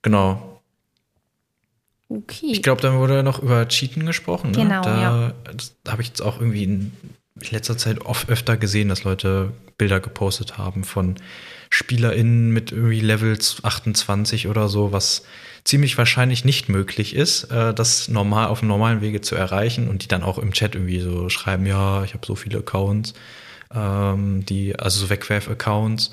Genau. 0.00 0.62
Okay. 2.08 2.46
Ich 2.50 2.62
glaube, 2.62 2.80
dann 2.80 2.98
wurde 2.98 3.22
noch 3.22 3.40
über 3.42 3.68
Cheaten 3.68 4.06
gesprochen. 4.06 4.52
Ne? 4.52 4.56
Genau. 4.56 4.80
Da, 4.80 5.02
ja. 5.02 5.32
da 5.84 5.92
habe 5.92 6.00
ich 6.00 6.08
jetzt 6.08 6.22
auch 6.22 6.40
irgendwie 6.40 6.64
in 6.64 6.92
letzter 7.50 7.76
Zeit 7.76 8.00
oft 8.00 8.30
öfter 8.30 8.56
gesehen, 8.56 8.88
dass 8.88 9.04
Leute 9.04 9.52
Bilder 9.76 10.00
gepostet 10.00 10.56
haben 10.56 10.82
von 10.82 11.16
SpielerInnen 11.70 12.50
mit 12.50 12.72
irgendwie 12.72 13.00
Levels 13.00 13.62
28 13.62 14.48
oder 14.48 14.68
so, 14.68 14.92
was 14.92 15.22
ziemlich 15.64 15.96
wahrscheinlich 15.96 16.44
nicht 16.44 16.68
möglich 16.68 17.14
ist, 17.14 17.44
äh, 17.44 17.72
das 17.72 18.08
normal 18.08 18.48
auf 18.48 18.60
dem 18.60 18.68
normalen 18.68 19.00
Wege 19.00 19.20
zu 19.20 19.36
erreichen 19.36 19.88
und 19.88 20.02
die 20.02 20.08
dann 20.08 20.22
auch 20.22 20.38
im 20.38 20.52
Chat 20.52 20.74
irgendwie 20.74 21.00
so 21.00 21.28
schreiben, 21.28 21.66
ja, 21.66 22.02
ich 22.02 22.12
habe 22.14 22.26
so 22.26 22.34
viele 22.34 22.58
Accounts, 22.58 23.14
ähm, 23.72 24.44
die, 24.46 24.76
also 24.76 25.00
so 25.00 25.10
Wegwerf-Accounts, 25.10 26.10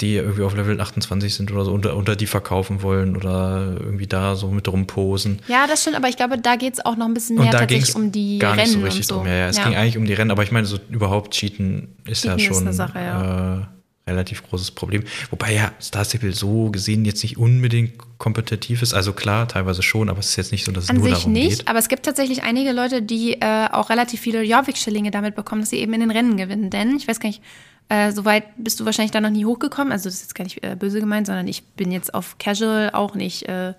die 0.00 0.16
irgendwie 0.16 0.42
auf 0.42 0.56
Level 0.56 0.80
28 0.80 1.34
sind 1.34 1.52
oder 1.52 1.64
so, 1.64 1.72
unter, 1.72 1.94
unter 1.94 2.16
die 2.16 2.26
verkaufen 2.26 2.82
wollen 2.82 3.16
oder 3.16 3.76
irgendwie 3.78 4.06
da 4.06 4.34
so 4.34 4.48
mit 4.48 4.66
rumposen. 4.66 5.40
Ja, 5.46 5.66
das 5.66 5.82
stimmt, 5.82 5.96
aber 5.96 6.08
ich 6.08 6.16
glaube, 6.16 6.38
da 6.38 6.56
geht 6.56 6.74
es 6.74 6.84
auch 6.84 6.96
noch 6.96 7.06
ein 7.06 7.14
bisschen 7.14 7.36
mehr 7.36 7.50
tatsächlich 7.50 7.94
um 7.94 8.10
die 8.10 8.38
gar 8.38 8.56
Rennen 8.56 8.62
nicht 8.62 8.72
so 8.72 8.80
richtig 8.80 9.06
so. 9.06 9.16
drum. 9.16 9.26
Ja, 9.26 9.34
ja, 9.34 9.48
es 9.48 9.58
ja. 9.58 9.64
ging 9.64 9.74
eigentlich 9.74 9.98
um 9.98 10.04
die 10.04 10.14
Rennen, 10.14 10.30
aber 10.30 10.42
ich 10.42 10.52
meine, 10.52 10.66
so 10.66 10.78
überhaupt 10.90 11.34
Cheaten 11.34 11.96
ist 12.06 12.22
Cheaten 12.22 12.38
ja 12.38 12.44
schon 12.44 12.66
ist 12.66 12.76
Sache, 12.76 12.98
ja. 12.98 13.58
Äh, 13.60 13.73
relativ 14.06 14.42
großes 14.48 14.72
Problem. 14.72 15.04
Wobei 15.30 15.54
ja 15.54 15.72
Star 15.80 16.04
Stable 16.04 16.32
so 16.32 16.70
gesehen 16.70 17.04
jetzt 17.04 17.22
nicht 17.22 17.38
unbedingt 17.38 17.94
kompetitiv 18.18 18.82
ist. 18.82 18.92
Also 18.92 19.12
klar, 19.12 19.48
teilweise 19.48 19.82
schon, 19.82 20.08
aber 20.10 20.18
es 20.18 20.30
ist 20.30 20.36
jetzt 20.36 20.52
nicht 20.52 20.64
so, 20.64 20.72
dass 20.72 20.84
es 20.84 20.90
An 20.90 20.96
nur 20.96 21.06
sich 21.06 21.14
darum 21.14 21.32
nicht, 21.32 21.58
geht. 21.58 21.68
aber 21.68 21.78
es 21.78 21.88
gibt 21.88 22.04
tatsächlich 22.04 22.42
einige 22.42 22.72
Leute, 22.72 23.00
die 23.00 23.40
äh, 23.40 23.68
auch 23.70 23.90
relativ 23.90 24.20
viele 24.20 24.42
Jorvik-Schillinge 24.42 25.10
damit 25.10 25.34
bekommen, 25.34 25.62
dass 25.62 25.70
sie 25.70 25.78
eben 25.78 25.94
in 25.94 26.00
den 26.00 26.10
Rennen 26.10 26.36
gewinnen. 26.36 26.70
Denn 26.70 26.96
ich 26.96 27.08
weiß 27.08 27.18
gar 27.18 27.28
nicht, 27.28 27.42
äh, 27.88 28.12
soweit 28.12 28.44
bist 28.56 28.80
du 28.80 28.84
wahrscheinlich 28.84 29.12
da 29.12 29.20
noch 29.20 29.30
nie 29.30 29.44
hochgekommen. 29.46 29.92
Also 29.92 30.08
das 30.08 30.16
ist 30.16 30.22
jetzt 30.22 30.34
gar 30.34 30.44
nicht 30.44 30.62
äh, 30.62 30.76
böse 30.78 31.00
gemeint, 31.00 31.26
sondern 31.26 31.48
ich 31.48 31.62
bin 31.62 31.90
jetzt 31.90 32.14
auf 32.14 32.36
Casual 32.38 32.90
auch 32.92 33.14
nicht 33.14 33.48
äh, 33.48 33.74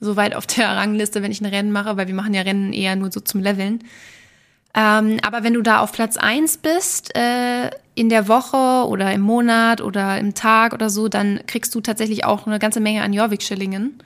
so 0.00 0.16
weit 0.16 0.34
auf 0.34 0.46
der 0.46 0.68
Rangliste, 0.76 1.22
wenn 1.22 1.32
ich 1.32 1.40
ein 1.40 1.46
Rennen 1.46 1.72
mache, 1.72 1.96
weil 1.96 2.08
wir 2.08 2.14
machen 2.14 2.34
ja 2.34 2.42
Rennen 2.42 2.72
eher 2.72 2.96
nur 2.96 3.10
so 3.10 3.20
zum 3.20 3.40
Leveln. 3.40 3.84
Ähm, 4.74 5.18
aber 5.22 5.42
wenn 5.42 5.54
du 5.54 5.62
da 5.62 5.80
auf 5.80 5.92
Platz 5.92 6.16
1 6.16 6.58
bist, 6.58 7.14
äh, 7.14 7.70
in 7.94 8.08
der 8.08 8.26
Woche 8.28 8.88
oder 8.88 9.12
im 9.12 9.20
Monat 9.20 9.82
oder 9.82 10.18
im 10.18 10.34
Tag 10.34 10.72
oder 10.72 10.88
so, 10.88 11.08
dann 11.08 11.40
kriegst 11.46 11.74
du 11.74 11.80
tatsächlich 11.80 12.24
auch 12.24 12.46
eine 12.46 12.58
ganze 12.58 12.80
Menge 12.80 13.02
an 13.02 13.12
Jorvik-Schillingen. 13.12 13.98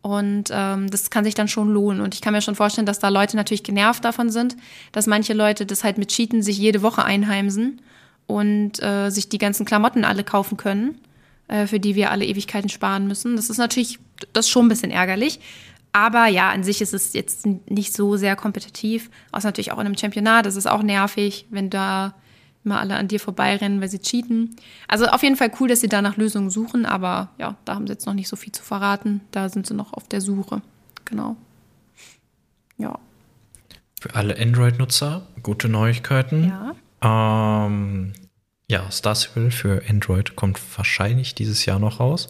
Und 0.00 0.44
ähm, 0.50 0.90
das 0.90 1.10
kann 1.10 1.24
sich 1.24 1.34
dann 1.34 1.48
schon 1.48 1.72
lohnen. 1.72 2.00
Und 2.00 2.14
ich 2.14 2.20
kann 2.20 2.32
mir 2.32 2.42
schon 2.42 2.56
vorstellen, 2.56 2.86
dass 2.86 2.98
da 2.98 3.08
Leute 3.08 3.36
natürlich 3.36 3.62
genervt 3.62 4.04
davon 4.04 4.30
sind, 4.30 4.56
dass 4.90 5.06
manche 5.06 5.32
Leute 5.32 5.64
das 5.64 5.84
halt 5.84 5.98
mit 5.98 6.08
Cheaten 6.08 6.42
sich 6.42 6.58
jede 6.58 6.82
Woche 6.82 7.04
einheimsen 7.04 7.80
und 8.26 8.82
äh, 8.82 9.10
sich 9.10 9.28
die 9.28 9.38
ganzen 9.38 9.64
Klamotten 9.64 10.04
alle 10.04 10.24
kaufen 10.24 10.56
können, 10.56 10.98
äh, 11.46 11.66
für 11.66 11.78
die 11.78 11.94
wir 11.94 12.10
alle 12.10 12.24
Ewigkeiten 12.24 12.68
sparen 12.68 13.06
müssen. 13.06 13.36
Das 13.36 13.48
ist 13.48 13.58
natürlich, 13.58 14.00
das 14.32 14.46
ist 14.46 14.50
schon 14.50 14.66
ein 14.66 14.68
bisschen 14.68 14.90
ärgerlich. 14.90 15.38
Aber 15.92 16.26
ja, 16.26 16.50
an 16.50 16.64
sich 16.64 16.80
ist 16.80 16.94
es 16.94 17.12
jetzt 17.12 17.46
nicht 17.46 17.92
so 17.92 18.16
sehr 18.16 18.34
kompetitiv. 18.34 19.10
Außer 19.30 19.48
natürlich 19.48 19.72
auch 19.72 19.78
in 19.78 19.86
einem 19.86 19.98
Championat. 19.98 20.46
Das 20.46 20.56
ist 20.56 20.66
auch 20.66 20.82
nervig, 20.82 21.46
wenn 21.50 21.68
da 21.68 22.14
immer 22.64 22.80
alle 22.80 22.96
an 22.96 23.08
dir 23.08 23.20
vorbeirennen, 23.20 23.80
weil 23.80 23.88
sie 23.88 23.98
cheaten. 23.98 24.56
Also 24.88 25.06
auf 25.06 25.22
jeden 25.22 25.36
Fall 25.36 25.50
cool, 25.60 25.68
dass 25.68 25.80
sie 25.80 25.88
da 25.88 26.00
nach 26.00 26.16
Lösungen 26.16 26.48
suchen. 26.48 26.86
Aber 26.86 27.30
ja, 27.38 27.56
da 27.64 27.74
haben 27.74 27.86
sie 27.86 27.92
jetzt 27.92 28.06
noch 28.06 28.14
nicht 28.14 28.28
so 28.28 28.36
viel 28.36 28.52
zu 28.52 28.62
verraten. 28.62 29.20
Da 29.32 29.48
sind 29.48 29.66
sie 29.66 29.74
noch 29.74 29.92
auf 29.92 30.08
der 30.08 30.20
Suche. 30.20 30.62
Genau. 31.04 31.36
Ja. 32.78 32.98
Für 34.00 34.14
alle 34.14 34.38
Android-Nutzer 34.38 35.26
gute 35.42 35.68
Neuigkeiten. 35.68 36.48
Ja. 37.02 37.66
Ähm, 37.66 38.14
ja, 38.68 38.90
Star 38.90 39.14
Civil 39.14 39.50
für 39.50 39.82
Android 39.88 40.36
kommt 40.36 40.58
wahrscheinlich 40.76 41.34
dieses 41.34 41.66
Jahr 41.66 41.78
noch 41.78 42.00
raus. 42.00 42.28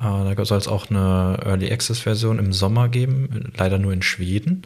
Äh, 0.00 0.34
da 0.34 0.44
soll 0.44 0.58
es 0.58 0.68
auch 0.68 0.90
eine 0.90 1.38
Early 1.44 1.70
Access-Version 1.70 2.38
im 2.38 2.52
Sommer 2.52 2.88
geben, 2.88 3.52
leider 3.56 3.78
nur 3.78 3.92
in 3.92 4.02
Schweden. 4.02 4.62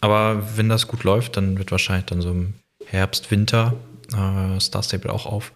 Aber 0.00 0.56
wenn 0.56 0.68
das 0.68 0.88
gut 0.88 1.04
läuft, 1.04 1.36
dann 1.36 1.58
wird 1.58 1.70
wahrscheinlich 1.70 2.06
dann 2.06 2.22
so 2.22 2.30
im 2.30 2.54
Herbst, 2.84 3.30
Winter 3.30 3.74
äh, 4.12 4.60
Star 4.60 4.82
Stable 4.82 5.12
auch 5.12 5.26
auf 5.26 5.52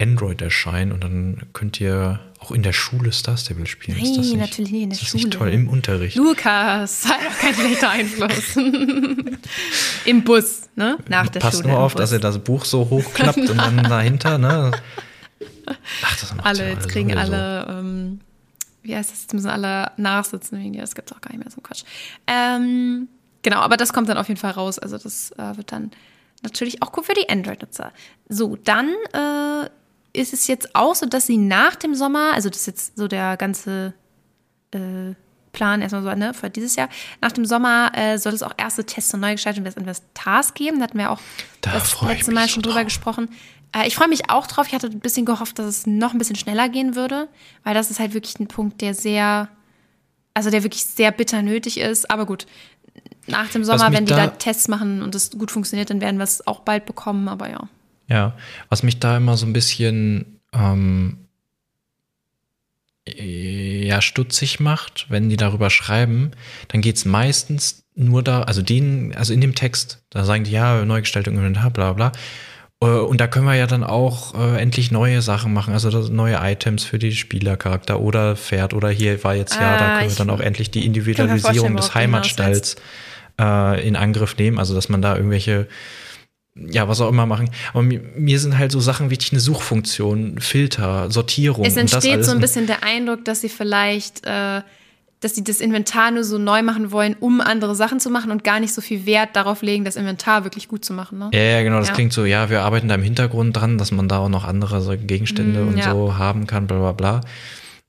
Android 0.00 0.42
erscheinen 0.42 0.92
und 0.92 1.02
dann 1.02 1.42
könnt 1.54 1.80
ihr 1.80 2.20
auch 2.38 2.50
in 2.50 2.62
der 2.62 2.74
Schule 2.74 3.12
Star 3.12 3.36
Stable 3.38 3.66
spielen. 3.66 3.96
Nein, 3.96 4.06
ist 4.06 4.18
das 4.18 4.26
nicht, 4.26 4.36
natürlich 4.36 4.72
nicht 4.72 4.82
in 4.82 4.90
der 4.90 4.96
ist 4.96 5.02
das 5.02 5.08
Schule. 5.08 5.24
Nicht 5.24 5.38
toll, 5.38 5.48
im 5.48 5.68
Unterricht. 5.68 6.16
Lukas, 6.16 7.02
sei 7.04 7.14
doch 7.14 7.38
kein 7.38 7.54
schlechter 7.54 7.90
Einfluss. 7.90 8.56
Im 10.04 10.22
Bus, 10.22 10.68
ne? 10.76 10.98
Nach 11.08 11.28
der 11.28 11.40
Passt 11.40 11.62
Schule. 11.62 11.70
nur 11.70 11.80
auf, 11.80 11.94
dass 11.94 12.12
ihr 12.12 12.18
das 12.18 12.38
Buch 12.38 12.66
so 12.66 12.90
hochklappt 12.90 13.38
und 13.38 13.56
dann 13.56 13.82
dahinter, 13.88 14.36
ne? 14.36 14.70
Ach, 16.02 16.20
das 16.20 16.34
macht 16.34 16.46
alle, 16.46 16.64
ja 16.64 16.68
jetzt 16.68 16.84
alle 16.84 16.92
kriegen 16.92 17.10
sowieso. 17.10 17.32
alle, 17.32 17.66
ähm, 17.80 18.20
wie 18.86 18.96
heißt 18.96 19.10
das, 19.10 19.22
jetzt 19.22 19.34
müssen 19.34 19.48
alle 19.50 19.92
nachsitzen 19.96 20.58
wegen 20.58 20.72
dir, 20.72 20.80
das 20.80 20.94
gibt's 20.94 21.12
auch 21.12 21.20
gar 21.20 21.30
nicht 21.32 21.42
mehr 21.44 21.50
so 21.50 21.60
Quatsch. 21.60 21.84
Ähm, 22.26 23.08
genau, 23.42 23.58
aber 23.60 23.76
das 23.76 23.92
kommt 23.92 24.08
dann 24.08 24.18
auf 24.18 24.28
jeden 24.28 24.40
Fall 24.40 24.52
raus, 24.52 24.78
also 24.78 24.98
das 24.98 25.32
äh, 25.32 25.56
wird 25.56 25.72
dann 25.72 25.90
natürlich 26.42 26.82
auch 26.82 26.92
gut 26.92 27.06
für 27.06 27.14
die 27.14 27.28
Android-Nutzer. 27.28 27.92
So, 28.28 28.56
dann 28.56 28.88
äh, 29.12 29.68
ist 30.12 30.32
es 30.32 30.46
jetzt 30.46 30.74
auch 30.74 30.94
so, 30.94 31.06
dass 31.06 31.26
sie 31.26 31.36
nach 31.36 31.76
dem 31.76 31.94
Sommer, 31.94 32.32
also 32.34 32.48
das 32.48 32.60
ist 32.60 32.66
jetzt 32.66 32.96
so 32.98 33.08
der 33.08 33.36
ganze 33.36 33.94
äh, 34.72 35.14
Plan 35.52 35.80
erstmal 35.80 36.02
so, 36.02 36.14
ne, 36.14 36.34
für 36.34 36.50
dieses 36.50 36.76
Jahr. 36.76 36.88
Nach 37.22 37.32
dem 37.32 37.46
Sommer 37.46 37.90
äh, 37.94 38.18
soll 38.18 38.34
es 38.34 38.42
auch 38.42 38.52
erste 38.58 38.84
Tests 38.84 39.12
und 39.14 39.20
Neugestaltung 39.20 39.64
des 39.64 39.74
Investars 39.74 40.52
geben. 40.54 40.78
Da 40.78 40.84
hatten 40.84 40.98
wir 40.98 41.10
auch 41.10 41.20
Da 41.62 41.72
das 41.72 42.00
letzte 42.02 42.30
Mal 42.32 42.48
schon 42.48 42.62
drüber 42.62 42.74
drauf. 42.80 42.84
gesprochen. 42.84 43.30
Äh, 43.76 43.86
ich 43.86 43.94
freue 43.94 44.08
mich 44.08 44.30
auch 44.30 44.46
drauf. 44.46 44.66
Ich 44.68 44.74
hatte 44.74 44.86
ein 44.86 45.00
bisschen 45.00 45.26
gehofft, 45.26 45.58
dass 45.58 45.66
es 45.66 45.86
noch 45.86 46.12
ein 46.12 46.18
bisschen 46.18 46.36
schneller 46.36 46.68
gehen 46.68 46.94
würde, 46.96 47.28
weil 47.64 47.74
das 47.74 47.90
ist 47.90 48.00
halt 48.00 48.14
wirklich 48.14 48.38
ein 48.40 48.48
Punkt, 48.48 48.80
der 48.80 48.94
sehr, 48.94 49.48
also 50.34 50.50
der 50.50 50.62
wirklich 50.62 50.84
sehr 50.84 51.10
bitter 51.12 51.42
nötig 51.42 51.78
ist. 51.78 52.10
Aber 52.10 52.26
gut, 52.26 52.46
nach 53.26 53.50
dem 53.50 53.64
Sommer, 53.64 53.92
wenn 53.92 54.06
die 54.06 54.12
da 54.12 54.26
da- 54.26 54.32
Tests 54.32 54.68
machen 54.68 55.02
und 55.02 55.14
es 55.14 55.30
gut 55.30 55.50
funktioniert, 55.50 55.90
dann 55.90 56.00
werden 56.00 56.16
wir 56.18 56.24
es 56.24 56.46
auch 56.46 56.60
bald 56.60 56.86
bekommen. 56.86 57.28
Aber 57.28 57.50
ja. 57.50 57.68
Ja, 58.08 58.36
was 58.68 58.82
mich 58.82 59.00
da 59.00 59.16
immer 59.16 59.36
so 59.36 59.46
ein 59.46 59.52
bisschen 59.52 60.40
ähm, 60.52 61.26
ja, 63.08 64.00
stutzig 64.00 64.58
macht, 64.60 65.06
wenn 65.10 65.28
die 65.28 65.36
darüber 65.36 65.70
schreiben, 65.70 66.32
dann 66.68 66.80
geht 66.80 66.96
es 66.96 67.04
meistens 67.04 67.84
nur 67.94 68.22
da, 68.22 68.42
also 68.42 68.62
denen, 68.62 69.14
also 69.14 69.32
in 69.32 69.40
dem 69.40 69.54
Text, 69.54 70.04
da 70.10 70.24
sagen 70.24 70.44
die 70.44 70.50
ja, 70.50 70.84
Neugestaltung 70.84 71.34
Inventar, 71.36 71.70
bla 71.70 71.92
bla. 71.92 72.12
Äh, 72.82 72.86
Und 72.86 73.20
da 73.20 73.26
können 73.26 73.46
wir 73.46 73.54
ja 73.54 73.66
dann 73.66 73.84
auch 73.84 74.34
äh, 74.34 74.60
endlich 74.60 74.90
neue 74.90 75.22
Sachen 75.22 75.52
machen, 75.52 75.72
also 75.72 75.88
neue 76.08 76.38
Items 76.40 76.84
für 76.84 76.98
die 76.98 77.12
Spielercharakter 77.12 78.00
oder 78.00 78.36
Pferd 78.36 78.74
oder 78.74 78.90
hier 78.90 79.22
war 79.24 79.34
jetzt 79.34 79.54
ja, 79.54 79.78
da 79.78 79.86
Ah, 79.86 79.98
können 79.98 80.10
wir 80.10 80.16
dann 80.16 80.30
auch 80.30 80.40
endlich 80.40 80.70
die 80.70 80.84
Individualisierung 80.84 81.76
des 81.76 81.94
Heimatstalls 81.94 82.76
äh, 83.40 83.86
in 83.86 83.96
Angriff 83.96 84.36
nehmen, 84.36 84.58
also 84.58 84.74
dass 84.74 84.88
man 84.88 85.02
da 85.02 85.16
irgendwelche 85.16 85.68
ja, 86.58 86.88
was 86.88 87.02
auch 87.02 87.10
immer 87.10 87.26
machen. 87.26 87.50
Aber 87.74 87.82
mir, 87.82 88.00
mir 88.16 88.40
sind 88.40 88.56
halt 88.56 88.72
so 88.72 88.80
Sachen 88.80 89.10
wichtig, 89.10 89.32
eine 89.32 89.40
Suchfunktion, 89.40 90.38
Filter, 90.40 91.10
Sortierung. 91.10 91.66
Es 91.66 91.76
entsteht 91.76 92.24
so 92.24 92.32
ein 92.32 92.40
bisschen 92.40 92.66
der 92.66 92.82
Eindruck, 92.82 93.26
dass 93.26 93.42
sie 93.42 93.50
vielleicht, 93.50 94.24
äh, 94.24 94.62
dass 95.20 95.34
sie 95.34 95.42
das 95.44 95.60
Inventar 95.60 96.10
nur 96.10 96.24
so 96.24 96.38
neu 96.38 96.62
machen 96.62 96.92
wollen, 96.92 97.16
um 97.18 97.40
andere 97.40 97.74
Sachen 97.74 98.00
zu 98.00 98.10
machen 98.10 98.30
und 98.30 98.44
gar 98.44 98.60
nicht 98.60 98.74
so 98.74 98.80
viel 98.82 99.06
Wert 99.06 99.30
darauf 99.34 99.62
legen, 99.62 99.84
das 99.84 99.96
Inventar 99.96 100.44
wirklich 100.44 100.68
gut 100.68 100.84
zu 100.84 100.92
machen. 100.92 101.18
Ne? 101.18 101.30
Ja, 101.32 101.40
ja, 101.40 101.62
genau, 101.62 101.78
das 101.78 101.88
Ja. 101.88 101.94
klingt 101.94 102.12
so, 102.12 102.24
ja, 102.24 102.50
wir 102.50 102.62
arbeiten 102.62 102.88
da 102.88 102.94
im 102.96 103.02
Hintergrund 103.02 103.56
dran, 103.56 103.78
dass 103.78 103.92
man 103.92 104.08
da 104.08 104.18
auch 104.18 104.28
noch 104.28 104.44
andere 104.44 104.80
so 104.82 104.94
Gegenstände 104.96 105.60
Mm, 105.60 105.68
und 105.68 105.78
ja. 105.78 105.90
so 105.90 106.16
haben 106.18 106.46
kann, 106.46 106.66
bla 106.66 106.78
bla 106.78 106.92
bla. 106.92 107.20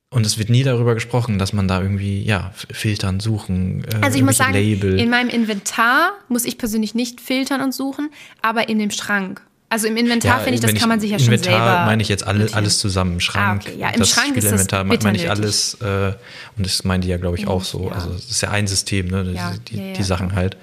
Und 0.09 0.25
es 0.25 0.37
wird 0.37 0.49
nie 0.49 0.63
darüber 0.63 0.93
gesprochen, 0.93 1.37
dass 1.37 1.51
man 1.51 1.67
da 1.67 1.81
irgendwie, 1.81 2.23
ja, 2.23 2.51
filtern, 2.71 3.19
suchen, 3.19 3.83
äh, 3.83 3.97
Also 4.05 4.17
ich 4.17 4.23
muss 4.23 4.37
sagen, 4.37 4.53
Label. 4.53 4.97
in 4.97 5.09
meinem 5.09 5.27
Inventar 5.29 6.11
muss 6.29 6.45
ich 6.45 6.57
persönlich 6.57 6.95
nicht 6.95 7.19
filtern 7.19 7.59
und 7.61 7.73
suchen, 7.73 8.09
aber 8.41 8.69
in 8.69 8.79
dem 8.79 8.89
Schrank. 8.91 9.41
Also 9.69 9.87
im 9.87 9.97
Inventar 9.97 10.39
finde 10.39 10.55
ich, 10.55 10.61
das 10.61 10.71
wenn 10.71 10.77
kann 10.79 10.87
man 10.89 10.99
sich 11.01 11.11
ja 11.11 11.19
schon 11.19 11.33
Inventar 11.33 11.53
selber. 11.67 11.85
meine 11.85 12.01
ich 12.01 12.07
jetzt 12.07 12.25
alle, 12.25 12.47
alles 12.53 12.79
zusammen. 12.79 13.19
Schrank, 13.19 13.63
Ah, 13.65 13.67
okay. 13.69 13.77
Ja, 13.79 13.89
im 13.89 13.99
das 13.99 14.09
Schrank 14.09 14.37
ist 14.37 14.49
das 14.49 14.67
meine 15.03 15.17
ich 15.17 15.29
alles. 15.29 15.73
Äh, 15.81 16.13
und 16.57 16.65
das 16.65 16.83
meinen 16.85 17.01
die 17.01 17.09
ja, 17.09 17.17
glaube 17.17 17.37
ich, 17.37 17.47
auch 17.47 17.63
so. 17.63 17.87
Ja. 17.87 17.91
Also 17.95 18.11
es 18.13 18.31
ist 18.31 18.41
ja 18.41 18.51
ein 18.51 18.65
System, 18.67 19.07
ne? 19.07 19.29
Ja, 19.33 19.53
die, 19.67 19.75
die, 19.75 19.77
ja, 19.81 19.93
ja. 19.93 20.03
Sachen 20.03 20.35
halt. 20.35 20.55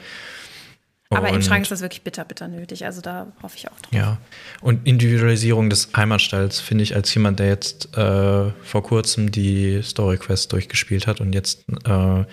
Aber 1.10 1.28
im 1.28 1.36
Und- 1.36 1.44
Schrank 1.44 1.62
ist 1.62 1.70
das 1.70 1.80
wirklich 1.82 2.02
bitter, 2.02 2.24
bitter 2.24 2.48
nötig. 2.48 2.86
Also 2.86 3.00
da 3.02 3.26
hoffe 3.42 3.56
ich 3.58 3.68
auch 3.70 3.78
drauf. 3.80 3.92
Ja, 3.92 4.16
und 4.62 4.86
Individualisierung 4.86 5.68
des 5.70 5.90
Heimatstalls 5.94 6.60
finde 6.60 6.82
ich 6.82 6.96
als 6.96 7.12
jemand, 7.14 7.38
der 7.38 7.48
jetzt 7.48 7.96
äh, 7.96 8.50
vor 8.64 8.82
kurzem 8.82 9.30
die 9.30 9.80
Story 9.82 10.16
Quest 10.16 10.52
durchgespielt 10.52 11.06
hat 11.06 11.20
und 11.20 11.32
jetzt 11.34 11.64
äh, 11.84 12.24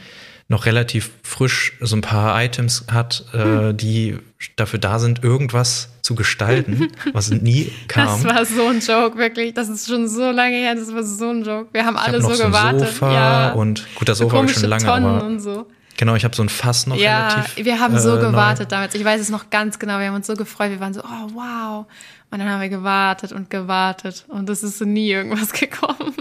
noch 0.51 0.65
relativ 0.65 1.11
frisch 1.23 1.73
so 1.79 1.95
ein 1.95 2.01
paar 2.01 2.41
Items 2.43 2.85
hat, 2.91 3.23
Hm. 3.31 3.69
äh, 3.69 3.73
die 3.73 4.17
dafür 4.57 4.79
da 4.79 4.99
sind, 4.99 5.23
irgendwas 5.23 5.89
zu 6.01 6.13
gestalten, 6.15 6.89
was 7.13 7.29
nie 7.31 7.71
kam. 7.87 8.21
Das 8.23 8.35
war 8.35 8.45
so 8.45 8.67
ein 8.67 8.79
Joke, 8.81 9.17
wirklich. 9.17 9.53
Das 9.53 9.69
ist 9.69 9.87
schon 9.87 10.07
so 10.09 10.29
lange 10.31 10.55
her. 10.57 10.75
Das 10.75 10.93
war 10.93 11.03
so 11.03 11.29
ein 11.29 11.43
Joke. 11.43 11.69
Wir 11.71 11.85
haben 11.85 11.95
ich 11.95 12.01
alle 12.01 12.19
noch 12.19 12.29
so 12.31 12.35
so 12.35 12.43
ein 12.43 12.51
gewartet. 12.51 12.87
Sofa 12.89 13.13
ja. 13.13 13.51
und 13.53 13.87
gut, 13.95 14.09
das 14.09 14.17
Sofa 14.17 14.37
habe 14.37 14.47
ich 14.47 14.53
schon 14.53 14.69
lange, 14.69 14.83
Tonnen 14.83 15.05
aber 15.05 15.23
und 15.25 15.39
so. 15.39 15.67
genau, 15.97 16.15
ich 16.15 16.23
habe 16.25 16.35
so 16.35 16.43
ein 16.43 16.49
Fass 16.49 16.85
noch 16.85 16.97
Ja, 16.97 17.27
relativ. 17.29 17.65
wir 17.65 17.79
haben 17.79 17.97
so 17.99 18.09
äh, 18.17 18.21
neu. 18.21 18.29
gewartet 18.31 18.71
damals. 18.71 18.93
Ich 18.95 19.05
weiß 19.05 19.21
es 19.21 19.29
noch 19.29 19.49
ganz 19.51 19.79
genau. 19.79 19.99
Wir 19.99 20.07
haben 20.07 20.15
uns 20.15 20.27
so 20.27 20.33
gefreut. 20.35 20.69
Wir 20.71 20.79
waren 20.81 20.93
so, 20.93 21.01
oh 21.01 21.29
wow. 21.33 21.85
Und 22.29 22.39
dann 22.39 22.49
haben 22.49 22.61
wir 22.61 22.69
gewartet 22.69 23.31
und 23.31 23.49
gewartet. 23.49 24.25
Und 24.27 24.49
es 24.49 24.63
ist 24.63 24.81
nie 24.81 25.11
irgendwas 25.11 25.53
gekommen. 25.63 26.13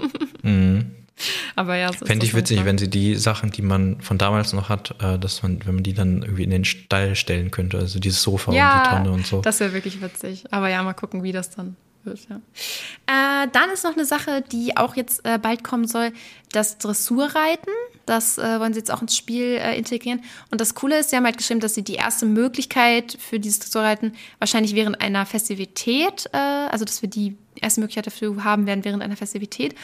Aber 1.61 1.77
ja, 1.77 1.93
so. 1.93 2.07
Fände 2.07 2.25
ich 2.25 2.33
witzig, 2.33 2.57
manchmal. 2.57 2.71
wenn 2.71 2.79
sie 2.79 2.89
die 2.89 3.17
Sachen, 3.17 3.51
die 3.51 3.61
man 3.61 4.01
von 4.01 4.17
damals 4.17 4.55
noch 4.55 4.71
hat, 4.71 4.95
äh, 5.03 5.19
dass 5.19 5.43
man, 5.43 5.61
wenn 5.67 5.75
man 5.75 5.85
die 5.85 5.93
dann 5.93 6.23
irgendwie 6.23 6.45
in 6.45 6.51
den 6.51 6.65
Stall 6.65 7.15
stellen 7.17 7.51
könnte, 7.51 7.77
also 7.77 7.99
dieses 7.99 8.23
Sofa 8.23 8.51
und 8.51 8.57
die 8.57 8.89
Tonne 8.89 9.13
und 9.13 9.27
so. 9.27 9.43
Das 9.43 9.61
wäre 9.61 9.75
wirklich 9.75 10.01
witzig. 10.01 10.45
Aber 10.51 10.71
ja, 10.71 10.83
mal 10.83 10.95
gucken, 10.95 11.23
wie 11.23 11.33
das 11.33 11.51
dann 11.51 11.77
wird. 12.05 12.21
Ja. 12.31 12.37
Äh, 12.37 13.49
dann 13.53 13.69
ist 13.69 13.85
noch 13.85 13.93
eine 13.93 14.07
Sache, 14.07 14.43
die 14.51 14.79
auch 14.79 14.97
jetzt 14.97 15.27
äh, 15.27 15.37
bald 15.37 15.63
kommen 15.63 15.87
soll: 15.87 16.13
das 16.51 16.79
Dressurreiten. 16.79 17.69
Das 18.07 18.39
äh, 18.39 18.59
wollen 18.59 18.73
sie 18.73 18.79
jetzt 18.79 18.91
auch 18.91 19.03
ins 19.03 19.15
Spiel 19.15 19.59
äh, 19.61 19.77
integrieren. 19.77 20.23
Und 20.51 20.63
das 20.63 20.75
Coole 20.75 20.99
ist, 20.99 21.11
sie 21.11 21.17
haben 21.17 21.27
halt 21.27 21.37
geschrieben, 21.37 21.61
dass 21.61 21.75
sie 21.75 21.85
die 21.85 21.97
erste 21.97 22.25
Möglichkeit 22.25 23.19
für 23.21 23.39
dieses 23.39 23.59
Dressurreiten 23.59 24.15
wahrscheinlich 24.39 24.75
während 24.75 25.03
einer 25.03 25.27
Festivität, 25.27 26.25
äh, 26.33 26.39
also 26.39 26.87
dass 26.87 27.03
wir 27.03 27.11
die 27.11 27.37
erste 27.61 27.81
Möglichkeit 27.81 28.07
dafür 28.07 28.45
haben 28.45 28.67
werden 28.67 28.83
während 28.87 29.03
einer 29.03 29.17
Festivität. 29.17 29.75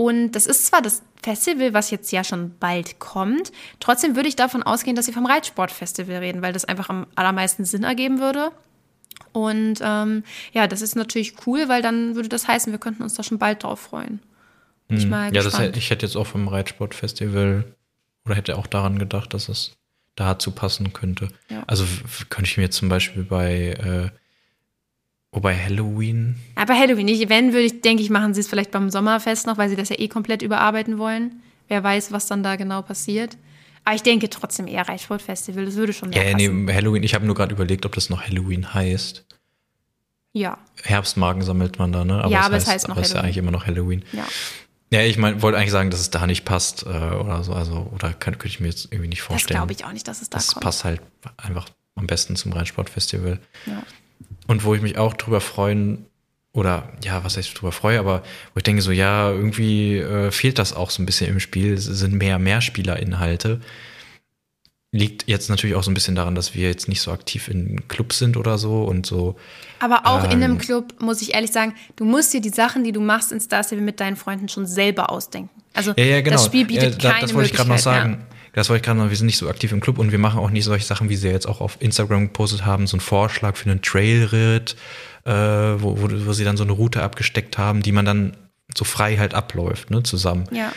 Und 0.00 0.32
das 0.32 0.46
ist 0.46 0.64
zwar 0.64 0.80
das 0.80 1.02
Festival, 1.22 1.74
was 1.74 1.90
jetzt 1.90 2.10
ja 2.10 2.24
schon 2.24 2.56
bald 2.58 3.00
kommt, 3.00 3.52
trotzdem 3.80 4.16
würde 4.16 4.30
ich 4.30 4.36
davon 4.36 4.62
ausgehen, 4.62 4.96
dass 4.96 5.04
sie 5.04 5.12
vom 5.12 5.26
Reitsportfestival 5.26 6.16
reden, 6.16 6.40
weil 6.40 6.54
das 6.54 6.64
einfach 6.64 6.88
am 6.88 7.06
allermeisten 7.16 7.66
Sinn 7.66 7.84
ergeben 7.84 8.18
würde. 8.18 8.50
Und 9.32 9.74
ähm, 9.82 10.24
ja, 10.54 10.66
das 10.66 10.80
ist 10.80 10.96
natürlich 10.96 11.34
cool, 11.46 11.68
weil 11.68 11.82
dann 11.82 12.14
würde 12.14 12.30
das 12.30 12.48
heißen, 12.48 12.72
wir 12.72 12.78
könnten 12.80 13.02
uns 13.02 13.12
da 13.12 13.22
schon 13.22 13.38
bald 13.38 13.62
drauf 13.62 13.78
freuen. 13.78 14.20
Bin 14.88 14.96
ich 14.96 15.06
mal 15.06 15.28
Mhm. 15.28 15.34
ja, 15.34 15.42
das, 15.42 15.52
gespannt. 15.52 15.76
ich 15.76 15.90
hätte 15.90 16.06
jetzt 16.06 16.16
auch 16.16 16.26
vom 16.26 16.48
Reitsportfestival 16.48 17.64
oder 18.24 18.34
hätte 18.34 18.56
auch 18.56 18.66
daran 18.66 18.98
gedacht, 18.98 19.34
dass 19.34 19.50
es 19.50 19.72
dazu 20.16 20.52
passen 20.52 20.94
könnte. 20.94 21.28
Ja. 21.50 21.62
Also 21.66 21.84
könnte 22.30 22.48
ich 22.50 22.56
mir 22.56 22.70
zum 22.70 22.88
Beispiel 22.88 23.22
bei, 23.22 24.10
äh, 24.12 24.19
wobei 25.32 25.56
Halloween, 25.56 26.36
Aber 26.56 26.74
Halloween 26.78 27.06
nicht. 27.06 27.28
Wenn, 27.28 27.52
würde 27.52 27.64
ich, 27.66 27.80
denke 27.82 28.02
ich, 28.02 28.10
machen 28.10 28.34
sie 28.34 28.40
es 28.40 28.48
vielleicht 28.48 28.70
beim 28.70 28.90
Sommerfest 28.90 29.46
noch, 29.46 29.58
weil 29.58 29.68
sie 29.68 29.76
das 29.76 29.88
ja 29.88 29.98
eh 29.98 30.08
komplett 30.08 30.42
überarbeiten 30.42 30.98
wollen. 30.98 31.42
Wer 31.68 31.82
weiß, 31.84 32.12
was 32.12 32.26
dann 32.26 32.42
da 32.42 32.56
genau 32.56 32.82
passiert. 32.82 33.36
Aber 33.84 33.94
ich 33.94 34.02
denke 34.02 34.28
trotzdem 34.28 34.66
eher 34.66 34.88
Reitsportfestival. 34.88 35.64
Das 35.64 35.76
würde 35.76 35.92
schon 35.92 36.12
ja, 36.12 36.22
nee, 36.34 36.48
passen. 36.48 36.72
Halloween, 36.72 37.02
ich 37.02 37.14
habe 37.14 37.24
nur 37.26 37.34
gerade 37.34 37.54
überlegt, 37.54 37.86
ob 37.86 37.94
das 37.94 38.10
noch 38.10 38.22
Halloween 38.22 38.74
heißt. 38.74 39.24
Ja, 40.32 40.58
Herbstmarken 40.84 41.42
sammelt 41.42 41.78
man 41.78 41.90
da, 41.92 42.04
ne? 42.04 42.24
Ja, 42.28 42.42
aber 42.42 42.56
es 42.56 42.66
heißt 42.66 42.86
noch 42.88 42.94
aber 42.94 43.00
es 43.02 43.08
ist 43.08 43.14
ja 43.14 43.18
Halloween. 43.18 43.24
eigentlich 43.26 43.36
immer 43.38 43.50
noch 43.50 43.66
Halloween. 43.66 44.04
ja. 44.12 44.24
Ja, 44.92 45.02
ich 45.02 45.18
mein, 45.18 45.40
wollte 45.40 45.56
eigentlich 45.56 45.70
sagen, 45.70 45.90
dass 45.90 46.00
es 46.00 46.10
da 46.10 46.26
nicht 46.26 46.44
passt 46.44 46.82
äh, 46.84 46.88
oder 46.88 47.44
so. 47.44 47.52
Also, 47.52 47.88
oder 47.94 48.12
kann, 48.12 48.34
könnte 48.38 48.48
ich 48.48 48.58
mir 48.58 48.66
jetzt 48.66 48.86
irgendwie 48.90 49.06
nicht 49.06 49.20
Das 49.20 49.26
vorstellen. 49.28 49.58
glaube 49.60 49.72
ich 49.72 49.84
auch 49.84 49.92
nicht, 49.92 50.08
dass 50.08 50.20
es 50.20 50.30
da 50.30 50.38
Das 50.38 50.48
kommt. 50.48 50.64
passt 50.64 50.82
halt 50.82 51.00
einfach 51.36 51.68
am 51.94 52.08
besten 52.08 52.34
zum 52.34 52.52
Reitsportfestival. 52.52 53.38
Ja. 53.66 53.84
Und 54.50 54.64
wo 54.64 54.74
ich 54.74 54.82
mich 54.82 54.98
auch 54.98 55.14
drüber 55.14 55.40
freuen, 55.40 56.06
oder 56.52 56.88
ja, 57.04 57.22
was 57.22 57.36
heißt 57.36 57.56
drüber 57.56 57.70
freue, 57.70 58.00
aber 58.00 58.24
wo 58.52 58.56
ich 58.56 58.64
denke 58.64 58.82
so, 58.82 58.90
ja, 58.90 59.30
irgendwie 59.30 59.98
äh, 59.98 60.32
fehlt 60.32 60.58
das 60.58 60.72
auch 60.72 60.90
so 60.90 61.00
ein 61.00 61.06
bisschen 61.06 61.30
im 61.30 61.38
Spiel. 61.38 61.74
Es 61.74 61.84
sind 61.84 62.14
mehr 62.14 62.36
Mehrspielerinhalte. 62.40 63.60
Liegt 64.90 65.28
jetzt 65.28 65.50
natürlich 65.50 65.76
auch 65.76 65.84
so 65.84 65.92
ein 65.92 65.94
bisschen 65.94 66.16
daran, 66.16 66.34
dass 66.34 66.52
wir 66.56 66.66
jetzt 66.66 66.88
nicht 66.88 67.00
so 67.00 67.12
aktiv 67.12 67.46
in 67.46 67.86
Clubs 67.86 68.18
sind 68.18 68.36
oder 68.36 68.58
so 68.58 68.82
und 68.82 69.06
so. 69.06 69.36
Aber 69.78 70.04
auch 70.04 70.24
in 70.24 70.32
einem 70.32 70.54
Ähm. 70.54 70.58
Club, 70.58 71.00
muss 71.00 71.22
ich 71.22 71.34
ehrlich 71.34 71.52
sagen, 71.52 71.76
du 71.94 72.04
musst 72.04 72.34
dir 72.34 72.40
die 72.40 72.48
Sachen, 72.48 72.82
die 72.82 72.90
du 72.90 73.00
machst 73.00 73.30
in 73.30 73.38
Star 73.38 73.62
Stable 73.62 73.84
mit 73.84 74.00
deinen 74.00 74.16
Freunden 74.16 74.48
schon 74.48 74.66
selber 74.66 75.10
ausdenken. 75.10 75.50
Also 75.74 75.92
Ja, 75.96 76.02
ja, 76.02 76.20
genau. 76.22 76.34
das 76.34 76.46
Spiel 76.46 76.66
bietet 76.66 77.00
ja, 77.00 77.10
da, 77.10 77.10
keine 77.12 77.22
Das 77.22 77.34
wollte 77.34 77.50
ich 77.50 77.56
gerade 77.56 77.68
noch 77.70 77.78
sagen. 77.78 78.26
Das 78.52 78.68
wollte 78.68 78.80
ich 78.80 78.86
gerade 78.86 78.98
noch, 78.98 79.10
wir 79.10 79.16
sind 79.16 79.26
nicht 79.26 79.38
so 79.38 79.48
aktiv 79.48 79.72
im 79.72 79.80
Club 79.80 79.98
und 79.98 80.12
wir 80.12 80.18
machen 80.18 80.40
auch 80.40 80.50
nicht 80.50 80.64
solche 80.64 80.84
Sachen, 80.84 81.08
wie 81.08 81.16
sie 81.16 81.28
jetzt 81.28 81.46
auch 81.46 81.60
auf 81.60 81.76
Instagram 81.80 82.26
gepostet 82.28 82.64
haben, 82.64 82.86
so 82.86 82.96
einen 82.96 83.00
Vorschlag 83.00 83.56
für 83.56 83.70
einen 83.70 83.82
Trailritt, 83.82 84.76
äh, 85.24 85.32
wo, 85.32 86.00
wo, 86.00 86.08
wo 86.26 86.32
sie 86.32 86.44
dann 86.44 86.56
so 86.56 86.64
eine 86.64 86.72
Route 86.72 87.02
abgesteckt 87.02 87.58
haben, 87.58 87.82
die 87.82 87.92
man 87.92 88.04
dann 88.04 88.36
so 88.76 88.84
frei 88.84 89.16
halt 89.16 89.34
abläuft, 89.34 89.90
ne, 89.90 90.02
zusammen. 90.02 90.46
Ja. 90.52 90.72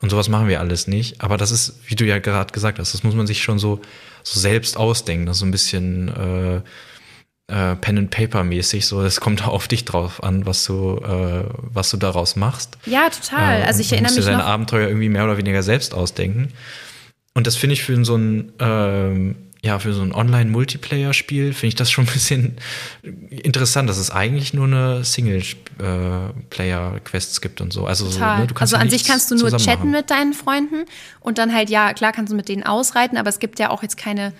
Und 0.00 0.10
sowas 0.10 0.28
machen 0.28 0.48
wir 0.48 0.60
alles 0.60 0.86
nicht. 0.86 1.20
Aber 1.20 1.36
das 1.36 1.50
ist, 1.50 1.80
wie 1.86 1.96
du 1.96 2.04
ja 2.04 2.18
gerade 2.18 2.52
gesagt 2.52 2.78
hast, 2.78 2.94
das 2.94 3.02
muss 3.02 3.14
man 3.14 3.26
sich 3.26 3.42
schon 3.42 3.58
so, 3.58 3.80
so 4.22 4.38
selbst 4.38 4.76
ausdenken. 4.76 5.26
Das 5.26 5.36
ist 5.36 5.40
so 5.40 5.46
ein 5.46 5.50
bisschen, 5.50 6.08
äh, 6.08 6.60
äh, 7.48 7.76
Pen 7.76 7.98
and 7.98 8.10
Paper 8.10 8.44
mäßig. 8.44 8.86
So, 8.86 9.02
es 9.02 9.20
kommt 9.20 9.46
auf 9.46 9.68
dich 9.68 9.84
drauf 9.84 10.22
an, 10.22 10.46
was 10.46 10.64
du, 10.64 10.98
äh, 10.98 11.44
was 11.54 11.90
du 11.90 11.96
daraus 11.96 12.36
machst. 12.36 12.78
Ja, 12.86 13.08
total. 13.08 13.62
Äh, 13.62 13.64
also 13.64 13.80
ich 13.80 13.86
und 13.88 13.92
erinnere 13.94 14.10
musst 14.10 14.16
mich 14.16 14.24
dir 14.26 14.30
deine 14.30 14.42
noch. 14.42 14.50
Abenteuer 14.50 14.88
irgendwie 14.88 15.08
mehr 15.08 15.24
oder 15.24 15.38
weniger 15.38 15.62
selbst 15.62 15.94
ausdenken. 15.94 16.52
Und 17.38 17.46
das 17.46 17.54
finde 17.54 17.74
ich 17.74 17.84
für 17.84 18.04
so 18.04 18.16
ein 18.16 18.50
ähm, 18.58 19.36
ja, 19.62 19.78
für 19.78 19.92
so 19.92 20.02
ein 20.02 20.12
Online-Multiplayer-Spiel 20.12 21.52
finde 21.52 21.68
ich 21.68 21.76
das 21.76 21.88
schon 21.88 22.06
ein 22.06 22.12
bisschen 22.12 22.56
interessant, 23.30 23.88
dass 23.88 23.98
es 23.98 24.10
eigentlich 24.10 24.54
nur 24.54 24.66
eine 24.66 25.04
Single-Player-Quests 25.04 27.40
gibt 27.40 27.60
und 27.60 27.72
so. 27.72 27.86
Also, 27.86 28.10
so, 28.10 28.18
ne, 28.18 28.48
also 28.56 28.76
an 28.76 28.90
sich 28.90 29.04
kannst 29.04 29.30
du 29.30 29.36
nur 29.36 29.56
chatten 29.56 29.92
mit 29.92 30.10
deinen 30.10 30.32
Freunden 30.32 30.86
und 31.20 31.38
dann 31.38 31.54
halt, 31.54 31.70
ja, 31.70 31.92
klar 31.92 32.10
kannst 32.10 32.32
du 32.32 32.36
mit 32.36 32.48
denen 32.48 32.64
ausreiten, 32.64 33.16
aber 33.16 33.28
es 33.28 33.38
gibt 33.38 33.60
ja 33.60 33.70
auch 33.70 33.84
jetzt 33.84 33.96
keine, 33.96 34.32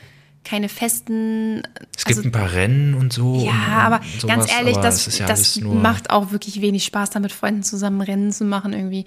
keine 0.45 0.69
festen. 0.69 1.63
Es 1.97 2.05
gibt 2.05 2.19
also, 2.19 2.29
ein 2.29 2.33
paar 2.33 2.53
Rennen 2.53 2.95
und 2.95 3.13
so. 3.13 3.45
ja, 3.45 3.53
und, 3.53 3.61
aber 3.61 4.01
und 4.01 4.27
ganz 4.27 4.47
sowas, 4.47 4.59
ehrlich, 4.59 4.75
aber 4.75 4.83
das, 4.83 5.19
ja 5.19 5.27
das 5.27 5.61
macht 5.61 6.11
auch 6.11 6.33
wirklich 6.33 6.61
wenig 6.61 6.85
Spaß, 6.85 7.11
da 7.11 7.21
mit 7.21 7.31
Freunden 7.31 7.63
zusammen 7.63 8.01
Rennen 8.01 8.33
zu 8.33 8.45
machen 8.45 8.73
irgendwie. 8.73 9.05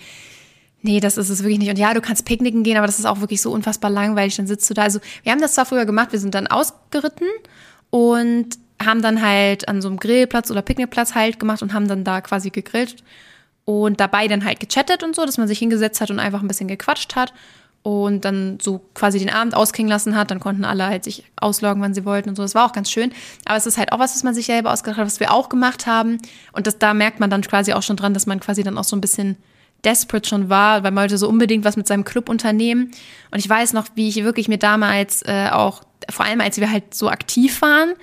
Nee, 0.84 1.00
das 1.00 1.18
ist 1.18 1.30
es 1.30 1.44
wirklich 1.44 1.60
nicht. 1.60 1.70
Und 1.70 1.78
ja, 1.78 1.94
du 1.94 2.02
kannst 2.02 2.26
picknicken 2.26 2.64
gehen, 2.64 2.78
aber 2.78 2.88
das 2.88 2.98
ist 2.98 3.06
auch 3.06 3.20
wirklich 3.20 3.42
so 3.42 3.52
unfassbar 3.52 3.92
langweilig. 3.92 4.36
Dann 4.36 4.48
sitzt 4.48 4.70
du 4.70 4.74
da. 4.74 4.84
Also, 4.84 5.00
wir 5.24 5.32
haben 5.32 5.42
das 5.42 5.54
zwar 5.54 5.66
früher 5.66 5.86
gemacht, 5.86 6.12
wir 6.12 6.20
sind 6.20 6.34
dann 6.34 6.48
ausgeritten 6.48 7.28
und 7.92 8.58
haben 8.84 9.02
dann 9.02 9.22
halt 9.22 9.68
an 9.68 9.82
so 9.82 9.88
einem 9.88 9.98
Grillplatz 9.98 10.50
oder 10.50 10.64
Picknickplatz 10.64 11.14
halt 11.14 11.40
gemacht 11.40 11.62
und 11.62 11.74
haben 11.74 11.88
dann 11.88 12.04
da 12.04 12.22
quasi 12.22 12.50
gegrillt 12.50 13.04
und 13.66 14.00
dabei 14.00 14.28
dann 14.28 14.44
halt 14.44 14.60
gechattet 14.60 15.04
und 15.04 15.16
so, 15.16 15.26
dass 15.26 15.38
man 15.38 15.48
sich 15.48 15.60
hingesetzt 15.60 16.02
hat 16.02 16.10
und 16.10 16.20
einfach 16.20 16.42
ein 16.42 16.48
bisschen 16.48 16.68
gequatscht 16.68 17.16
hat 17.16 17.32
und 17.84 18.26
dann 18.26 18.60
so 18.62 18.82
quasi 18.94 19.20
den 19.20 19.30
Abend 19.30 19.56
ausklingen 19.56 19.90
lassen 19.90 20.16
hat. 20.16 20.32
Dann 20.32 20.40
konnten 20.40 20.66
alle 20.66 20.86
halt 20.86 21.04
sich 21.04 21.24
ausloggen, 21.36 21.82
wann 21.82 21.94
sie 21.94 22.06
wollten 22.06 22.30
und 22.30 22.36
so. 22.36 22.44
Das 22.44 22.56
war 22.56 22.66
auch 22.66 22.74
ganz 22.74 22.92
schön. 22.92 23.12
Aber 23.46 23.58
es 23.58 23.66
ist 23.66 23.78
halt 23.78 23.92
auch 23.92 24.00
was, 24.00 24.16
was 24.16 24.24
man 24.24 24.34
sich 24.34 24.46
selber 24.46 24.72
ausgedacht 24.72 25.00
hat, 25.00 25.06
was 25.06 25.20
wir 25.20 25.32
auch 25.32 25.50
gemacht 25.50 25.88
haben. 25.88 26.18
Und 26.54 26.68
das, 26.68 26.78
da 26.78 26.94
merkt 26.94 27.20
man 27.20 27.30
dann 27.30 27.42
quasi 27.42 27.74
auch 27.74 27.84
schon 27.84 27.98
dran, 27.98 28.14
dass 28.14 28.26
man 28.26 28.40
quasi 28.40 28.64
dann 28.64 28.78
auch 28.78 28.84
so 28.84 28.96
ein 28.96 29.02
bisschen 29.02 29.38
desperate 29.84 30.28
schon 30.28 30.50
war, 30.50 30.84
weil 30.84 30.92
man 30.92 31.04
wollte 31.04 31.18
so 31.18 31.28
unbedingt 31.28 31.66
was 31.66 31.78
mit 31.78 31.88
seinem 31.88 32.04
Club 32.04 32.30
unternehmen. 32.30 32.92
Und 33.32 33.40
ich 33.40 33.50
weiß 33.50 33.74
noch, 33.74 33.88
wie 33.96 34.10
ich 34.10 34.24
wirklich 34.24 34.48
mir 34.48 34.58
damals 34.58 35.22
äh, 35.24 35.50
auch, 35.52 35.82
vor 36.10 36.26
allem 36.26 36.42
als 36.42 36.60
wir 36.60 36.72
halt 36.72 36.94
so 36.94 37.10
aktiv 37.10 37.62
waren 37.62 37.94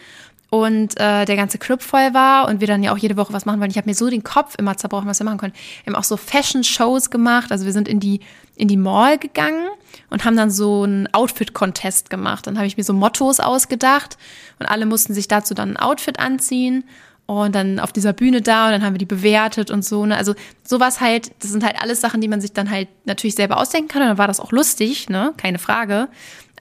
und 0.51 0.99
äh, 0.99 1.25
der 1.27 1.37
ganze 1.37 1.59
Club 1.59 1.83
voll 1.83 2.15
war 2.15 2.49
und 2.49 2.61
wir 2.61 2.67
dann 2.67 2.83
ja 2.83 2.93
auch 2.93 2.99
jede 2.99 3.17
Woche 3.17 3.33
was 3.33 3.45
machen 3.45 3.61
wollten. 3.61 3.71
Ich 3.71 3.77
habe 3.77 3.89
mir 3.89 3.95
so 3.95 4.09
den 4.09 4.25
Kopf 4.25 4.55
immer 4.59 4.77
zerbrochen, 4.77 5.07
was 5.07 5.21
wir 5.21 5.25
machen 5.25 5.39
können. 5.39 5.53
Wir 5.85 5.93
haben 5.93 6.01
auch 6.01 6.05
so 6.05 6.17
Fashion-Shows 6.17 7.11
gemacht. 7.11 7.53
Also 7.53 7.67
wir 7.67 7.73
sind 7.73 7.87
in 7.87 8.01
die, 8.01 8.21
in 8.57 8.69
die 8.69 8.79
Mall 8.79 9.19
gegangen 9.19 9.69
und 10.11 10.25
haben 10.25 10.37
dann 10.37 10.51
so 10.51 10.85
einen 10.85 11.13
Outfit-Contest 11.13 12.09
gemacht. 12.09 12.47
Dann 12.47 12.57
habe 12.57 12.67
ich 12.67 12.77
mir 12.79 12.85
so 12.85 12.95
Mottos 12.95 13.41
ausgedacht 13.41 14.17
und 14.59 14.67
alle 14.67 14.87
mussten 14.87 15.13
sich 15.13 15.29
dazu 15.29 15.53
dann 15.53 15.73
ein 15.73 15.77
Outfit 15.77 16.19
anziehen 16.19 16.85
und 17.29 17.55
dann 17.55 17.79
auf 17.79 17.93
dieser 17.93 18.15
Bühne 18.15 18.41
da 18.41 18.67
und 18.67 18.73
dann 18.73 18.83
haben 18.83 18.95
wir 18.95 18.99
die 18.99 19.05
bewertet 19.05 19.71
und 19.71 19.85
so. 19.85 20.07
Ne? 20.07 20.17
Also 20.17 20.35
sowas 20.67 21.03
halt, 21.03 21.31
das 21.43 21.51
sind 21.51 21.63
halt 21.63 21.81
alles 21.81 22.01
Sachen, 22.01 22.23
die 22.23 22.29
man 22.29 22.41
sich 22.41 22.55
dann 22.55 22.71
halt 22.71 22.89
natürlich 23.05 23.35
selber 23.35 23.59
ausdenken 23.59 23.89
kann 23.89 24.01
und 24.01 24.09
dann 24.09 24.19
war 24.19 24.27
das 24.27 24.41
auch 24.41 24.51
lustig, 24.51 25.11
ne? 25.11 25.35
keine 25.37 25.59
Frage. 25.59 26.09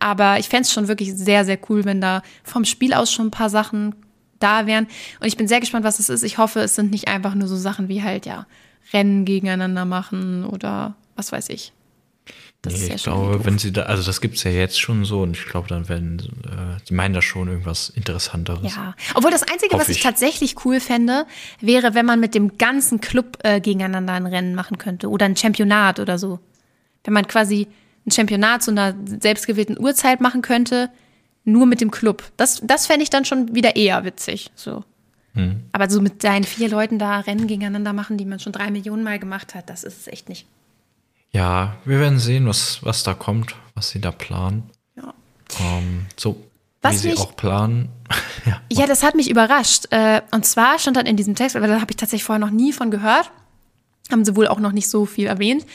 Aber 0.01 0.39
ich 0.39 0.49
fände 0.49 0.63
es 0.63 0.73
schon 0.73 0.89
wirklich 0.89 1.13
sehr, 1.13 1.45
sehr 1.45 1.57
cool, 1.69 1.85
wenn 1.85 2.01
da 2.01 2.21
vom 2.43 2.65
Spiel 2.65 2.93
aus 2.93 3.13
schon 3.13 3.27
ein 3.27 3.31
paar 3.31 3.49
Sachen 3.49 3.95
da 4.39 4.67
wären. 4.67 4.87
Und 5.21 5.27
ich 5.27 5.37
bin 5.37 5.47
sehr 5.47 5.61
gespannt, 5.61 5.85
was 5.85 5.99
es 5.99 6.09
ist. 6.09 6.23
Ich 6.23 6.37
hoffe, 6.37 6.59
es 6.59 6.75
sind 6.75 6.91
nicht 6.91 7.07
einfach 7.07 7.33
nur 7.33 7.47
so 7.47 7.55
Sachen 7.55 7.87
wie 7.87 8.03
halt, 8.03 8.25
ja, 8.25 8.45
Rennen 8.91 9.23
gegeneinander 9.23 9.85
machen 9.85 10.43
oder 10.43 10.95
was 11.15 11.31
weiß 11.31 11.47
ich. 11.47 11.71
Das 12.61 12.73
Nee, 12.73 12.79
ist 12.79 12.89
ja 12.89 12.95
ich 12.95 13.03
glaube, 13.03 13.45
wenn 13.45 13.57
sie 13.59 13.71
da, 13.71 13.83
also 13.83 14.03
das 14.03 14.19
gibt 14.19 14.35
es 14.35 14.43
ja 14.43 14.51
jetzt 14.51 14.79
schon 14.79 15.05
so 15.05 15.21
und 15.21 15.37
ich 15.37 15.45
glaube, 15.45 15.67
dann 15.67 15.87
werden, 15.89 16.19
äh, 16.45 16.83
die 16.89 16.93
meinen 16.93 17.13
da 17.13 17.21
schon 17.21 17.47
irgendwas 17.47 17.89
Interessanteres. 17.89 18.75
Ja, 18.75 18.95
obwohl 19.13 19.31
das 19.31 19.43
Einzige, 19.43 19.73
Hoffe 19.73 19.81
was 19.83 19.89
ich 19.89 19.97
ich. 19.97 20.03
tatsächlich 20.03 20.65
cool 20.65 20.79
fände, 20.79 21.25
wäre, 21.61 21.93
wenn 21.93 22.05
man 22.05 22.19
mit 22.19 22.33
dem 22.33 22.57
ganzen 22.57 22.99
Club 22.99 23.37
äh, 23.43 23.61
gegeneinander 23.61 24.13
ein 24.13 24.25
Rennen 24.25 24.55
machen 24.55 24.77
könnte 24.79 25.09
oder 25.09 25.25
ein 25.25 25.37
Championat 25.37 25.99
oder 25.99 26.17
so. 26.17 26.39
Wenn 27.03 27.13
man 27.13 27.27
quasi 27.27 27.67
ein 28.05 28.11
Championat 28.11 28.63
zu 28.63 28.71
einer 28.71 28.95
selbstgewählten 29.05 29.79
Uhrzeit 29.79 30.19
machen 30.19 30.41
könnte, 30.41 30.89
nur 31.43 31.65
mit 31.65 31.79
dem 31.79 31.91
Club. 31.91 32.23
Das, 32.37 32.61
das 32.63 32.87
fände 32.87 33.03
ich 33.03 33.09
dann 33.09 33.23
schon 33.23 33.55
wieder 33.55 33.75
eher 33.75 34.03
witzig. 34.03 34.51
So. 34.55 34.83
Hm. 35.33 35.63
Aber 35.71 35.89
so 35.89 36.01
mit 36.01 36.21
seinen 36.21 36.43
vier 36.43 36.69
Leuten 36.69 36.99
da 36.99 37.19
Rennen 37.19 37.47
gegeneinander 37.47 37.93
machen, 37.93 38.17
die 38.17 38.25
man 38.25 38.39
schon 38.39 38.51
drei 38.51 38.71
Millionen 38.71 39.03
Mal 39.03 39.19
gemacht 39.19 39.55
hat, 39.55 39.69
das 39.69 39.83
ist 39.83 39.99
es 39.99 40.07
echt 40.07 40.27
nicht. 40.27 40.47
Ja, 41.37 41.75
wir 41.85 41.99
werden 41.99 42.17
sehen, 42.19 42.47
was, 42.47 42.79
was 42.83 43.03
da 43.03 43.13
kommt, 43.13 43.55
was 43.75 43.89
sie 43.91 44.01
da 44.01 44.11
planen. 44.11 44.69
Ja. 44.95 45.13
Ähm, 45.59 46.07
so 46.17 46.43
Was 46.81 46.93
wie 46.93 46.97
sie 46.97 47.09
mich- 47.09 47.19
auch 47.19 47.35
planen. 47.35 47.89
ja. 48.45 48.59
Ja, 48.71 48.87
das 48.87 49.03
hat 49.03 49.13
mich 49.15 49.29
überrascht. 49.29 49.85
Äh, 49.91 50.21
Und 50.31 50.45
zwar 50.45 50.79
stand 50.79 50.97
dann 50.97 51.05
in 51.05 51.15
diesem 51.15 51.35
Text, 51.35 51.55
aber 51.55 51.67
da 51.67 51.79
habe 51.79 51.91
ich 51.91 51.97
tatsächlich 51.97 52.23
vorher 52.23 52.43
noch 52.43 52.51
nie 52.51 52.73
von 52.73 52.89
gehört, 52.89 53.31
haben 54.11 54.25
sie 54.25 54.35
wohl 54.35 54.47
auch 54.47 54.59
noch 54.59 54.71
nicht 54.71 54.89
so 54.89 55.05
viel 55.05 55.27
erwähnt. 55.27 55.65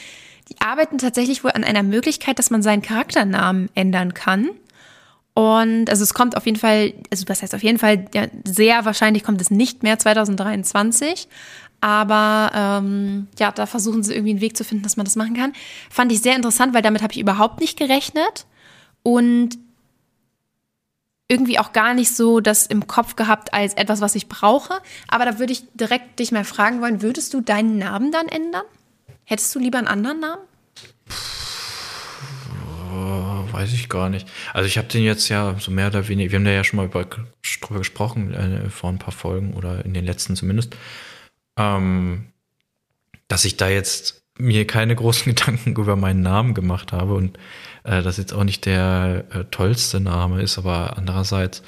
Die 0.49 0.59
arbeiten 0.59 0.97
tatsächlich 0.97 1.43
wohl 1.45 1.51
an 1.51 1.63
einer 1.63 1.83
Möglichkeit, 1.83 2.37
dass 2.39 2.49
man 2.49 2.61
seinen 2.61 2.81
Charakternamen 2.81 3.69
ändern 3.75 4.13
kann. 4.13 4.49
Und 5.35 5.89
also 5.89 6.03
es 6.03 6.13
kommt 6.13 6.35
auf 6.37 6.45
jeden 6.45 6.59
Fall, 6.59 6.93
also 7.09 7.23
das 7.25 7.41
heißt 7.41 7.55
auf 7.55 7.63
jeden 7.63 7.79
Fall, 7.79 8.05
ja, 8.13 8.27
sehr 8.43 8.83
wahrscheinlich 8.85 9.23
kommt 9.23 9.39
es 9.41 9.49
nicht 9.49 9.81
mehr 9.81 9.97
2023. 9.97 11.27
Aber 11.83 12.49
ähm, 12.55 13.27
ja, 13.37 13.51
da 13.51 13.65
versuchen 13.65 14.03
sie 14.03 14.13
irgendwie 14.13 14.31
einen 14.31 14.39
Weg 14.39 14.55
zu 14.55 14.63
finden, 14.63 14.83
dass 14.83 14.95
man 14.95 15.03
das 15.03 15.17
machen 15.17 15.35
kann. 15.35 15.51
Fand 15.89 16.13
ich 16.13 16.21
sehr 16.21 16.33
interessant, 16.33 16.73
weil 16.73 16.81
damit 16.81 17.01
habe 17.01 17.11
ich 17.11 17.19
überhaupt 17.19 17.59
nicht 17.59 17.77
gerechnet. 17.77 18.45
Und 19.03 19.57
irgendwie 21.27 21.59
auch 21.59 21.73
gar 21.73 21.93
nicht 21.93 22.15
so 22.15 22.39
das 22.39 22.67
im 22.67 22.87
Kopf 22.87 23.17
gehabt 23.17 23.53
als 23.53 23.73
etwas, 23.73 23.99
was 23.99 24.15
ich 24.15 24.29
brauche. 24.29 24.75
Aber 25.09 25.25
da 25.25 25.39
würde 25.39 25.51
ich 25.51 25.65
direkt 25.73 26.19
dich 26.19 26.31
mal 26.31 26.45
fragen 26.45 26.79
wollen, 26.79 27.01
würdest 27.01 27.33
du 27.33 27.41
deinen 27.41 27.79
Namen 27.79 28.13
dann 28.13 28.29
ändern? 28.29 28.63
Hättest 29.25 29.53
du 29.53 29.59
lieber 29.59 29.77
einen 29.77 29.87
anderen 29.87 30.21
Namen? 30.21 30.41
Oh, 32.93 33.53
weiß 33.53 33.73
ich 33.73 33.89
gar 33.89 34.07
nicht. 34.07 34.25
Also 34.53 34.67
ich 34.67 34.77
habe 34.77 34.87
den 34.87 35.03
jetzt 35.03 35.27
ja 35.27 35.53
so 35.59 35.69
mehr 35.69 35.87
oder 35.87 36.07
weniger, 36.07 36.31
wir 36.31 36.39
haben 36.39 36.45
da 36.45 36.51
ja 36.51 36.63
schon 36.63 36.77
mal 36.77 36.85
über, 36.85 37.03
drüber 37.03 37.79
gesprochen, 37.79 38.33
äh, 38.33 38.69
vor 38.69 38.89
ein 38.89 38.99
paar 38.99 39.11
Folgen 39.11 39.53
oder 39.53 39.83
in 39.83 39.93
den 39.93 40.05
letzten 40.05 40.37
zumindest, 40.37 40.77
ähm, 41.57 42.27
dass 43.27 43.45
ich 43.45 43.57
da 43.57 43.69
jetzt 43.69 44.23
mir 44.37 44.65
keine 44.65 44.95
großen 44.95 45.25
Gedanken 45.35 45.71
über 45.75 45.95
meinen 45.95 46.21
Namen 46.21 46.53
gemacht 46.53 46.91
habe 46.91 47.13
und 47.13 47.37
äh, 47.83 48.01
das 48.01 48.17
jetzt 48.17 48.33
auch 48.33 48.43
nicht 48.43 48.65
der 48.65 49.25
äh, 49.31 49.43
tollste 49.45 49.99
Name 49.99 50.41
ist, 50.41 50.57
aber 50.57 50.97
andererseits, 50.97 51.63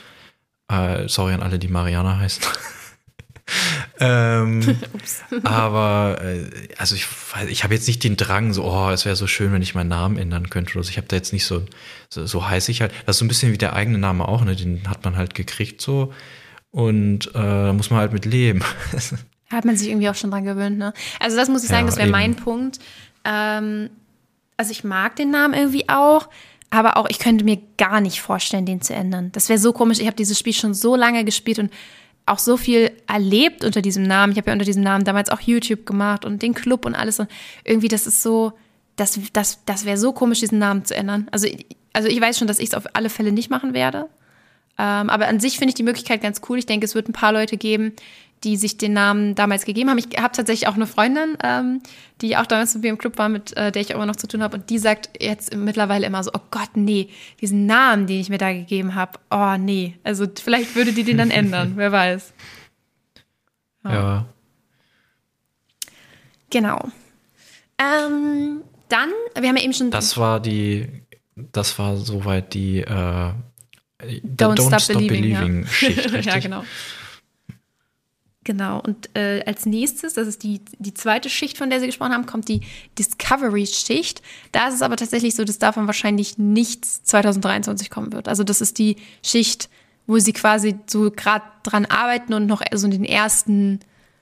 äh, 0.70 1.08
sorry 1.08 1.34
an 1.34 1.44
alle, 1.44 1.60
die 1.60 1.68
Mariana 1.68 2.18
heißen. 2.18 2.44
ähm, 4.00 4.80
aber 5.44 6.20
äh, 6.22 6.50
also 6.78 6.96
ich, 6.96 7.08
ich 7.48 7.64
habe 7.64 7.76
jetzt 7.76 7.88
nicht 7.88 8.04
den 8.04 8.18
Drang, 8.18 8.54
so, 8.54 8.64
oh, 8.64 8.90
es 8.90 9.06
wäre 9.06 9.16
so 9.16 9.28
schön, 9.28 9.54
wenn 9.54 9.62
ich 9.62 9.76
meinen 9.76 9.90
Namen 9.90 10.18
ändern 10.18 10.50
könnte. 10.50 10.74
oder 10.74 10.84
so. 10.84 10.90
ich 10.90 10.98
habe 10.98 11.08
da 11.08 11.16
jetzt 11.16 11.34
nicht 11.34 11.46
so, 11.46 11.66
so, 12.10 12.26
so 12.26 12.48
heiß 12.48 12.70
ich 12.70 12.82
halt. 12.82 12.92
Das 13.06 13.16
ist 13.16 13.20
so 13.20 13.26
ein 13.26 13.28
bisschen 13.28 13.52
wie 13.52 13.58
der 13.58 13.74
eigene 13.74 13.98
Name 13.98 14.28
auch, 14.28 14.44
ne? 14.44 14.56
Den 14.56 14.90
hat 14.90 15.04
man 15.06 15.16
halt 15.16 15.36
gekriegt 15.36 15.82
so. 15.82 16.14
Und 16.72 17.28
äh, 17.28 17.32
da 17.34 17.74
muss 17.74 17.90
man 17.90 18.00
halt 18.00 18.14
mit 18.14 18.26
leben. 18.26 18.64
Da 19.56 19.60
hat 19.60 19.66
man 19.66 19.78
sich 19.78 19.88
irgendwie 19.88 20.10
auch 20.10 20.16
schon 20.16 20.32
dran 20.32 20.44
gewöhnt, 20.44 20.78
ne? 20.78 20.92
Also 21.18 21.38
das 21.38 21.48
muss 21.48 21.64
ich 21.64 21.70
sagen, 21.70 21.86
Ja, 21.86 21.86
das 21.86 21.98
wäre 21.98 22.10
mein 22.10 22.36
Punkt. 22.36 22.80
Ähm, 23.24 23.90
also 24.58 24.72
ich 24.72 24.84
mag 24.84 25.16
den 25.16 25.32
Namen 25.32 25.54
irgendwie 25.54 25.88
auch, 25.88 26.28
aber 26.70 26.98
auch 26.98 27.08
ich 27.10 27.20
könnte 27.20 27.46
mir 27.46 27.58
gar 27.78 28.02
nicht 28.02 28.22
vorstellen, 28.22 28.66
den 28.66 28.82
zu 28.82 28.94
ändern. 28.94 29.32
Das 29.32 29.48
wäre 29.48 29.58
so 29.58 29.72
komisch. 29.72 30.00
Ich 30.00 30.08
habe 30.08 30.18
dieses 30.18 30.38
Spiel 30.38 30.52
schon 30.52 30.74
so 30.74 30.98
lange 30.98 31.24
gespielt 31.24 31.60
und 31.60 31.72
auch 32.26 32.38
so 32.38 32.58
viel 32.58 32.92
erlebt 33.08 33.64
unter 33.64 33.82
diesem 33.82 34.04
Namen. 34.04 34.34
Ich 34.34 34.38
habe 34.38 34.48
ja 34.50 34.54
unter 34.54 34.66
diesem 34.66 34.84
Namen 34.84 35.06
damals 35.06 35.30
auch 35.30 35.40
YouTube 35.40 35.86
gemacht 35.86 36.26
und 36.26 36.42
den 36.42 36.54
Club 36.54 36.86
und 36.86 36.94
alles. 36.94 37.18
Und 37.22 37.30
irgendwie, 37.64 37.88
das 37.88 38.08
ist 38.08 38.24
so, 38.24 38.52
das, 38.98 39.18
das, 39.32 39.64
das 39.66 39.86
wäre 39.86 39.98
so 39.98 40.12
komisch, 40.12 40.42
diesen 40.42 40.60
Namen 40.60 40.84
zu 40.84 40.98
ändern. 40.98 41.30
Also, 41.32 41.48
also 41.94 42.10
ich 42.10 42.20
weiß 42.20 42.38
schon, 42.38 42.50
dass 42.50 42.60
ich 42.60 42.68
es 42.68 42.74
auf 42.74 42.88
alle 42.92 43.10
Fälle 43.10 43.32
nicht 43.32 43.50
machen 43.50 43.74
werde. 43.74 44.10
Ähm, 44.78 45.10
aber 45.10 45.30
an 45.30 45.40
sich 45.40 45.58
finde 45.58 45.70
ich 45.70 45.76
die 45.76 45.84
Möglichkeit 45.84 46.22
ganz 46.22 46.42
cool. 46.50 46.58
Ich 46.58 46.66
denke, 46.66 46.86
es 46.86 46.94
wird 46.94 47.08
ein 47.08 47.14
paar 47.14 47.32
Leute 47.32 47.56
geben, 47.56 47.94
die 48.44 48.58
sich 48.58 48.78
den 48.78 48.94
Namen 48.94 49.34
damals 49.34 49.66
gegeben 49.66 49.90
haben. 49.90 49.98
Ich 49.98 50.18
habe 50.18 50.36
tatsächlich 50.36 50.68
auch 50.68 50.76
eine 50.76 50.86
Freundin, 50.88 51.38
ähm, 51.44 51.82
die 52.22 52.38
auch 52.38 52.46
damals 52.46 52.74
mit 52.76 52.84
mir 52.84 52.90
im 52.90 52.98
Club 52.98 53.18
war, 53.18 53.30
mit 53.30 53.56
äh, 53.58 53.72
der 53.72 53.82
ich 53.82 53.92
auch 53.92 53.96
immer 53.96 54.06
noch 54.06 54.16
zu 54.16 54.28
tun 54.28 54.44
habe. 54.44 54.58
Und 54.58 54.70
die 54.70 54.78
sagt 54.78 55.10
jetzt 55.20 55.56
mittlerweile 55.56 56.06
immer 56.06 56.24
so, 56.24 56.32
oh 56.36 56.42
Gott, 56.52 56.70
nee, 56.76 57.10
diesen 57.42 57.66
Namen, 57.66 58.06
den 58.08 58.20
ich 58.20 58.30
mir 58.30 58.38
da 58.38 58.54
gegeben 58.54 58.94
habe, 58.94 59.20
oh 59.32 59.56
nee. 59.58 59.96
Also 60.04 60.28
vielleicht 60.42 60.76
würde 60.76 60.94
die 60.94 61.04
den 61.04 61.18
dann 61.18 61.32
ändern, 61.42 61.74
wer 61.76 61.92
weiß. 61.92 62.34
ja. 63.84 64.26
Genau. 66.52 66.88
Ähm, 67.78 68.62
dann, 68.88 69.10
wir 69.38 69.50
haben 69.50 69.58
ja 69.58 69.64
eben 69.64 69.74
schon 69.74 69.92
Das 69.92 70.16
war 70.18 70.40
die, 70.40 70.88
das 71.36 71.78
war 71.80 71.98
soweit 71.98 72.54
die 72.54 72.80
äh, 72.80 73.32
Don't, 74.24 74.80
Stop, 74.80 75.00
Believing. 75.00 75.64
ja. 75.64 75.68
Schicht, 75.68 75.98
richtig? 76.14 76.26
ja, 76.26 76.40
genau. 76.40 76.64
Genau, 78.46 78.80
und 78.80 79.10
äh, 79.16 79.44
als 79.46 79.66
nächstes, 79.66 80.14
das 80.14 80.28
ist 80.28 80.44
die, 80.44 80.62
die 80.78 80.94
zweite 80.94 81.32
Schicht, 81.32 81.58
von 81.58 81.72
der 81.72 81.80
Sie 81.80 81.88
gesprochen 81.88 82.14
haben, 82.14 82.28
kommt 82.28 82.48
die 82.48 82.62
Discovery-Schicht. 82.98 84.22
Da 84.52 84.68
ist 84.68 84.76
es 84.76 84.82
aber 84.84 84.96
tatsächlich 84.98 85.36
so, 85.36 85.44
dass 85.44 85.58
davon 85.58 85.88
wahrscheinlich 85.88 86.38
nichts 86.38 87.04
2023 87.04 87.90
kommen 87.90 88.14
wird. 88.14 88.28
Also 88.28 88.44
das 88.44 88.62
ist 88.62 88.78
die 88.78 88.98
Schicht, 89.24 89.68
wo 90.06 90.20
sie 90.20 90.32
quasi 90.32 90.76
so 90.86 91.10
gerade 91.10 91.44
dran 91.64 91.88
arbeiten 91.88 92.36
und 92.36 92.46
noch 92.46 92.62
so 92.72 92.86
in 92.86 92.92
den 92.92 93.04
ersten 93.04 93.80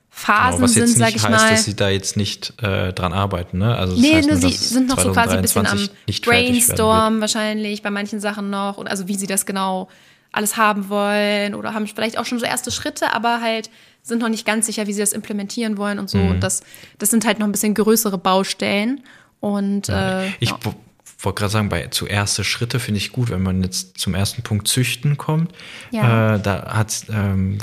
Phasen 0.09 0.51
Genau, 0.57 0.63
was 0.63 0.75
jetzt 0.75 0.87
sind, 0.89 0.99
sag 0.99 1.07
nicht 1.07 1.15
ich 1.17 1.23
heißt, 1.23 1.43
mal. 1.43 1.49
dass 1.49 1.65
sie 1.65 1.75
da 1.75 1.89
jetzt 1.89 2.15
nicht 2.15 2.53
äh, 2.61 2.93
dran 2.93 3.11
arbeiten, 3.11 3.57
ne? 3.57 3.75
Also 3.75 3.99
Nee, 3.99 4.15
heißt 4.15 4.29
nur 4.29 4.37
sie 4.37 4.51
sind 4.51 4.87
noch 4.87 4.99
so 4.99 5.11
quasi 5.11 5.35
ein 5.35 5.41
bisschen 5.41 5.65
am 5.65 5.77
2023 5.77 6.07
nicht 6.07 6.23
fertig 6.25 6.45
werden 6.45 6.55
wird. 6.55 6.67
Brainstorm 6.67 7.19
wahrscheinlich 7.21 7.81
bei 7.81 7.89
manchen 7.89 8.19
Sachen 8.21 8.49
noch 8.49 8.77
und 8.77 8.87
also 8.87 9.07
wie 9.07 9.15
sie 9.15 9.27
das 9.27 9.45
genau 9.45 9.89
alles 10.33 10.57
haben 10.57 10.89
wollen 10.89 11.55
oder 11.55 11.73
haben 11.73 11.87
vielleicht 11.87 12.17
auch 12.17 12.25
schon 12.25 12.39
so 12.39 12.45
erste 12.45 12.71
Schritte, 12.71 13.13
aber 13.13 13.39
halt 13.41 13.69
sind 14.01 14.19
noch 14.19 14.27
nicht 14.29 14.45
ganz 14.45 14.65
sicher, 14.65 14.85
wie 14.87 14.93
sie 14.93 14.99
das 14.99 15.13
implementieren 15.13 15.77
wollen 15.77 15.97
und 15.99 16.09
so. 16.09 16.17
Mhm. 16.17 16.31
Und 16.31 16.39
das, 16.41 16.61
das 16.97 17.09
sind 17.09 17.25
halt 17.25 17.39
noch 17.39 17.45
ein 17.47 17.51
bisschen 17.53 17.73
größere 17.73 18.17
Baustellen. 18.17 19.01
Und 19.39 19.87
äh, 19.89 20.27
Ich 20.39 20.49
ja. 20.49 20.57
wo- 20.63 20.75
wollte 21.19 21.39
gerade 21.39 21.51
sagen, 21.51 21.69
bei 21.69 21.87
zu 21.87 22.05
erste 22.05 22.43
Schritte 22.43 22.79
finde 22.81 22.97
ich 22.97 23.13
gut, 23.13 23.29
wenn 23.29 23.41
man 23.43 23.63
jetzt 23.63 23.97
zum 23.97 24.13
ersten 24.13 24.41
Punkt 24.41 24.67
Züchten 24.67 25.17
kommt. 25.17 25.53
Ja. 25.91 26.35
Äh, 26.35 26.41
da 26.41 26.73
hat 26.75 27.05
ähm, 27.09 27.59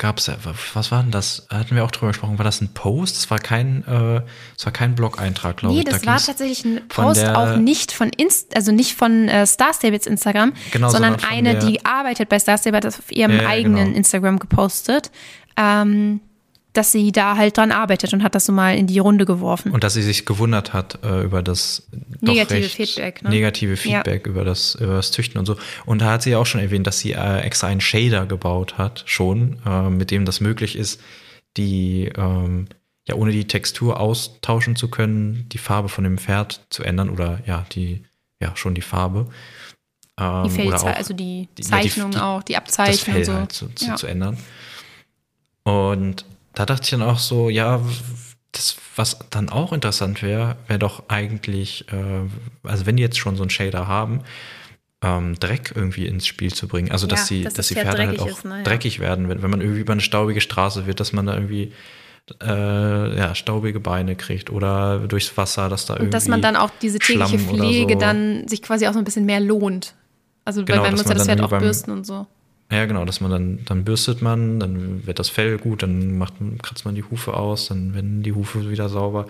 gab 0.00 0.16
es 0.16 0.30
was 0.72 0.90
war 0.90 1.02
denn 1.02 1.10
das? 1.10 1.46
Hatten 1.50 1.76
wir 1.76 1.84
auch 1.84 1.90
drüber 1.90 2.08
gesprochen. 2.08 2.38
War 2.38 2.44
das 2.44 2.62
ein 2.62 2.72
Post? 2.72 3.18
Das 3.18 3.30
war 3.30 3.38
kein, 3.38 3.84
äh, 3.86 4.22
das 4.56 4.64
war 4.64 4.72
kein 4.72 4.94
Blog-Eintrag, 4.94 5.58
glaube 5.58 5.74
Nee, 5.74 5.80
ich. 5.80 5.84
Da 5.84 5.92
das 5.92 6.06
war 6.06 6.14
ging's 6.14 6.26
tatsächlich 6.26 6.64
ein 6.64 6.88
Post 6.88 7.26
auch 7.26 7.56
nicht 7.56 7.92
von 7.92 8.08
Inst 8.16 8.56
also 8.56 8.72
nicht 8.72 8.94
von 8.96 9.28
äh, 9.28 9.46
Star 9.46 9.74
Stables 9.74 10.06
Instagram, 10.06 10.54
Genau, 10.72 10.88
sondern, 10.88 11.18
sondern 11.18 11.30
eine, 11.30 11.58
die 11.58 11.84
arbeitet 11.84 12.30
bei 12.30 12.38
Star 12.38 12.56
Stable, 12.56 12.78
hat 12.78 12.84
das 12.84 12.98
auf 12.98 13.12
ihrem 13.12 13.32
Ja, 13.32 13.42
ja, 13.42 13.48
eigenen 13.48 13.84
genau. 13.84 13.96
Instagram 13.98 14.38
gepostet, 14.38 15.10
ähm, 15.58 16.20
dass 16.72 16.92
sie 16.92 17.10
da 17.12 17.36
halt 17.36 17.56
dran 17.56 17.72
arbeitet 17.72 18.12
und 18.12 18.22
hat 18.22 18.34
das 18.34 18.46
so 18.46 18.52
mal 18.52 18.76
in 18.76 18.86
die 18.86 18.98
Runde 19.00 19.24
geworfen. 19.26 19.72
Und 19.72 19.82
dass 19.82 19.94
sie 19.94 20.02
sich 20.02 20.24
gewundert 20.26 20.72
hat 20.72 20.98
äh, 21.04 21.22
über 21.24 21.42
das 21.42 21.88
Negative 22.20 22.68
Feedback, 22.68 23.22
ne? 23.22 23.30
negative 23.30 23.76
Feedback 23.76 24.26
über, 24.26 24.44
das, 24.44 24.76
über 24.76 24.94
das 24.94 25.10
Züchten 25.10 25.38
und 25.38 25.46
so. 25.46 25.56
Und 25.86 26.00
da 26.00 26.12
hat 26.12 26.22
sie 26.22 26.30
ja 26.30 26.38
auch 26.38 26.46
schon 26.46 26.60
erwähnt, 26.60 26.86
dass 26.86 27.00
sie 27.00 27.12
äh, 27.12 27.40
extra 27.40 27.66
einen 27.66 27.80
Shader 27.80 28.26
gebaut 28.26 28.78
hat, 28.78 29.02
schon, 29.06 29.58
äh, 29.66 29.90
mit 29.90 30.10
dem 30.10 30.24
das 30.24 30.40
möglich 30.40 30.76
ist, 30.76 31.00
die, 31.56 32.10
ähm, 32.16 32.68
ja, 33.08 33.16
ohne 33.16 33.32
die 33.32 33.46
Textur 33.48 33.98
austauschen 33.98 34.76
zu 34.76 34.88
können, 34.88 35.46
die 35.48 35.58
Farbe 35.58 35.88
von 35.88 36.04
dem 36.04 36.18
Pferd 36.18 36.60
zu 36.70 36.84
ändern 36.84 37.10
oder 37.10 37.40
ja, 37.46 37.66
die, 37.72 38.04
ja, 38.40 38.54
schon 38.54 38.74
die 38.76 38.82
Farbe. 38.82 39.26
Ähm, 40.18 40.48
die 40.54 40.72
auch 40.72 40.84
also 40.84 41.14
die 41.14 41.48
die- 41.58 41.62
ja, 41.62 41.80
die- 41.80 41.88
Zeichnung 41.88 42.10
die- 42.12 42.18
auch, 42.18 42.42
die 42.44 42.52
das 42.52 42.60
Abzeichnung 42.62 43.14
Fell 43.14 43.20
und 43.20 43.24
so. 43.26 43.32
halt 43.32 43.52
zu, 43.52 43.68
zu, 43.74 43.84
Ja. 43.86 43.96
zu 43.96 44.06
ändern. 44.06 44.36
Und 45.64 46.24
da 46.54 46.66
dachte 46.66 46.84
ich 46.84 46.90
dann 46.90 47.02
auch 47.02 47.18
so, 47.18 47.48
ja, 47.48 47.80
das, 48.52 48.76
was 48.96 49.18
dann 49.30 49.48
auch 49.48 49.72
interessant 49.72 50.22
wäre, 50.22 50.56
wäre 50.66 50.78
doch 50.78 51.04
eigentlich, 51.08 51.86
äh, 51.92 52.28
also 52.64 52.86
wenn 52.86 52.96
die 52.96 53.02
jetzt 53.02 53.18
schon 53.18 53.36
so 53.36 53.42
einen 53.42 53.50
Shader 53.50 53.86
haben, 53.86 54.22
ähm, 55.02 55.38
Dreck 55.38 55.72
irgendwie 55.74 56.06
ins 56.06 56.26
Spiel 56.26 56.52
zu 56.52 56.68
bringen. 56.68 56.90
Also 56.90 57.06
dass 57.06 57.20
Ja, 57.20 57.26
sie, 57.26 57.44
dass 57.44 57.54
dass 57.54 57.68
das 57.68 57.68
die 57.68 57.74
Pferd 57.74 57.86
Pferde 57.94 58.08
halt 58.08 58.20
auch 58.20 58.26
ist, 58.26 58.44
ne, 58.44 58.62
dreckig 58.64 58.98
werden, 58.98 59.28
wenn, 59.28 59.42
wenn 59.42 59.50
man 59.50 59.60
irgendwie 59.60 59.80
über 59.80 59.92
eine 59.92 60.02
staubige 60.02 60.40
Straße 60.40 60.86
wird, 60.86 61.00
dass 61.00 61.12
man 61.12 61.26
da 61.26 61.34
irgendwie 61.34 61.72
äh, 62.42 63.16
ja, 63.16 63.34
staubige 63.34 63.80
Beine 63.80 64.14
kriegt 64.14 64.50
oder 64.50 64.98
durchs 65.00 65.36
Wasser, 65.36 65.68
dass 65.68 65.86
da 65.86 65.94
irgendwie. 65.94 66.06
Und 66.06 66.14
dass 66.14 66.28
man 66.28 66.42
dann 66.42 66.56
auch 66.56 66.70
diese 66.82 66.98
tägliche 66.98 67.38
Schlamm 67.38 67.56
Pflege 67.56 67.94
so. 67.94 67.98
dann 67.98 68.46
sich 68.46 68.62
quasi 68.62 68.86
auch 68.86 68.92
so 68.92 68.98
ein 68.98 69.04
bisschen 69.04 69.24
mehr 69.24 69.40
lohnt. 69.40 69.94
Also 70.44 70.64
Genau, 70.64 70.82
weil 70.82 70.90
man 70.90 70.96
dass 70.96 71.06
muss 71.06 71.10
ja 71.10 71.14
das 71.14 71.26
Pferd 71.26 71.40
auch 71.40 71.58
bürsten 71.58 71.90
und 71.90 72.06
so. 72.06 72.26
Ja, 72.70 72.86
genau, 72.86 73.04
dass 73.04 73.20
man 73.20 73.30
dann, 73.30 73.64
dann 73.64 73.84
bürstet 73.84 74.22
man, 74.22 74.60
dann 74.60 75.06
wird 75.06 75.18
das 75.18 75.28
Fell 75.28 75.58
gut, 75.58 75.82
dann 75.82 76.18
macht, 76.18 76.34
kratzt 76.62 76.84
man 76.84 76.94
die 76.94 77.02
Hufe 77.02 77.34
aus, 77.34 77.66
dann 77.66 77.94
werden 77.94 78.22
die 78.22 78.32
Hufe 78.32 78.70
wieder 78.70 78.88
sauber. 78.88 79.28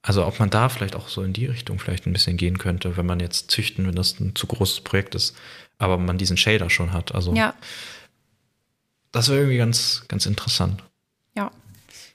Also 0.00 0.24
ob 0.24 0.38
man 0.40 0.48
da 0.48 0.70
vielleicht 0.70 0.96
auch 0.96 1.08
so 1.08 1.22
in 1.22 1.34
die 1.34 1.44
Richtung 1.46 1.78
vielleicht 1.78 2.06
ein 2.06 2.14
bisschen 2.14 2.38
gehen 2.38 2.56
könnte, 2.56 2.96
wenn 2.96 3.04
man 3.04 3.20
jetzt 3.20 3.50
züchten, 3.50 3.86
wenn 3.86 3.94
das 3.94 4.18
ein 4.20 4.34
zu 4.34 4.46
großes 4.46 4.80
Projekt 4.80 5.14
ist, 5.14 5.36
aber 5.76 5.98
man 5.98 6.16
diesen 6.16 6.38
Shader 6.38 6.70
schon 6.70 6.92
hat. 6.94 7.14
Also 7.14 7.34
Ja, 7.34 7.52
das 9.12 9.28
wäre 9.28 9.40
irgendwie 9.40 9.58
ganz, 9.58 10.04
ganz 10.08 10.24
interessant. 10.26 10.82
ja. 11.34 11.50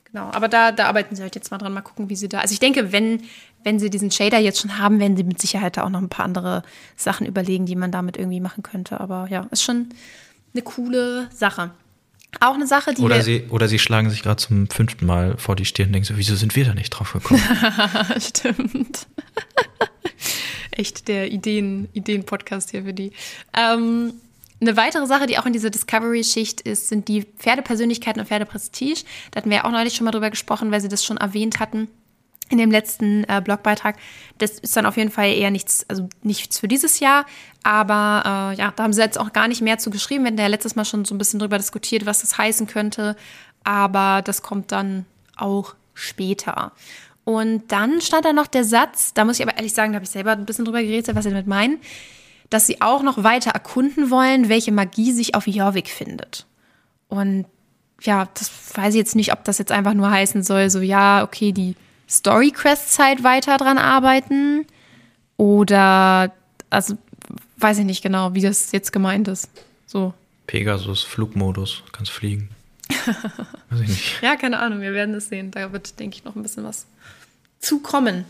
Genau. 0.06 0.30
Aber 0.30 0.48
da, 0.48 0.72
da 0.72 0.86
arbeiten 0.86 1.16
sie 1.16 1.24
halt 1.24 1.34
jetzt 1.34 1.50
mal 1.50 1.58
dran, 1.58 1.74
mal 1.74 1.82
gucken, 1.82 2.08
wie 2.08 2.16
sie 2.16 2.30
da. 2.30 2.38
Also 2.40 2.54
ich 2.54 2.60
denke, 2.60 2.92
wenn, 2.92 3.24
wenn 3.64 3.80
sie 3.80 3.90
diesen 3.90 4.12
Shader 4.12 4.40
jetzt 4.40 4.60
schon 4.60 4.78
haben, 4.78 5.00
werden 5.00 5.18
sie 5.18 5.24
mit 5.24 5.42
Sicherheit 5.42 5.78
da 5.78 5.84
auch 5.84 5.90
noch 5.90 6.02
ein 6.02 6.10
paar 6.10 6.26
andere 6.26 6.64
Sachen 6.96 7.26
überlegen, 7.26 7.66
die 7.66 7.76
man 7.76 7.92
damit 7.92 8.18
irgendwie 8.18 8.40
machen 8.40 8.64
könnte. 8.64 9.00
Aber 9.00 9.28
ja, 9.30 9.48
ist 9.52 9.64
schon 9.64 9.90
eine 10.54 10.62
coole 10.62 11.30
Sache. 11.34 11.72
Auch 12.40 12.56
eine 12.56 12.68
Sache, 12.68 12.94
die 12.94 13.02
Oder 13.02 13.22
sie, 13.22 13.44
oder 13.50 13.68
sie 13.68 13.80
schlagen 13.80 14.10
sich 14.10 14.24
gerade 14.24 14.38
zum 14.38 14.68
fünften 14.68 15.06
Mal 15.06 15.38
vor 15.38 15.56
die 15.56 15.66
Stirn 15.66 15.88
und 15.88 15.94
denken 15.94 16.08
so, 16.08 16.18
wieso 16.18 16.36
sind 16.36 16.56
wir 16.56 16.66
da 16.66 16.74
nicht 16.74 16.90
drauf 16.90 17.14
gekommen? 17.14 17.42
Stimmt. 18.20 19.08
Echt 20.72 21.08
der 21.08 21.32
Ideen, 21.32 21.90
Ideen-Podcast 21.94 22.72
hier 22.72 22.84
für 22.84 22.94
die. 22.94 23.12
Ähm, 23.56 24.14
eine 24.60 24.78
weitere 24.78 25.06
Sache, 25.06 25.28
die 25.28 25.38
auch 25.38 25.46
in 25.46 25.54
dieser 25.54 25.70
Discovery-Schicht 25.70 26.62
ist, 26.62 26.88
sind 26.88 27.08
die 27.08 27.24
Pferdepersönlichkeiten 27.38 28.20
und 28.20 28.28
Pferdeprestige. 28.28 29.02
Da 29.30 29.38
hatten 29.38 29.50
wir 29.52 29.58
ja 29.58 29.66
auch 29.66 29.72
neulich 29.72 29.94
schon 29.94 30.06
mal 30.06 30.12
drüber 30.12 30.32
gesprochen, 30.32 30.72
weil 30.72 30.82
sie 30.82 30.88
das 30.88 31.06
schon 31.06 31.18
erwähnt 31.18 31.60
hatten 31.60 31.88
in 32.54 32.60
dem 32.60 32.72
letzten 32.72 33.26
äh, 33.26 33.42
Blogbeitrag. 33.44 33.98
Das 34.38 34.52
ist 34.52 34.78
dann 34.78 34.86
auf 34.86 34.96
jeden 34.96 35.12
Fall 35.12 35.34
eher 35.34 35.52
nichts, 35.52 35.86
also 35.90 36.08
nichts 36.22 36.60
für 36.60 36.68
dieses 36.68 37.00
Jahr. 37.00 37.26
Aber 37.64 38.54
äh, 38.54 38.58
ja, 38.58 38.72
da 38.76 38.84
haben 38.84 38.94
sie 38.94 39.02
jetzt 39.02 39.20
auch 39.20 39.34
gar 39.34 39.48
nicht 39.48 39.62
mehr 39.62 39.78
zu 39.78 39.90
geschrieben. 39.90 40.24
Wir 40.24 40.28
hatten 40.28 40.40
ja 40.40 40.48
letztes 40.48 40.76
Mal 40.76 40.86
schon 40.86 41.04
so 41.04 41.14
ein 41.14 41.18
bisschen 41.18 41.40
drüber 41.40 41.58
diskutiert, 41.58 42.06
was 42.06 42.22
das 42.22 42.38
heißen 42.38 42.68
könnte. 42.68 43.16
Aber 43.64 44.22
das 44.24 44.42
kommt 44.42 44.72
dann 44.72 45.06
auch 45.36 45.76
später. 45.94 46.72
Und 47.26 47.72
dann 47.72 48.02
stand 48.02 48.26
da 48.26 48.34
noch 48.34 48.48
der 48.48 48.66
Satz, 48.66 49.14
da 49.14 49.24
muss 49.24 49.40
ich 49.40 49.46
aber 49.46 49.56
ehrlich 49.56 49.74
sagen, 49.74 49.94
da 49.94 49.96
habe 49.96 50.06
ich 50.06 50.12
selber 50.12 50.32
ein 50.32 50.46
bisschen 50.46 50.66
drüber 50.66 50.82
geredet, 50.82 51.16
was 51.16 51.24
sie 51.24 51.30
damit 51.30 51.48
meinen, 51.48 51.80
dass 52.50 52.68
sie 52.68 52.82
auch 52.82 53.02
noch 53.02 53.24
weiter 53.24 53.52
erkunden 53.52 54.10
wollen, 54.10 54.50
welche 54.50 54.72
Magie 54.72 55.12
sich 55.12 55.34
auf 55.34 55.48
Jorvik 55.48 55.88
findet. 55.90 56.46
Und 57.08 57.46
ja, 58.02 58.28
das 58.34 58.52
weiß 58.76 58.94
ich 58.94 59.00
jetzt 59.00 59.16
nicht, 59.16 59.32
ob 59.32 59.46
das 59.46 59.58
jetzt 59.58 59.72
einfach 59.72 59.94
nur 59.94 60.12
heißen 60.12 60.44
soll, 60.44 60.70
so 60.70 60.80
ja, 60.80 61.24
okay, 61.24 61.54
die 61.54 61.76
Story-Quest-Zeit 62.10 63.24
weiter 63.24 63.58
dran 63.58 63.78
arbeiten 63.78 64.66
oder, 65.38 66.34
also 66.70 66.98
weiß 67.58 67.80
ich 67.80 67.86
nicht 67.86 68.04
genau, 68.04 68.34
wie 68.34 68.42
das 68.42 68.72
jetzt 68.72 68.92
gemeint 68.92 69.28
ist. 69.28 69.50
So. 69.86 70.14
Pegasus, 70.48 71.04
Flugmodus, 71.04 71.84
kannst 71.92 72.12
fliegen. 72.12 72.50
Weiß 73.70 73.80
ich 73.80 73.88
nicht. 73.88 74.22
Ja, 74.22 74.36
keine 74.36 74.60
Ahnung, 74.60 74.82
wir 74.82 74.94
werden 74.94 75.16
es 75.16 75.30
sehen. 75.30 75.52
Da 75.52 75.72
wird, 75.72 76.00
denke 76.00 76.18
ich, 76.18 76.26
noch 76.26 76.36
ein 76.36 76.44
bisschen 76.44 76.64
was 76.64 76.86
zu 77.60 77.80
kommen. 77.80 78.26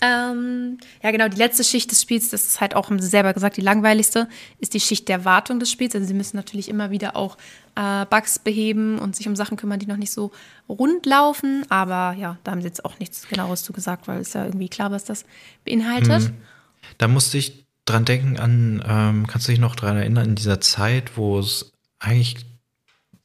Ähm, 0.00 0.78
ja, 1.02 1.10
genau, 1.10 1.28
die 1.28 1.36
letzte 1.36 1.64
Schicht 1.64 1.90
des 1.90 2.02
Spiels, 2.02 2.30
das 2.30 2.44
ist 2.44 2.60
halt 2.60 2.74
auch, 2.74 2.90
haben 2.90 3.00
sie 3.00 3.08
selber 3.08 3.32
gesagt, 3.32 3.56
die 3.56 3.62
langweiligste, 3.62 4.28
ist 4.58 4.74
die 4.74 4.80
Schicht 4.80 5.08
der 5.08 5.24
Wartung 5.24 5.60
des 5.60 5.70
Spiels. 5.70 5.94
Also 5.94 6.06
sie 6.06 6.14
müssen 6.14 6.36
natürlich 6.36 6.68
immer 6.68 6.90
wieder 6.90 7.16
auch 7.16 7.36
äh, 7.74 8.06
Bugs 8.06 8.38
beheben 8.38 8.98
und 8.98 9.16
sich 9.16 9.28
um 9.28 9.36
Sachen 9.36 9.56
kümmern, 9.56 9.78
die 9.78 9.86
noch 9.86 9.96
nicht 9.96 10.12
so 10.12 10.32
rund 10.68 11.06
laufen. 11.06 11.64
Aber 11.70 12.16
ja, 12.18 12.38
da 12.44 12.52
haben 12.52 12.60
sie 12.60 12.68
jetzt 12.68 12.84
auch 12.84 12.98
nichts 12.98 13.28
genaueres 13.28 13.62
zu 13.62 13.72
gesagt, 13.72 14.08
weil 14.08 14.20
es 14.20 14.32
ja 14.32 14.44
irgendwie 14.44 14.68
klar, 14.68 14.90
was 14.90 15.04
das 15.04 15.24
beinhaltet. 15.64 16.32
Da 16.98 17.08
musste 17.08 17.38
ich 17.38 17.66
dran 17.84 18.04
denken 18.04 18.38
an, 18.38 18.82
ähm, 18.86 19.26
kannst 19.26 19.48
du 19.48 19.52
dich 19.52 19.60
noch 19.60 19.76
dran 19.76 19.96
erinnern, 19.96 20.30
in 20.30 20.34
dieser 20.34 20.60
Zeit, 20.60 21.16
wo 21.16 21.38
es 21.38 21.72
eigentlich 21.98 22.46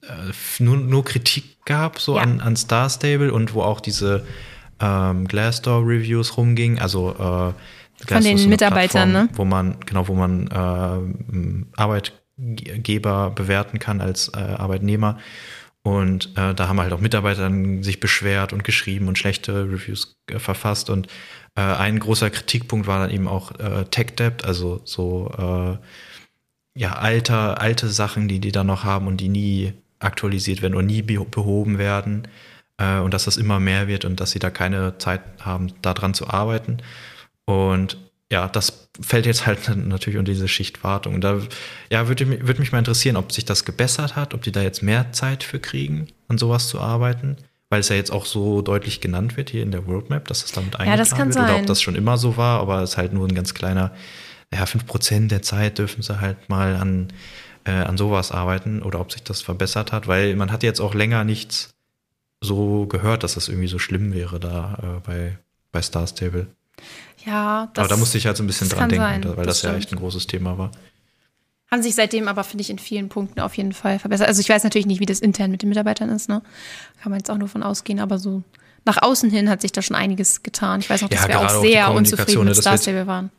äh, 0.03 0.31
nur, 0.59 0.77
nur 0.77 1.05
Kritik 1.05 1.63
gab, 1.65 1.99
so 1.99 2.15
Ja. 2.15 2.23
an, 2.23 2.41
an 2.41 2.55
Star 2.55 2.89
Stable 2.89 3.33
und 3.33 3.53
wo 3.53 3.61
auch 3.61 3.79
diese 3.79 4.25
ähm, 4.79 5.27
Glassdoor-Reviews 5.27 6.37
rumgingen, 6.37 6.79
also 6.79 7.11
äh, 7.11 7.53
Glassdoor 8.05 8.35
den 8.35 8.49
Mitarbeitern, 8.49 9.11
Plattform, 9.11 9.27
ne? 9.27 9.29
Wo 9.33 9.45
man, 9.45 9.77
genau, 9.85 10.07
wo 10.07 10.13
man 10.13 10.47
äh, 10.47 11.79
Arbeitgeber 11.79 13.31
bewerten 13.31 13.79
kann 13.79 14.01
als 14.01 14.29
äh, 14.29 14.37
Arbeitnehmer. 14.37 15.17
Und 15.81 16.37
äh, 16.37 16.53
da 16.53 16.67
haben 16.67 16.79
halt 16.79 16.91
auch 16.93 16.99
Mitarbeiter 16.99 17.41
dann 17.43 17.83
sich 17.83 17.99
beschwert 17.99 18.51
und 18.51 18.63
geschrieben 18.63 19.07
und 19.07 19.17
schlechte 19.17 19.63
Reviews 19.63 20.17
äh, 20.27 20.39
verfasst. 20.39 20.89
Und 20.89 21.07
äh, 21.55 21.61
ein 21.61 21.99
großer 21.99 22.29
Kritikpunkt 22.29 22.85
war 22.85 22.99
dann 22.99 23.11
eben 23.11 23.27
auch 23.27 23.57
äh, 23.59 23.85
Tech 23.85 24.15
Debt, 24.17 24.45
also 24.45 24.81
so 24.83 25.31
äh, 25.37 26.79
ja, 26.79 26.93
alter, 26.93 27.59
alte 27.61 27.89
Sachen, 27.89 28.27
die 28.27 28.39
die 28.39 28.51
da 28.51 28.63
noch 28.63 28.83
haben 28.83 29.07
und 29.07 29.17
die 29.17 29.29
nie 29.29 29.73
aktualisiert 29.99 30.61
werden 30.61 30.75
und 30.75 30.85
nie 30.85 31.01
be 31.01 31.19
behoben 31.25 31.77
werden. 31.77 32.27
Äh, 32.79 32.99
und 32.99 33.13
dass 33.13 33.25
das 33.25 33.37
immer 33.37 33.59
mehr 33.59 33.87
wird 33.87 34.05
und 34.05 34.19
dass 34.19 34.31
sie 34.31 34.39
da 34.39 34.49
keine 34.49 34.97
Zeit 34.97 35.21
haben, 35.41 35.73
daran 35.81 36.13
zu 36.13 36.27
arbeiten. 36.27 36.77
Und 37.45 37.97
ja, 38.31 38.47
das 38.47 38.89
fällt 38.99 39.25
jetzt 39.25 39.45
halt 39.45 39.75
natürlich 39.75 40.17
unter 40.17 40.31
diese 40.31 40.47
Schicht 40.47 40.83
Wartung. 40.83 41.15
Und 41.15 41.23
da 41.23 41.41
ja, 41.91 42.07
würde 42.07 42.25
mich, 42.25 42.47
würde 42.47 42.59
mich 42.59 42.71
mal 42.71 42.79
interessieren, 42.79 43.17
ob 43.17 43.31
sich 43.31 43.45
das 43.45 43.65
gebessert 43.65 44.15
hat, 44.15 44.33
ob 44.33 44.41
die 44.41 44.51
da 44.51 44.61
jetzt 44.61 44.81
mehr 44.81 45.11
Zeit 45.11 45.43
für 45.43 45.59
kriegen, 45.59 46.07
an 46.27 46.37
sowas 46.37 46.67
zu 46.67 46.79
arbeiten. 46.79 47.37
Weil 47.71 47.81
es 47.81 47.89
ja 47.89 47.97
jetzt 47.97 48.11
auch 48.11 48.25
so 48.25 48.63
deutlich 48.63 48.99
genannt 48.99 49.37
wird 49.37 49.51
hier 49.51 49.61
in 49.61 49.71
der 49.71 49.85
Worldmap, 49.85 50.27
dass 50.27 50.41
das 50.41 50.53
damit 50.53 50.75
eingeplant 50.75 50.99
das 50.99 51.11
kann 51.11 51.27
wird. 51.27 51.37
Oder 51.37 51.47
sein. 51.47 51.61
ob 51.61 51.67
das 51.67 51.81
schon 51.83 51.93
immer 51.93 52.17
so 52.17 52.35
war, 52.35 52.61
aber 52.61 52.81
es 52.81 52.91
ist 52.91 52.97
halt 52.97 53.13
nur 53.13 53.27
ein 53.27 53.35
ganz 53.35 53.53
kleiner, 53.53 53.91
ja, 54.51 54.63
5% 54.63 55.27
der 55.27 55.43
Zeit 55.43 55.77
dürfen 55.77 56.01
sie 56.01 56.19
halt 56.19 56.49
mal 56.49 56.75
an, 56.75 57.09
äh, 57.65 57.71
an 57.71 57.95
sowas 57.95 58.31
arbeiten 58.31 58.81
oder 58.81 58.99
ob 58.99 59.11
sich 59.11 59.21
das 59.21 59.43
verbessert 59.43 59.91
hat, 59.91 60.07
weil 60.07 60.35
man 60.35 60.51
hat 60.51 60.63
jetzt 60.63 60.79
auch 60.79 60.95
länger 60.95 61.23
nichts 61.23 61.75
so 62.41 62.85
gehört, 62.87 63.23
dass 63.23 63.35
das 63.35 63.49
irgendwie 63.49 63.67
so 63.67 63.79
schlimm 63.79 64.13
wäre 64.13 64.39
da 64.39 64.79
äh, 64.81 64.99
bei, 65.05 65.39
bei 65.71 65.81
Star 65.81 66.07
Stable. 66.07 66.47
Ja, 67.25 67.69
das 67.73 67.83
Aber 67.83 67.89
da 67.89 67.97
musste 67.97 68.17
ich 68.17 68.25
halt 68.25 68.37
so 68.37 68.43
ein 68.43 68.47
bisschen 68.47 68.69
dran 68.69 68.89
denken, 68.89 69.03
sein, 69.03 69.37
weil 69.37 69.45
das, 69.45 69.61
das 69.61 69.71
ja 69.71 69.75
echt 69.75 69.91
ein 69.91 69.99
großes 69.99 70.27
Thema 70.27 70.57
war. 70.57 70.71
Haben 71.69 71.83
sich 71.83 71.93
seitdem 71.93 72.27
aber, 72.27 72.43
finde 72.43 72.61
ich, 72.61 72.69
in 72.69 72.79
vielen 72.79 73.09
Punkten 73.09 73.41
auf 73.41 73.55
jeden 73.55 73.73
Fall 73.73 73.99
verbessert. 73.99 74.27
Also 74.27 74.41
ich 74.41 74.49
weiß 74.49 74.63
natürlich 74.63 74.87
nicht, 74.87 74.99
wie 74.99 75.05
das 75.05 75.19
intern 75.19 75.51
mit 75.51 75.61
den 75.61 75.69
Mitarbeitern 75.69 76.09
ist, 76.09 76.29
ne? 76.29 76.41
Kann 77.01 77.11
man 77.11 77.19
jetzt 77.19 77.29
auch 77.29 77.37
nur 77.37 77.47
von 77.47 77.61
ausgehen, 77.61 77.99
aber 77.99 78.17
so 78.17 78.43
nach 78.85 79.01
außen 79.01 79.29
hin 79.29 79.49
hat 79.49 79.61
sich 79.61 79.71
da 79.71 79.81
schon 79.81 79.95
einiges 79.95 80.41
getan. 80.41 80.79
Ich 80.79 80.89
weiß 80.89 81.01
noch, 81.01 81.09
dass 81.09 81.21
Ja, 81.21 81.27
wir 81.27 81.41
auch 81.41 81.61
sehr 81.61 81.91
unzufrieden 81.91 82.45
mit 82.45 82.49
das 82.49 82.59
Star 82.59 82.77
Stable 82.77 83.05
waren. 83.05 83.29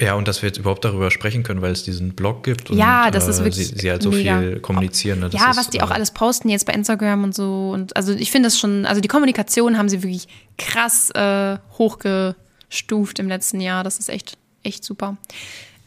Ja, 0.00 0.14
und 0.14 0.26
dass 0.26 0.40
wir 0.40 0.48
jetzt 0.48 0.58
überhaupt 0.58 0.84
darüber 0.84 1.10
sprechen 1.10 1.42
können, 1.42 1.60
weil 1.60 1.72
es 1.72 1.82
diesen 1.82 2.14
Blog 2.14 2.42
gibt 2.42 2.70
und 2.70 2.78
Ja, 2.78 3.10
das 3.10 3.28
ist 3.28 3.40
äh, 3.40 3.44
wirklich 3.44 3.68
sie, 3.68 3.78
sie 3.78 3.90
halt 3.90 4.02
so 4.02 4.10
mega. 4.10 4.38
viel 4.38 4.60
kommunizieren. 4.60 5.20
ne, 5.20 5.28
Ja, 5.30 5.50
ist, 5.50 5.58
was 5.58 5.68
die 5.68 5.82
auch 5.82 5.90
äh, 5.90 5.94
alles 5.94 6.10
posten 6.10 6.48
jetzt 6.48 6.64
bei 6.64 6.72
Instagram 6.72 7.22
und 7.22 7.34
so. 7.34 7.70
Und 7.72 7.94
also 7.96 8.12
ich 8.12 8.30
finde 8.30 8.46
das 8.46 8.58
schon, 8.58 8.86
also 8.86 9.02
die 9.02 9.08
Kommunikation 9.08 9.76
haben 9.76 9.90
sie 9.90 10.02
wirklich 10.02 10.26
krass 10.56 11.10
äh, 11.10 11.58
hochgestuft 11.76 13.18
im 13.18 13.28
letzten 13.28 13.60
Jahr. 13.60 13.84
Das 13.84 13.98
ist 13.98 14.08
echt, 14.08 14.38
echt 14.62 14.84
super. 14.84 15.18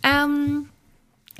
Ähm, 0.04 0.70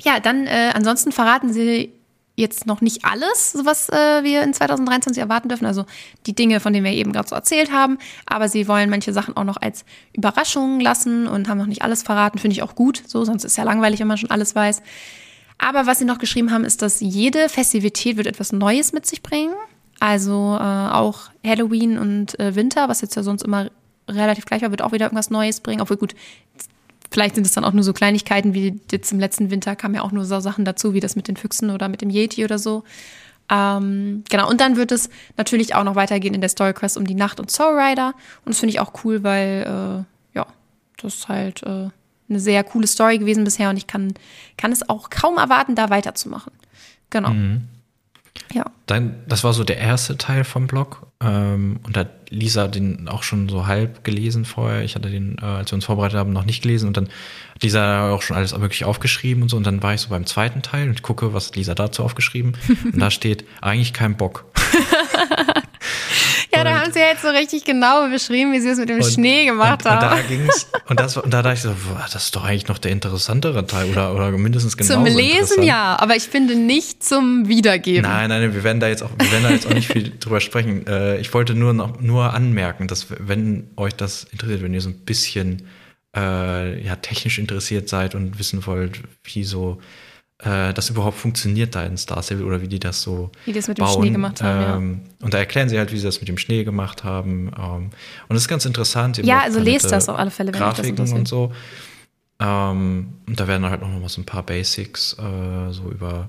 ja, 0.02 0.18
dann 0.18 0.46
äh, 0.48 0.72
ansonsten 0.74 1.12
verraten 1.12 1.52
sie 1.52 1.92
jetzt 2.36 2.66
noch 2.66 2.80
nicht 2.80 3.04
alles, 3.04 3.56
was 3.62 3.88
äh, 3.90 4.24
wir 4.24 4.42
in 4.42 4.52
2023 4.52 5.20
erwarten 5.20 5.48
dürfen. 5.48 5.66
Also 5.66 5.84
die 6.26 6.34
Dinge, 6.34 6.60
von 6.60 6.72
denen 6.72 6.84
wir 6.84 6.92
eben 6.92 7.12
gerade 7.12 7.28
so 7.28 7.34
erzählt 7.34 7.72
haben. 7.72 7.98
Aber 8.26 8.48
sie 8.48 8.66
wollen 8.66 8.90
manche 8.90 9.12
Sachen 9.12 9.36
auch 9.36 9.44
noch 9.44 9.56
als 9.56 9.84
Überraschungen 10.12 10.80
lassen 10.80 11.28
und 11.28 11.48
haben 11.48 11.58
noch 11.58 11.66
nicht 11.66 11.82
alles 11.82 12.02
verraten. 12.02 12.38
Finde 12.38 12.54
ich 12.54 12.62
auch 12.62 12.74
gut. 12.74 13.02
So, 13.06 13.24
sonst 13.24 13.44
ist 13.44 13.56
ja 13.56 13.64
langweilig, 13.64 14.00
wenn 14.00 14.08
man 14.08 14.18
schon 14.18 14.30
alles 14.30 14.54
weiß. 14.54 14.82
Aber 15.58 15.86
was 15.86 15.98
sie 15.98 16.04
noch 16.04 16.18
geschrieben 16.18 16.50
haben, 16.50 16.64
ist, 16.64 16.82
dass 16.82 17.00
jede 17.00 17.48
Festivität 17.48 18.16
wird 18.16 18.26
etwas 18.26 18.52
Neues 18.52 18.92
mit 18.92 19.06
sich 19.06 19.22
bringen. 19.22 19.54
Also 20.00 20.58
äh, 20.58 20.88
auch 20.90 21.30
Halloween 21.44 21.98
und 21.98 22.38
äh, 22.40 22.56
Winter, 22.56 22.88
was 22.88 23.00
jetzt 23.00 23.14
ja 23.14 23.22
sonst 23.22 23.42
immer 23.42 23.70
relativ 24.08 24.44
gleich 24.44 24.62
war, 24.62 24.70
wird 24.70 24.82
auch 24.82 24.92
wieder 24.92 25.06
irgendwas 25.06 25.30
Neues 25.30 25.60
bringen. 25.60 25.80
Obwohl 25.80 25.96
gut, 25.96 26.14
vielleicht 27.14 27.36
sind 27.36 27.46
es 27.46 27.52
dann 27.52 27.64
auch 27.64 27.72
nur 27.72 27.84
so 27.84 27.92
Kleinigkeiten, 27.92 28.54
wie 28.54 28.80
jetzt 28.90 29.12
im 29.12 29.20
letzten 29.20 29.50
Winter 29.50 29.76
kamen 29.76 29.94
ja 29.94 30.02
auch 30.02 30.10
nur 30.10 30.24
so 30.24 30.40
Sachen 30.40 30.64
dazu, 30.64 30.94
wie 30.94 31.00
das 31.00 31.14
mit 31.14 31.28
den 31.28 31.36
Füchsen 31.36 31.70
oder 31.70 31.88
mit 31.88 32.02
dem 32.02 32.10
Yeti 32.10 32.44
oder 32.44 32.58
so. 32.58 32.82
Ähm, 33.48 34.24
genau, 34.28 34.50
und 34.50 34.60
dann 34.60 34.76
wird 34.76 34.90
es 34.90 35.08
natürlich 35.36 35.76
auch 35.76 35.84
noch 35.84 35.94
weitergehen 35.94 36.34
in 36.34 36.40
der 36.40 36.50
Story 36.50 36.72
Quest 36.72 36.96
um 36.96 37.06
die 37.06 37.14
Nacht 37.14 37.38
und 37.38 37.52
Soul 37.52 37.78
Rider. 37.78 38.14
Und 38.44 38.50
das 38.50 38.58
finde 38.58 38.72
ich 38.72 38.80
auch 38.80 39.04
cool, 39.04 39.22
weil, 39.22 39.62
äh, 39.62 40.36
ja, 40.36 40.46
das 40.96 41.14
ist 41.14 41.28
halt 41.28 41.62
äh, 41.62 41.88
eine 42.28 42.40
sehr 42.40 42.64
coole 42.64 42.88
Story 42.88 43.18
gewesen 43.18 43.44
bisher 43.44 43.70
und 43.70 43.76
ich 43.76 43.86
kann, 43.86 44.14
kann 44.56 44.72
es 44.72 44.88
auch 44.88 45.08
kaum 45.08 45.36
erwarten, 45.36 45.76
da 45.76 45.90
weiterzumachen. 45.90 46.52
Genau. 47.10 47.30
Ja. 48.52 48.64
Dann, 48.86 49.16
das 49.26 49.44
war 49.44 49.52
so 49.52 49.64
der 49.64 49.78
erste 49.78 50.18
Teil 50.18 50.44
vom 50.44 50.66
Blog. 50.66 51.06
Ähm, 51.20 51.80
und 51.84 51.96
da 51.96 52.00
hat 52.00 52.30
Lisa 52.30 52.68
den 52.68 53.08
auch 53.08 53.22
schon 53.22 53.48
so 53.48 53.66
halb 53.66 54.04
gelesen 54.04 54.44
vorher. 54.44 54.82
Ich 54.82 54.94
hatte 54.94 55.10
den, 55.10 55.38
äh, 55.40 55.44
als 55.44 55.70
wir 55.70 55.76
uns 55.76 55.84
vorbereitet 55.84 56.18
haben, 56.18 56.32
noch 56.32 56.44
nicht 56.44 56.62
gelesen. 56.62 56.88
Und 56.88 56.96
dann 56.96 57.08
hat 57.54 57.62
Lisa 57.62 58.10
auch 58.10 58.22
schon 58.22 58.36
alles 58.36 58.58
wirklich 58.58 58.84
aufgeschrieben 58.84 59.42
und 59.42 59.48
so. 59.48 59.56
Und 59.56 59.66
dann 59.66 59.82
war 59.82 59.94
ich 59.94 60.00
so 60.00 60.10
beim 60.10 60.26
zweiten 60.26 60.62
Teil 60.62 60.88
und 60.88 61.02
gucke, 61.02 61.32
was 61.32 61.48
hat 61.48 61.56
Lisa 61.56 61.74
dazu 61.74 62.02
aufgeschrieben. 62.02 62.56
und 62.92 62.98
da 62.98 63.10
steht 63.10 63.44
eigentlich 63.60 63.92
kein 63.92 64.16
Bock. 64.16 64.44
Ja, 66.64 66.70
da 66.72 66.80
haben 66.80 66.92
sie 66.92 66.98
jetzt 66.98 67.22
so 67.22 67.28
richtig 67.28 67.64
genau 67.64 68.08
beschrieben, 68.08 68.52
wie 68.52 68.60
sie 68.60 68.68
es 68.70 68.78
mit 68.78 68.88
dem 68.88 68.96
Und- 68.98 69.04
Schnee 69.12 69.44
gemacht 69.46 69.84
und, 69.84 69.92
Und 69.92 70.02
da 70.02 70.10
haben. 70.10 70.28
ging's, 70.28 70.66
und 70.88 71.00
das, 71.00 71.16
und 71.16 71.32
da 71.32 71.42
dachte 71.42 71.54
ich 71.56 71.62
so, 71.62 71.70
boah, 71.88 72.06
das 72.12 72.24
ist 72.24 72.36
doch 72.36 72.44
eigentlich 72.44 72.68
noch 72.68 72.78
der 72.78 72.90
interessantere 72.92 73.66
Teil 73.66 73.90
oder, 73.90 74.14
oder 74.14 74.30
mindestens 74.32 74.76
genauso 74.76 74.94
Zum 74.94 75.04
Lesen 75.04 75.62
ja, 75.62 75.96
aber 76.00 76.16
ich 76.16 76.24
finde 76.24 76.54
nicht 76.56 77.04
zum 77.04 77.48
Wiedergeben. 77.48 78.02
Nein, 78.02 78.28
nein, 78.28 78.54
wir 78.54 78.64
werden 78.64 78.80
da 78.80 78.88
jetzt 78.88 79.02
auch, 79.02 79.10
wir 79.18 79.30
werden 79.30 79.44
da 79.44 79.50
jetzt 79.50 79.66
auch 79.66 79.74
nicht 79.74 79.90
viel 79.90 80.12
drüber 80.20 80.40
sprechen. 80.40 80.86
Äh, 80.86 81.18
ich 81.18 81.32
wollte 81.34 81.54
nur 81.54 81.72
noch, 81.72 82.00
nur 82.00 82.32
anmerken, 82.34 82.88
dass 82.88 83.06
wenn 83.10 83.68
euch 83.76 83.94
das 83.94 84.24
interessiert, 84.24 84.62
wenn 84.62 84.74
ihr 84.74 84.80
so 84.80 84.88
ein 84.90 84.98
bisschen 85.00 85.66
äh, 86.16 86.80
ja, 86.84 86.96
technisch 86.96 87.38
interessiert 87.38 87.88
seid 87.88 88.14
und 88.14 88.38
wissen 88.38 88.66
wollt, 88.66 89.00
wie 89.24 89.44
so 89.44 89.80
äh, 90.38 90.74
das 90.74 90.90
überhaupt 90.90 91.16
funktioniert 91.16 91.74
da 91.74 91.84
in 91.84 91.96
Star 91.96 92.22
Stable 92.22 92.44
oder 92.44 92.60
wie 92.60 92.68
die 92.68 92.80
das 92.80 93.02
so 93.02 93.30
Wie 93.44 93.52
die 93.52 93.58
das 93.58 93.68
mit 93.68 93.78
dem 93.78 93.84
bauen. 93.84 94.02
Schnee 94.02 94.10
gemacht 94.10 94.42
haben, 94.42 94.60
ja. 94.60 94.76
ähm, 94.76 95.00
Und 95.22 95.32
da 95.34 95.38
erklären 95.38 95.68
sie 95.68 95.78
halt, 95.78 95.92
wie 95.92 95.98
sie 95.98 96.04
das 96.04 96.20
mit 96.20 96.28
dem 96.28 96.38
Schnee 96.38 96.64
gemacht 96.64 97.04
haben. 97.04 97.48
Ähm, 97.56 97.90
und 98.28 98.34
das 98.34 98.42
ist 98.42 98.48
ganz 98.48 98.64
interessant. 98.64 99.18
Ja, 99.18 99.38
auch 99.38 99.42
also 99.44 99.60
lest 99.60 99.90
das 99.92 100.08
auf 100.08 100.18
alle 100.18 100.30
Fälle, 100.30 100.52
wenn 100.52 100.60
das 100.60 100.74
Grafiken 100.76 100.90
interessiert. 100.90 101.18
und 101.20 101.28
so. 101.28 101.52
Ähm, 102.40 103.12
und 103.26 103.38
da 103.40 103.46
werden 103.46 103.64
halt 103.68 103.80
noch 103.80 103.88
mal 103.88 104.08
so 104.08 104.20
ein 104.20 104.26
paar 104.26 104.42
Basics 104.42 105.16
äh, 105.18 105.72
so 105.72 105.84
über 105.90 106.28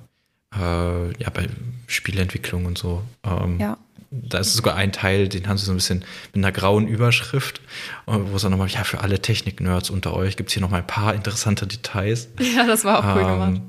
äh, 0.55 1.07
ja, 1.21 1.29
bei 1.33 1.47
Spielentwicklung 1.87 2.65
und 2.65 2.77
so. 2.77 3.01
Ähm, 3.23 3.59
Ja. 3.59 3.77
Da 4.11 4.37
ist 4.37 4.53
sogar 4.53 4.75
ein 4.75 4.93
Teil, 4.93 5.27
den 5.27 5.47
haben 5.47 5.57
sie 5.57 5.65
so 5.65 5.73
ein 5.73 5.77
bisschen 5.77 6.05
mit 6.33 6.45
einer 6.45 6.53
grauen 6.53 6.87
Überschrift, 6.87 7.59
äh, 8.07 8.11
wo 8.13 8.35
es 8.37 8.43
dann 8.43 8.51
nochmal, 8.51 8.69
ja, 8.69 8.83
für 8.85 9.01
alle 9.01 9.19
Technik-Nerds 9.21 9.89
unter 9.89 10.13
euch 10.13 10.37
gibt 10.37 10.49
es 10.49 10.53
hier 10.53 10.61
nochmal 10.61 10.81
ein 10.81 10.87
paar 10.87 11.13
interessante 11.15 11.67
Details. 11.67 12.29
Ja, 12.55 12.65
das 12.65 12.85
war 12.85 12.99
auch 12.99 13.15
cool 13.15 13.21
Ähm, 13.23 13.27
gemacht. 13.27 13.61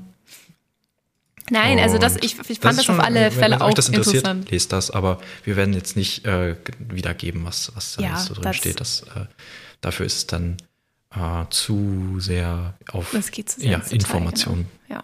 Nein, 1.49 1.79
also 1.79 1.97
das, 1.97 2.15
ich, 2.17 2.37
ich 2.37 2.37
das 2.37 2.57
fand 2.59 2.77
das, 2.77 2.85
schon, 2.85 2.99
auf 2.99 3.05
alle 3.05 3.31
Fälle 3.31 3.55
wenn 3.55 3.61
euch 3.61 3.69
auch 3.69 3.73
das 3.73 3.87
interessiert, 3.89 4.15
interessant. 4.27 4.51
Lest 4.51 4.73
das, 4.73 4.91
aber 4.91 5.19
wir 5.43 5.55
werden 5.55 5.73
jetzt 5.73 5.95
nicht 5.95 6.25
äh, 6.25 6.55
wiedergeben, 6.79 7.45
was, 7.45 7.71
was 7.75 7.95
da 7.95 8.03
Ja, 8.03 8.17
so 8.17 8.33
drin 8.33 8.43
das- 8.43 8.55
steht. 8.57 8.79
Das, 8.79 9.01
äh, 9.15 9.25
dafür 9.81 10.05
ist 10.05 10.17
es 10.17 10.27
dann 10.27 10.57
äh, 11.15 11.45
zu 11.49 12.19
sehr 12.19 12.73
auf 12.91 13.11
Das 13.13 13.27
zu 13.31 13.43
sehr 13.61 13.71
ja, 13.71 13.81
Informationen. 13.89 14.67
Ja. 14.89 15.03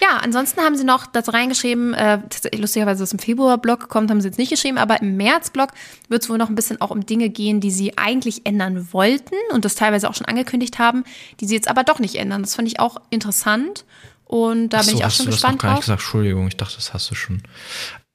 ja, 0.00 0.16
ansonsten 0.20 0.60
haben 0.62 0.76
sie 0.76 0.82
noch 0.84 1.06
das 1.06 1.32
reingeschrieben, 1.32 1.94
äh, 1.94 2.18
lustigerweise 2.56 3.02
aus 3.04 3.10
dem 3.10 3.20
Februar-Blog 3.20 3.88
kommt, 3.88 4.10
haben 4.10 4.20
sie 4.20 4.26
jetzt 4.28 4.38
nicht 4.38 4.50
geschrieben, 4.50 4.78
aber 4.78 5.00
im 5.00 5.16
März-Blog 5.16 5.70
wird 6.08 6.22
es 6.24 6.28
wohl 6.28 6.38
noch 6.38 6.48
ein 6.48 6.56
bisschen 6.56 6.80
auch 6.80 6.90
um 6.90 7.06
Dinge 7.06 7.28
gehen, 7.28 7.60
die 7.60 7.70
sie 7.70 7.96
eigentlich 7.98 8.46
ändern 8.46 8.88
wollten 8.92 9.34
und 9.52 9.64
das 9.64 9.76
teilweise 9.76 10.08
auch 10.10 10.14
schon 10.14 10.26
angekündigt 10.26 10.78
haben, 10.80 11.04
die 11.40 11.46
sie 11.46 11.54
jetzt 11.54 11.68
aber 11.68 11.84
doch 11.84 12.00
nicht 12.00 12.16
ändern. 12.16 12.42
Das 12.42 12.54
fand 12.56 12.66
ich 12.66 12.80
auch 12.80 13.00
interessant 13.10 13.84
und 14.32 14.70
da 14.70 14.78
Ach 14.78 14.86
bin 14.86 14.92
so, 14.92 14.96
ich 14.96 15.02
auch 15.02 15.08
hast 15.08 15.16
schon 15.18 15.26
du 15.26 15.32
das 15.32 15.42
noch 15.42 15.50
gespannt 15.50 15.60
gar 15.60 15.70
nicht 15.72 15.80
gesagt? 15.82 16.00
Entschuldigung, 16.00 16.48
ich 16.48 16.56
dachte, 16.56 16.76
das 16.76 16.94
hast 16.94 17.10
du 17.10 17.14
schon. 17.14 17.42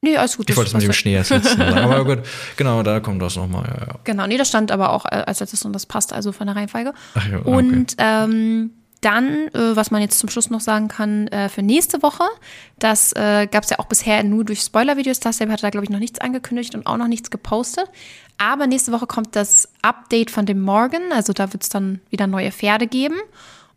Nee, 0.00 0.16
alles 0.16 0.36
gut. 0.36 0.50
Ich 0.50 0.56
wollte 0.56 0.70
es 0.70 0.74
mit 0.74 0.82
dem 0.82 0.92
Schnee 0.92 1.14
Mal 1.14 1.24
sagen. 1.24 1.60
Aber 1.60 2.04
gut, 2.04 2.22
genau, 2.56 2.82
da 2.82 2.98
kommt 2.98 3.22
das 3.22 3.36
nochmal. 3.36 3.62
Ja, 3.68 3.86
ja. 3.86 3.94
Genau, 4.02 4.26
nee, 4.26 4.36
das 4.36 4.48
stand 4.48 4.72
aber 4.72 4.90
auch 4.90 5.04
äh, 5.04 5.22
als 5.26 5.38
letztes 5.38 5.64
und 5.64 5.72
das 5.72 5.86
passt 5.86 6.12
also 6.12 6.32
von 6.32 6.48
der 6.48 6.56
Reihenfolge. 6.56 6.92
Ach 7.14 7.28
ja, 7.28 7.38
okay. 7.38 7.48
Und 7.48 7.94
ähm, 7.98 8.70
dann, 9.00 9.46
äh, 9.54 9.76
was 9.76 9.92
man 9.92 10.02
jetzt 10.02 10.18
zum 10.18 10.28
Schluss 10.28 10.50
noch 10.50 10.60
sagen 10.60 10.88
kann, 10.88 11.28
äh, 11.28 11.48
für 11.48 11.62
nächste 11.62 12.02
Woche, 12.02 12.24
das 12.80 13.12
äh, 13.12 13.46
gab 13.48 13.62
es 13.62 13.70
ja 13.70 13.78
auch 13.78 13.86
bisher 13.86 14.24
nur 14.24 14.44
durch 14.44 14.62
Spoiler-Videos. 14.62 15.20
Das 15.20 15.38
hatte 15.38 15.62
da, 15.62 15.70
glaube 15.70 15.84
ich, 15.84 15.90
noch 15.90 16.00
nichts 16.00 16.20
angekündigt 16.20 16.74
und 16.74 16.84
auch 16.88 16.96
noch 16.96 17.06
nichts 17.06 17.30
gepostet. 17.30 17.86
Aber 18.38 18.66
nächste 18.66 18.90
Woche 18.90 19.06
kommt 19.06 19.36
das 19.36 19.68
Update 19.82 20.32
von 20.32 20.46
dem 20.46 20.60
Morgan. 20.62 21.12
Also 21.12 21.32
da 21.32 21.52
wird 21.52 21.62
es 21.62 21.68
dann 21.68 22.00
wieder 22.10 22.26
neue 22.26 22.50
Pferde 22.50 22.88
geben. 22.88 23.18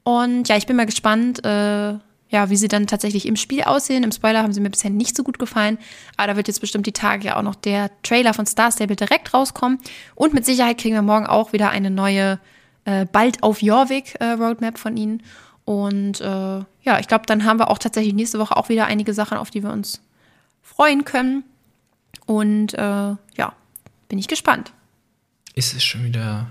Und 0.01 0.49
ja, 0.49 0.57
ich 0.57 0.65
bin 0.65 0.75
mal 0.75 0.87
gespannt, 0.87 1.45
äh, 1.45 1.99
ja, 2.31 2.49
wie 2.49 2.55
sie 2.55 2.69
dann 2.69 2.87
tatsächlich 2.87 3.27
im 3.27 3.35
Spiel 3.35 3.63
aussehen. 3.63 4.03
Im 4.03 4.11
Spoiler 4.11 4.41
haben 4.41 4.53
sie 4.53 4.61
mir 4.61 4.69
bisher 4.69 4.89
nicht 4.89 5.17
so 5.17 5.23
gut 5.23 5.37
gefallen. 5.37 5.77
Aber 6.15 6.27
da 6.27 6.35
wird 6.37 6.47
jetzt 6.47 6.61
bestimmt 6.61 6.87
die 6.87 6.93
Tage 6.93 7.27
ja 7.27 7.37
auch 7.37 7.41
noch 7.41 7.55
der 7.55 7.91
Trailer 8.03 8.33
von 8.33 8.45
Star 8.45 8.71
Stable 8.71 8.95
direkt 8.95 9.33
rauskommen. 9.33 9.79
Und 10.15 10.33
mit 10.33 10.45
Sicherheit 10.45 10.77
kriegen 10.77 10.95
wir 10.95 11.01
morgen 11.01 11.27
auch 11.27 11.51
wieder 11.51 11.69
eine 11.69 11.91
neue 11.91 12.39
äh, 12.85 13.05
bald 13.05 13.43
auf 13.43 13.61
Jorvik 13.61 14.15
äh, 14.21 14.31
Roadmap 14.31 14.77
von 14.79 14.95
ihnen. 14.95 15.21
Und 15.65 16.21
äh, 16.21 16.23
ja, 16.23 16.99
ich 16.99 17.07
glaube, 17.09 17.25
dann 17.25 17.43
haben 17.43 17.59
wir 17.59 17.69
auch 17.69 17.77
tatsächlich 17.77 18.13
nächste 18.13 18.39
Woche 18.39 18.55
auch 18.55 18.69
wieder 18.69 18.85
einige 18.85 19.13
Sachen, 19.13 19.37
auf 19.37 19.51
die 19.51 19.61
wir 19.61 19.71
uns 19.71 20.01
freuen 20.61 21.03
können. 21.03 21.43
Und 22.25 22.73
äh, 22.75 22.77
ja, 22.79 23.53
bin 24.07 24.17
ich 24.17 24.29
gespannt. 24.29 24.71
Ist 25.53 25.73
es 25.73 25.83
schon 25.83 26.05
wieder. 26.05 26.47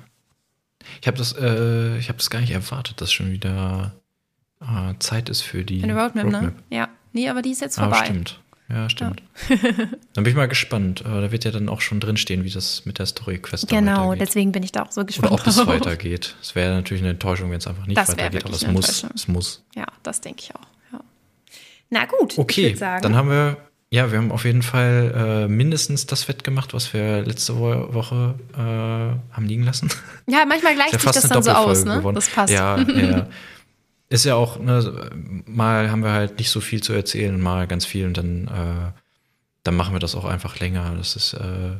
Ich 1.00 1.06
habe 1.06 1.16
das, 1.16 1.34
äh, 1.38 1.96
ich 1.96 2.08
habe 2.08 2.18
das 2.18 2.28
gar 2.28 2.40
nicht 2.40 2.52
erwartet, 2.52 3.00
dass 3.00 3.10
schon 3.10 3.32
wieder 3.32 3.92
äh, 4.60 4.94
Zeit 4.98 5.28
ist 5.28 5.42
für 5.42 5.64
die 5.64 5.82
Eine 5.82 5.94
Roadmap, 6.00 6.26
ne? 6.26 6.52
Ja. 6.70 6.88
Nee, 7.12 7.28
aber 7.28 7.42
die 7.42 7.50
ist 7.50 7.60
jetzt 7.60 7.76
vorbei. 7.78 7.98
Ah, 8.00 8.04
stimmt. 8.04 8.40
Ja, 8.68 8.88
stimmt. 8.88 9.20
dann 10.14 10.22
bin 10.24 10.26
ich 10.26 10.36
mal 10.36 10.46
gespannt. 10.46 11.00
Äh, 11.00 11.04
da 11.22 11.32
wird 11.32 11.44
ja 11.44 11.50
dann 11.50 11.68
auch 11.68 11.80
schon 11.80 11.98
drinstehen, 11.98 12.44
wie 12.44 12.50
das 12.50 12.86
mit 12.86 13.00
der 13.00 13.06
Story-Quest 13.06 13.68
Genau, 13.68 14.10
weitergeht. 14.10 14.20
deswegen 14.28 14.52
bin 14.52 14.62
ich 14.62 14.70
da 14.70 14.82
auch 14.84 14.92
so 14.92 15.04
gespannt. 15.04 15.32
Oder 15.32 15.40
ob 15.42 15.46
es 15.48 15.66
weitergeht. 15.66 16.36
Es 16.40 16.54
wäre 16.54 16.72
natürlich 16.74 17.02
eine 17.02 17.10
Enttäuschung, 17.10 17.50
wenn 17.50 17.58
es 17.58 17.66
einfach 17.66 17.86
nicht 17.86 17.98
Das 17.98 18.10
weitergeht, 18.10 18.44
aber 18.44 18.54
es 18.54 18.66
muss. 18.68 19.06
Es 19.12 19.26
muss. 19.26 19.64
Ja, 19.74 19.86
das 20.04 20.20
denke 20.20 20.42
ich 20.44 20.54
auch. 20.54 20.60
Ja. 20.92 21.00
Na 21.90 22.04
gut, 22.04 22.38
Okay, 22.38 22.76
dann 22.78 23.16
haben 23.16 23.28
wir, 23.30 23.56
ja, 23.90 24.12
wir 24.12 24.18
haben 24.18 24.30
auf 24.30 24.44
jeden 24.44 24.62
Fall 24.62 25.46
äh, 25.46 25.48
mindestens 25.48 26.06
das 26.06 26.28
wettgemacht, 26.28 26.72
was 26.72 26.94
wir 26.94 27.22
letzte 27.22 27.58
Wo 27.58 27.92
Woche 27.92 28.36
äh, 28.54 29.34
haben 29.34 29.46
liegen 29.46 29.64
lassen. 29.64 29.90
ja, 30.28 30.44
manchmal 30.46 30.74
gleicht 30.76 30.92
ja 30.92 30.98
sich 31.00 31.10
das 31.10 31.28
dann 31.28 31.42
so 31.42 31.50
aus, 31.50 31.84
ne? 31.84 31.96
geworden. 31.96 32.14
Das 32.14 32.28
passt. 32.28 32.52
Ja, 32.52 32.78
ja. 32.78 33.26
Ist 34.10 34.24
ja 34.24 34.34
auch, 34.34 34.58
ne, 34.58 35.10
mal 35.46 35.90
haben 35.90 36.02
wir 36.02 36.12
halt 36.12 36.38
nicht 36.38 36.50
so 36.50 36.60
viel 36.60 36.82
zu 36.82 36.92
erzählen, 36.92 37.40
mal 37.40 37.66
ganz 37.66 37.86
viel 37.86 38.06
und 38.06 38.16
dann, 38.18 38.48
äh, 38.48 38.92
dann 39.62 39.76
machen 39.76 39.94
wir 39.94 40.00
das 40.00 40.14
auch 40.16 40.24
einfach 40.24 40.58
länger. 40.58 40.94
Das 40.98 41.14
ist, 41.16 41.32
äh, 41.34 41.76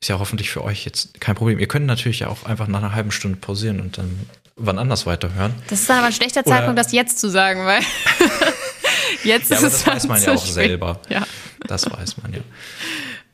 ist 0.00 0.08
ja 0.08 0.18
hoffentlich 0.18 0.50
für 0.50 0.62
euch 0.62 0.84
jetzt 0.84 1.20
kein 1.20 1.34
Problem. 1.34 1.58
Ihr 1.58 1.66
könnt 1.66 1.86
natürlich 1.86 2.20
ja 2.20 2.28
auch 2.28 2.44
einfach 2.44 2.68
nach 2.68 2.80
einer 2.80 2.92
halben 2.94 3.10
Stunde 3.10 3.38
pausieren 3.38 3.80
und 3.80 3.96
dann 3.98 4.10
wann 4.56 4.78
anders 4.78 5.06
weiterhören. 5.06 5.54
Das 5.68 5.80
ist 5.80 5.88
dann 5.88 5.98
aber 5.98 6.08
ein 6.08 6.12
schlechter 6.12 6.40
Oder- 6.40 6.50
Zeitpunkt, 6.50 6.78
das 6.78 6.92
jetzt 6.92 7.18
zu 7.18 7.30
sagen, 7.30 7.64
weil 7.64 7.80
jetzt 9.24 9.50
Ja, 9.50 9.56
ist 9.56 9.64
aber 9.64 9.66
es 9.68 9.84
das 9.84 9.86
weiß 9.86 10.06
man 10.08 10.22
ja 10.22 10.32
auch 10.34 10.42
spät. 10.42 10.52
selber. 10.54 11.00
Ja. 11.08 11.26
Das 11.66 11.90
weiß 11.90 12.18
man 12.22 12.34
ja. 12.34 12.40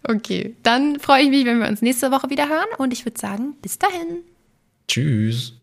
Okay, 0.04 0.54
dann 0.62 0.98
freue 1.00 1.24
ich 1.24 1.30
mich, 1.30 1.44
wenn 1.44 1.58
wir 1.58 1.68
uns 1.68 1.82
nächste 1.82 2.10
Woche 2.12 2.30
wieder 2.30 2.48
hören 2.48 2.68
und 2.78 2.92
ich 2.92 3.04
würde 3.04 3.18
sagen, 3.20 3.54
bis 3.60 3.78
dahin. 3.78 4.22
Tschüss. 4.88 5.54